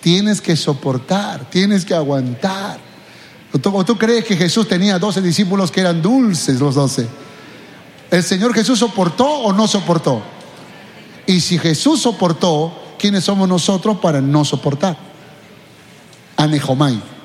Tienes 0.00 0.40
que 0.40 0.56
soportar, 0.56 1.48
tienes 1.48 1.84
que 1.84 1.94
aguantar. 1.94 2.78
¿O 3.52 3.84
tú, 3.84 3.96
crees 3.96 4.24
que 4.24 4.36
Jesús 4.36 4.68
tenía 4.68 4.98
12 4.98 5.22
discípulos 5.22 5.70
que 5.70 5.80
eran 5.80 6.02
dulces 6.02 6.60
los 6.60 6.74
12? 6.74 7.06
¿El 8.10 8.22
Señor 8.22 8.52
Jesús 8.52 8.78
soportó 8.78 9.26
o 9.26 9.52
no 9.52 9.66
soportó? 9.68 10.22
Y 11.26 11.40
si 11.40 11.58
Jesús 11.58 12.02
soportó, 12.02 12.72
¿quiénes 12.98 13.24
somos 13.24 13.48
nosotros 13.48 13.98
para 13.98 14.20
no 14.20 14.44
soportar? 14.44 14.96
Anejomai. 16.36 17.15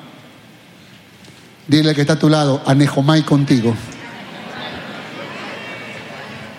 Dile 1.71 1.95
que 1.95 2.01
está 2.01 2.13
a 2.13 2.19
tu 2.19 2.27
lado, 2.27 2.61
Anejomai 2.65 3.23
contigo. 3.23 3.73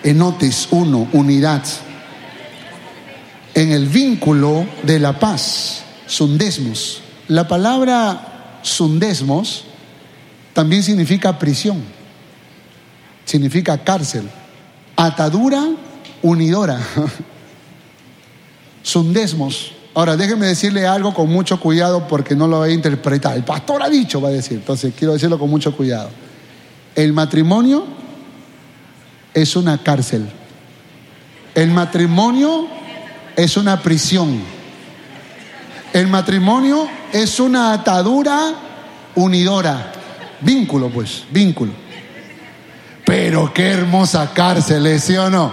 Enotes, 0.01 0.69
uno, 0.71 1.07
unidad. 1.13 1.63
En 3.53 3.71
el 3.71 3.85
vínculo 3.85 4.65
de 4.81 4.97
la 4.97 5.19
paz, 5.19 5.83
sundesmos. 6.07 7.03
La 7.27 7.47
palabra 7.47 8.57
sundesmos 8.63 9.65
también 10.51 10.81
significa 10.81 11.37
prisión, 11.37 11.83
significa 13.23 13.83
cárcel, 13.83 14.27
atadura 14.95 15.63
unidora. 16.23 16.79
Sundesmos. 18.81 19.73
Ahora, 19.95 20.17
déjenme 20.17 20.47
decirle 20.47 20.87
algo 20.87 21.13
con 21.13 21.29
mucho 21.29 21.59
cuidado 21.59 22.07
porque 22.07 22.35
no 22.35 22.47
lo 22.47 22.57
voy 22.57 22.71
a 22.71 22.73
interpretar. 22.73 23.35
El 23.35 23.43
pastor 23.43 23.83
ha 23.83 23.89
dicho, 23.89 24.19
va 24.19 24.29
a 24.29 24.31
decir. 24.31 24.57
Entonces, 24.57 24.93
quiero 24.97 25.13
decirlo 25.13 25.37
con 25.37 25.49
mucho 25.49 25.75
cuidado. 25.75 26.09
El 26.95 27.13
matrimonio 27.13 27.85
es 29.33 29.55
una 29.55 29.77
cárcel. 29.77 30.27
El 31.53 31.69
matrimonio 31.69 32.67
es 33.35 33.55
una 33.55 33.81
prisión. 33.81 34.41
El 35.93 36.07
matrimonio 36.07 36.87
es 37.11 37.39
una 37.39 37.73
atadura 37.73 38.53
unidora. 39.13 39.91
Vínculo, 40.41 40.89
pues, 40.89 41.23
vínculo. 41.29 41.71
Pero 43.05 43.53
qué 43.53 43.67
hermosa 43.67 44.31
cárcel. 44.33 44.99
¿sí 44.99 45.15
o 45.15 45.29
no? 45.29 45.51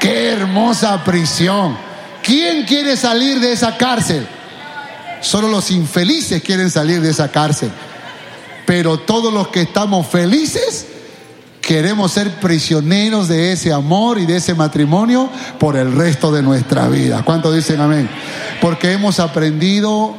Qué 0.00 0.30
hermosa 0.30 1.04
prisión. 1.04 1.87
¿Quién 2.28 2.66
quiere 2.66 2.94
salir 2.98 3.40
de 3.40 3.52
esa 3.52 3.78
cárcel? 3.78 4.26
Solo 5.22 5.48
los 5.48 5.70
infelices 5.70 6.42
quieren 6.42 6.70
salir 6.70 7.00
de 7.00 7.08
esa 7.08 7.30
cárcel. 7.30 7.70
Pero 8.66 8.98
todos 8.98 9.32
los 9.32 9.48
que 9.48 9.62
estamos 9.62 10.06
felices 10.08 10.88
queremos 11.62 12.12
ser 12.12 12.38
prisioneros 12.38 13.28
de 13.28 13.52
ese 13.52 13.72
amor 13.72 14.18
y 14.18 14.26
de 14.26 14.36
ese 14.36 14.52
matrimonio 14.52 15.30
por 15.58 15.74
el 15.74 15.90
resto 15.96 16.30
de 16.30 16.42
nuestra 16.42 16.86
vida. 16.88 17.22
¿Cuántos 17.24 17.54
dicen 17.54 17.80
amén? 17.80 18.10
Porque 18.60 18.92
hemos 18.92 19.20
aprendido 19.20 20.14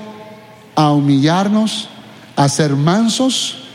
a 0.73 0.91
humillarnos, 0.91 1.89
a 2.35 2.49
ser 2.49 2.71
mansos 2.71 3.65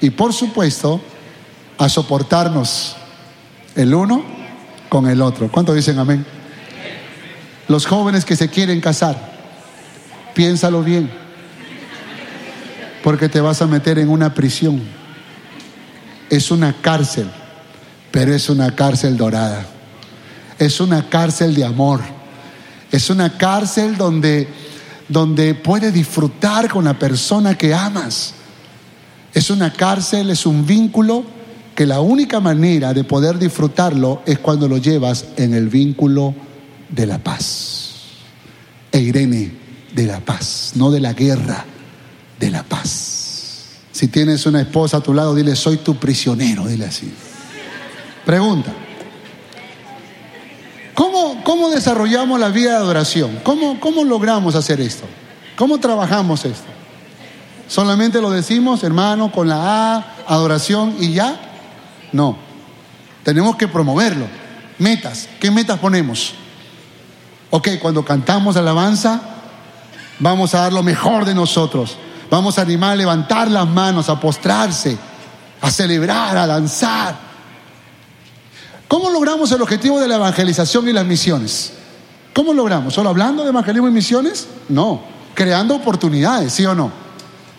y 0.00 0.10
por 0.10 0.32
supuesto 0.32 1.00
a 1.78 1.88
soportarnos 1.88 2.96
el 3.76 3.94
uno 3.94 4.24
con 4.88 5.08
el 5.08 5.22
otro. 5.22 5.48
¿Cuántos 5.48 5.76
dicen 5.76 6.00
amén? 6.00 6.26
Los 7.68 7.86
jóvenes 7.86 8.24
que 8.24 8.36
se 8.36 8.48
quieren 8.48 8.80
casar, 8.80 9.16
piénsalo 10.34 10.82
bien, 10.82 11.10
porque 13.02 13.28
te 13.28 13.40
vas 13.40 13.62
a 13.62 13.66
meter 13.66 13.98
en 13.98 14.08
una 14.08 14.34
prisión. 14.34 14.82
Es 16.28 16.50
una 16.50 16.74
cárcel, 16.80 17.30
pero 18.10 18.34
es 18.34 18.48
una 18.48 18.74
cárcel 18.74 19.16
dorada. 19.16 19.66
Es 20.58 20.80
una 20.80 21.08
cárcel 21.08 21.54
de 21.54 21.64
amor. 21.64 22.00
Es 22.90 23.10
una 23.10 23.36
cárcel 23.36 23.96
donde, 23.96 24.46
donde 25.08 25.54
puedes 25.54 25.92
disfrutar 25.92 26.68
con 26.68 26.84
la 26.84 26.98
persona 26.98 27.56
que 27.56 27.74
amas. 27.74 28.34
Es 29.32 29.50
una 29.50 29.72
cárcel, 29.72 30.30
es 30.30 30.46
un 30.46 30.66
vínculo 30.66 31.24
que 31.74 31.86
la 31.86 32.00
única 32.00 32.40
manera 32.40 32.94
de 32.94 33.04
poder 33.04 33.38
disfrutarlo 33.38 34.22
es 34.26 34.38
cuando 34.38 34.68
lo 34.68 34.78
llevas 34.78 35.24
en 35.36 35.54
el 35.54 35.68
vínculo 35.68 36.34
de 36.94 37.06
la 37.06 37.18
paz. 37.18 37.90
E 38.92 39.00
Irene, 39.00 39.52
de 39.92 40.06
la 40.06 40.20
paz, 40.20 40.72
no 40.76 40.90
de 40.90 41.00
la 41.00 41.12
guerra, 41.12 41.64
de 42.38 42.50
la 42.50 42.62
paz. 42.62 43.80
Si 43.90 44.08
tienes 44.08 44.46
una 44.46 44.60
esposa 44.60 44.98
a 44.98 45.00
tu 45.00 45.12
lado, 45.12 45.34
dile, 45.34 45.56
soy 45.56 45.78
tu 45.78 45.96
prisionero, 45.96 46.66
dile 46.66 46.86
así. 46.86 47.12
Pregunta. 48.24 48.72
¿Cómo, 50.94 51.42
cómo 51.42 51.70
desarrollamos 51.70 52.38
la 52.38 52.48
vida 52.48 52.70
de 52.70 52.76
adoración? 52.76 53.40
¿Cómo, 53.42 53.80
¿Cómo 53.80 54.04
logramos 54.04 54.54
hacer 54.54 54.80
esto? 54.80 55.04
¿Cómo 55.56 55.78
trabajamos 55.78 56.44
esto? 56.44 56.66
¿Solamente 57.66 58.20
lo 58.20 58.30
decimos, 58.30 58.84
hermano, 58.84 59.32
con 59.32 59.48
la 59.48 59.96
A, 59.96 60.14
adoración 60.28 60.96
y 61.00 61.12
ya? 61.12 61.40
No. 62.12 62.36
Tenemos 63.24 63.56
que 63.56 63.66
promoverlo. 63.66 64.26
Metas. 64.78 65.28
¿Qué 65.40 65.50
metas 65.50 65.78
ponemos? 65.78 66.34
Ok, 67.50 67.68
cuando 67.80 68.04
cantamos 68.04 68.56
alabanza, 68.56 69.20
vamos 70.18 70.54
a 70.54 70.60
dar 70.60 70.72
lo 70.72 70.82
mejor 70.82 71.24
de 71.24 71.34
nosotros. 71.34 71.96
Vamos 72.30 72.58
a 72.58 72.62
animar 72.62 72.92
a 72.92 72.96
levantar 72.96 73.50
las 73.50 73.66
manos, 73.66 74.08
a 74.08 74.18
postrarse, 74.18 74.96
a 75.60 75.70
celebrar, 75.70 76.36
a 76.36 76.46
danzar. 76.46 77.16
¿Cómo 78.88 79.10
logramos 79.10 79.50
el 79.52 79.62
objetivo 79.62 80.00
de 80.00 80.08
la 80.08 80.16
evangelización 80.16 80.88
y 80.88 80.92
las 80.92 81.06
misiones? 81.06 81.72
¿Cómo 82.32 82.52
logramos? 82.52 82.94
¿Solo 82.94 83.10
hablando 83.10 83.42
de 83.44 83.50
evangelismo 83.50 83.88
y 83.88 83.92
misiones? 83.92 84.48
No, 84.68 85.02
creando 85.34 85.76
oportunidades, 85.76 86.52
¿sí 86.52 86.66
o 86.66 86.74
no? 86.74 87.03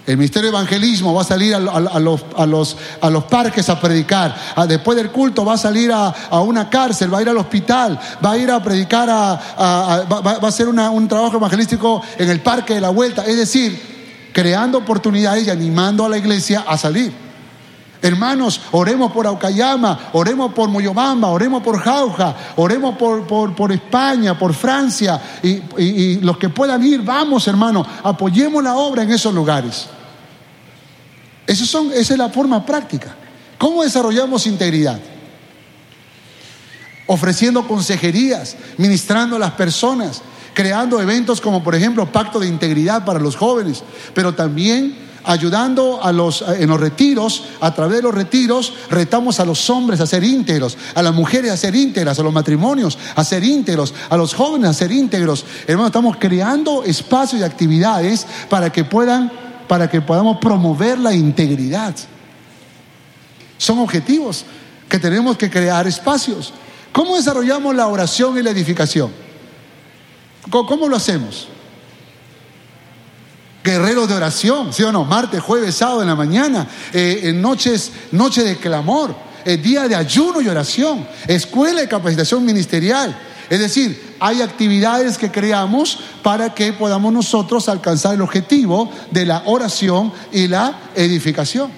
El 0.06 0.18
ministerio 0.18 0.52
de 0.52 0.58
evangelismo 0.58 1.16
va 1.16 1.22
a 1.22 1.26
salir 1.26 1.56
a, 1.56 1.60
los, 1.60 1.74
a, 1.74 2.46
los, 2.46 2.78
a 3.02 3.10
los, 3.10 3.24
parques 3.24 3.70
a 3.70 3.82
predicar. 3.82 4.36
después 4.68 4.96
del 4.96 5.10
culto 5.10 5.44
va 5.44 5.54
a 5.54 5.58
salir 5.58 5.92
a, 5.92 6.14
una 6.42 6.70
cárcel, 6.70 7.12
va 7.12 7.18
a 7.18 7.22
ir 7.24 7.30
al 7.30 7.38
hospital, 7.38 8.00
va 8.24 8.34
a 8.34 8.38
ir 8.38 8.52
a 8.52 8.62
predicar, 8.62 9.10
va, 9.10 10.22
va, 10.22 10.32
a 10.44 10.48
hacer 10.48 10.68
un 10.68 11.08
trabajo 11.08 11.38
evangelístico 11.38 12.04
en 12.20 12.30
el 12.30 12.42
parque 12.42 12.76
de 12.76 12.82
la 12.82 12.90
vuelta. 12.90 13.26
Es 13.26 13.36
decir, 13.36 14.30
creando 14.32 14.78
oportunidades 14.78 15.48
y 15.48 15.50
animando 15.50 16.06
a 16.06 16.10
la 16.10 16.20
iglesia 16.20 16.66
a 16.68 16.78
salir. 16.78 17.12
Hermanos, 18.00 18.62
oremos 18.74 19.12
por 19.12 19.26
Aucayama, 19.26 20.12
oremos 20.14 20.54
por 20.54 20.70
Moyobamba, 20.70 21.30
oremos 21.30 21.64
por 21.64 21.80
Jauja, 21.80 22.36
oremos 22.58 22.96
por, 22.96 23.26
por, 23.26 23.56
por 23.56 23.72
España, 23.72 24.38
por 24.38 24.54
Francia 24.54 25.20
y, 25.42 25.64
y 25.82 26.20
los 26.20 26.38
que 26.38 26.50
puedan 26.50 26.86
ir, 26.86 27.02
vamos 27.02 27.48
hermanos, 27.48 27.88
apoyemos 28.04 28.64
la 28.64 28.76
obra 28.76 29.02
en 29.02 29.12
esos 29.12 29.34
lugares. 29.34 29.88
Son, 31.54 31.92
esa 31.92 32.14
es 32.14 32.18
la 32.18 32.30
forma 32.30 32.66
práctica. 32.66 33.16
¿Cómo 33.58 33.84
desarrollamos 33.84 34.48
integridad? 34.48 35.00
Ofreciendo 37.08 37.68
consejerías, 37.68 38.56
ministrando 38.78 39.36
a 39.36 39.40
las 39.40 39.52
personas, 39.52 40.22
creando 40.54 41.00
eventos 41.02 41.40
como 41.40 41.64
por 41.64 41.76
ejemplo 41.76 42.12
Pacto 42.12 42.40
de 42.40 42.48
Integridad 42.48 43.06
para 43.06 43.20
los 43.20 43.36
jóvenes, 43.36 43.84
pero 44.14 44.34
también 44.34 45.06
ayudando 45.26 46.04
a 46.04 46.12
los, 46.12 46.44
en 46.48 46.70
los 46.70 46.80
retiros, 46.80 47.44
a 47.60 47.74
través 47.74 47.98
de 47.98 48.04
los 48.04 48.14
retiros, 48.14 48.74
retamos 48.90 49.40
a 49.40 49.46
los 49.46 49.70
hombres 49.70 50.00
a 50.00 50.08
ser 50.08 50.24
íntegros, 50.24 50.78
a 50.94 51.02
las 51.02 51.14
mujeres 51.14 51.52
a 51.52 51.58
ser 51.58 51.76
íntegras, 51.76 52.20
a 52.20 52.24
los 52.24 52.34
matrimonios 52.34 52.98
a 53.16 53.24
ser 53.24 53.44
íntegros, 53.44 53.94
a 54.10 54.18
los 54.18 54.34
jóvenes 54.34 54.70
a 54.70 54.74
ser 54.74 54.92
íntegros. 54.92 55.46
Hermano, 55.68 55.88
estamos 55.88 56.18
creando 56.20 56.84
espacios 56.84 57.42
y 57.42 57.44
actividades 57.44 58.26
para 58.50 58.72
que 58.72 58.84
puedan, 58.84 59.32
para 59.68 59.90
que 59.90 60.02
podamos 60.02 60.38
promover 60.38 61.00
la 61.00 61.14
integridad. 61.14 61.96
Son 63.58 63.80
objetivos 63.80 64.46
que 64.88 65.00
tenemos 65.00 65.38
que 65.38 65.50
crear 65.50 65.88
espacios. 65.88 66.54
¿Cómo 66.92 67.16
desarrollamos 67.16 67.76
la 67.76 67.88
oración 67.88 68.38
y 68.38 68.44
la 68.44 68.52
edificación? 68.52 69.12
¿Cómo 70.50 70.88
lo 70.88 70.96
hacemos? 70.96 71.48
guerreros 73.66 74.08
de 74.08 74.14
oración, 74.14 74.72
¿sí 74.72 74.84
o 74.84 74.92
no? 74.92 75.04
Martes, 75.04 75.42
jueves, 75.42 75.74
sábado 75.74 76.04
en 76.04 76.08
la 76.08 76.16
mañana, 76.16 76.68
eh, 76.94 77.22
en 77.24 77.42
noches, 77.42 77.92
noche 78.12 78.44
de 78.44 78.58
clamor, 78.58 79.16
eh, 79.44 79.58
día 79.58 79.88
de 79.88 79.96
ayuno 79.96 80.40
y 80.40 80.48
oración, 80.48 81.06
escuela 81.28 81.82
de 81.82 81.88
capacitación 81.88 82.46
ministerial. 82.46 83.18
Es 83.50 83.60
decir, 83.60 84.05
hay 84.20 84.42
actividades 84.42 85.18
que 85.18 85.32
creamos 85.32 86.00
para 86.24 86.54
que 86.54 86.74
podamos 86.74 87.12
nosotros 87.12 87.68
alcanzar 87.70 88.16
el 88.16 88.22
objetivo 88.22 88.90
de 89.12 89.26
la 89.26 89.44
oración 89.46 90.12
y 90.32 90.48
la 90.48 90.78
edificación. 90.96 91.72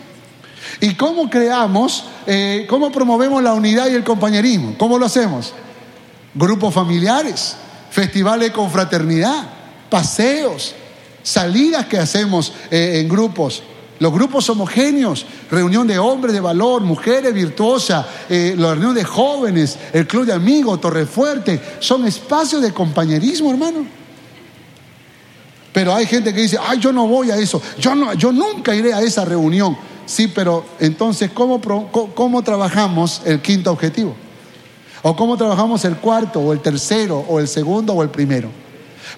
¿Y 0.81 0.95
cómo 0.95 1.29
creamos, 1.29 2.05
eh, 2.25 2.65
cómo 2.69 2.91
promovemos 2.91 3.41
la 3.41 3.53
unidad 3.53 3.87
y 3.89 3.95
el 3.95 4.03
compañerismo? 4.03 4.75
¿Cómo 4.77 4.99
lo 4.99 5.05
hacemos? 5.05 5.53
Grupos 6.33 6.73
familiares, 6.73 7.55
festivales 7.89 8.49
de 8.49 8.53
confraternidad, 8.53 9.43
paseos, 9.89 10.75
salidas 11.23 11.85
que 11.87 11.97
hacemos 11.97 12.53
eh, 12.69 12.99
en 13.01 13.09
grupos. 13.09 13.63
Los 13.99 14.13
grupos 14.13 14.49
homogéneos, 14.49 15.25
reunión 15.49 15.87
de 15.87 15.97
hombres 15.97 16.33
de 16.33 16.39
valor, 16.39 16.81
mujeres 16.81 17.33
virtuosas, 17.33 18.05
eh, 18.29 18.55
la 18.57 18.73
reunión 18.73 18.93
de 18.93 19.03
jóvenes, 19.03 19.77
el 19.91 20.05
club 20.05 20.25
de 20.25 20.33
amigos, 20.33 20.79
Torrefuerte, 20.79 21.59
son 21.79 22.05
espacios 22.05 22.61
de 22.61 22.71
compañerismo, 22.71 23.49
hermano. 23.49 23.85
Pero 25.73 25.93
hay 25.93 26.05
gente 26.05 26.33
que 26.33 26.41
dice, 26.41 26.57
ay, 26.61 26.79
yo 26.79 26.91
no 26.91 27.07
voy 27.07 27.31
a 27.31 27.37
eso, 27.37 27.61
yo, 27.79 27.95
no, 27.95 28.13
yo 28.13 28.31
nunca 28.31 28.75
iré 28.75 28.93
a 28.93 29.01
esa 29.01 29.25
reunión. 29.25 29.77
Sí, 30.05 30.27
pero 30.27 30.65
entonces, 30.79 31.31
¿cómo, 31.31 31.59
cómo 31.91 32.41
trabajamos 32.41 33.21
el 33.25 33.41
quinto 33.41 33.71
objetivo? 33.71 34.15
O 35.01 35.15
cómo 35.15 35.37
trabajamos 35.37 35.83
el 35.85 35.97
cuarto, 35.97 36.39
o 36.39 36.53
el 36.53 36.61
tercero, 36.61 37.25
o 37.27 37.39
el 37.39 37.47
segundo, 37.47 37.93
o 37.93 38.03
el 38.03 38.09
primero. 38.09 38.49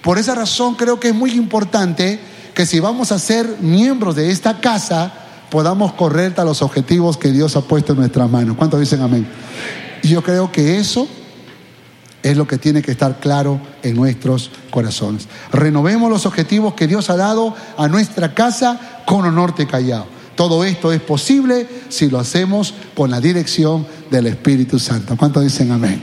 Por 0.02 0.18
esa 0.18 0.34
razón 0.34 0.74
creo 0.74 0.98
que 0.98 1.08
es 1.08 1.14
muy 1.14 1.32
importante 1.32 2.18
que 2.54 2.66
si 2.66 2.80
vamos 2.80 3.12
a 3.12 3.18
ser 3.18 3.56
miembros 3.60 4.16
de 4.16 4.30
esta 4.30 4.60
casa, 4.60 5.12
podamos 5.50 5.92
correr 5.94 6.34
a 6.36 6.44
los 6.44 6.62
objetivos 6.62 7.16
que 7.16 7.32
Dios 7.32 7.56
ha 7.56 7.62
puesto 7.62 7.92
en 7.92 7.98
nuestras 7.98 8.30
manos. 8.30 8.56
¿Cuántos 8.56 8.80
dicen 8.80 9.02
amén? 9.02 9.26
Y 10.02 10.08
yo 10.08 10.22
creo 10.22 10.50
que 10.50 10.78
eso 10.78 11.06
es 12.22 12.36
lo 12.36 12.46
que 12.46 12.58
tiene 12.58 12.82
que 12.82 12.90
estar 12.90 13.18
claro 13.18 13.60
en 13.82 13.96
nuestros 13.96 14.50
corazones. 14.70 15.28
Renovemos 15.52 16.10
los 16.10 16.26
objetivos 16.26 16.74
que 16.74 16.86
Dios 16.86 17.10
ha 17.10 17.16
dado 17.16 17.54
a 17.76 17.88
nuestra 17.88 18.34
casa 18.34 19.02
con 19.06 19.34
Norte 19.34 19.66
Callao. 19.66 20.06
Todo 20.36 20.64
esto 20.64 20.92
es 20.92 21.00
posible 21.00 21.68
si 21.88 22.08
lo 22.08 22.18
hacemos 22.18 22.74
con 22.94 23.10
la 23.10 23.20
dirección 23.20 23.86
del 24.10 24.26
Espíritu 24.26 24.78
Santo. 24.78 25.16
¿Cuántos 25.16 25.42
dicen 25.42 25.70
amén? 25.70 26.02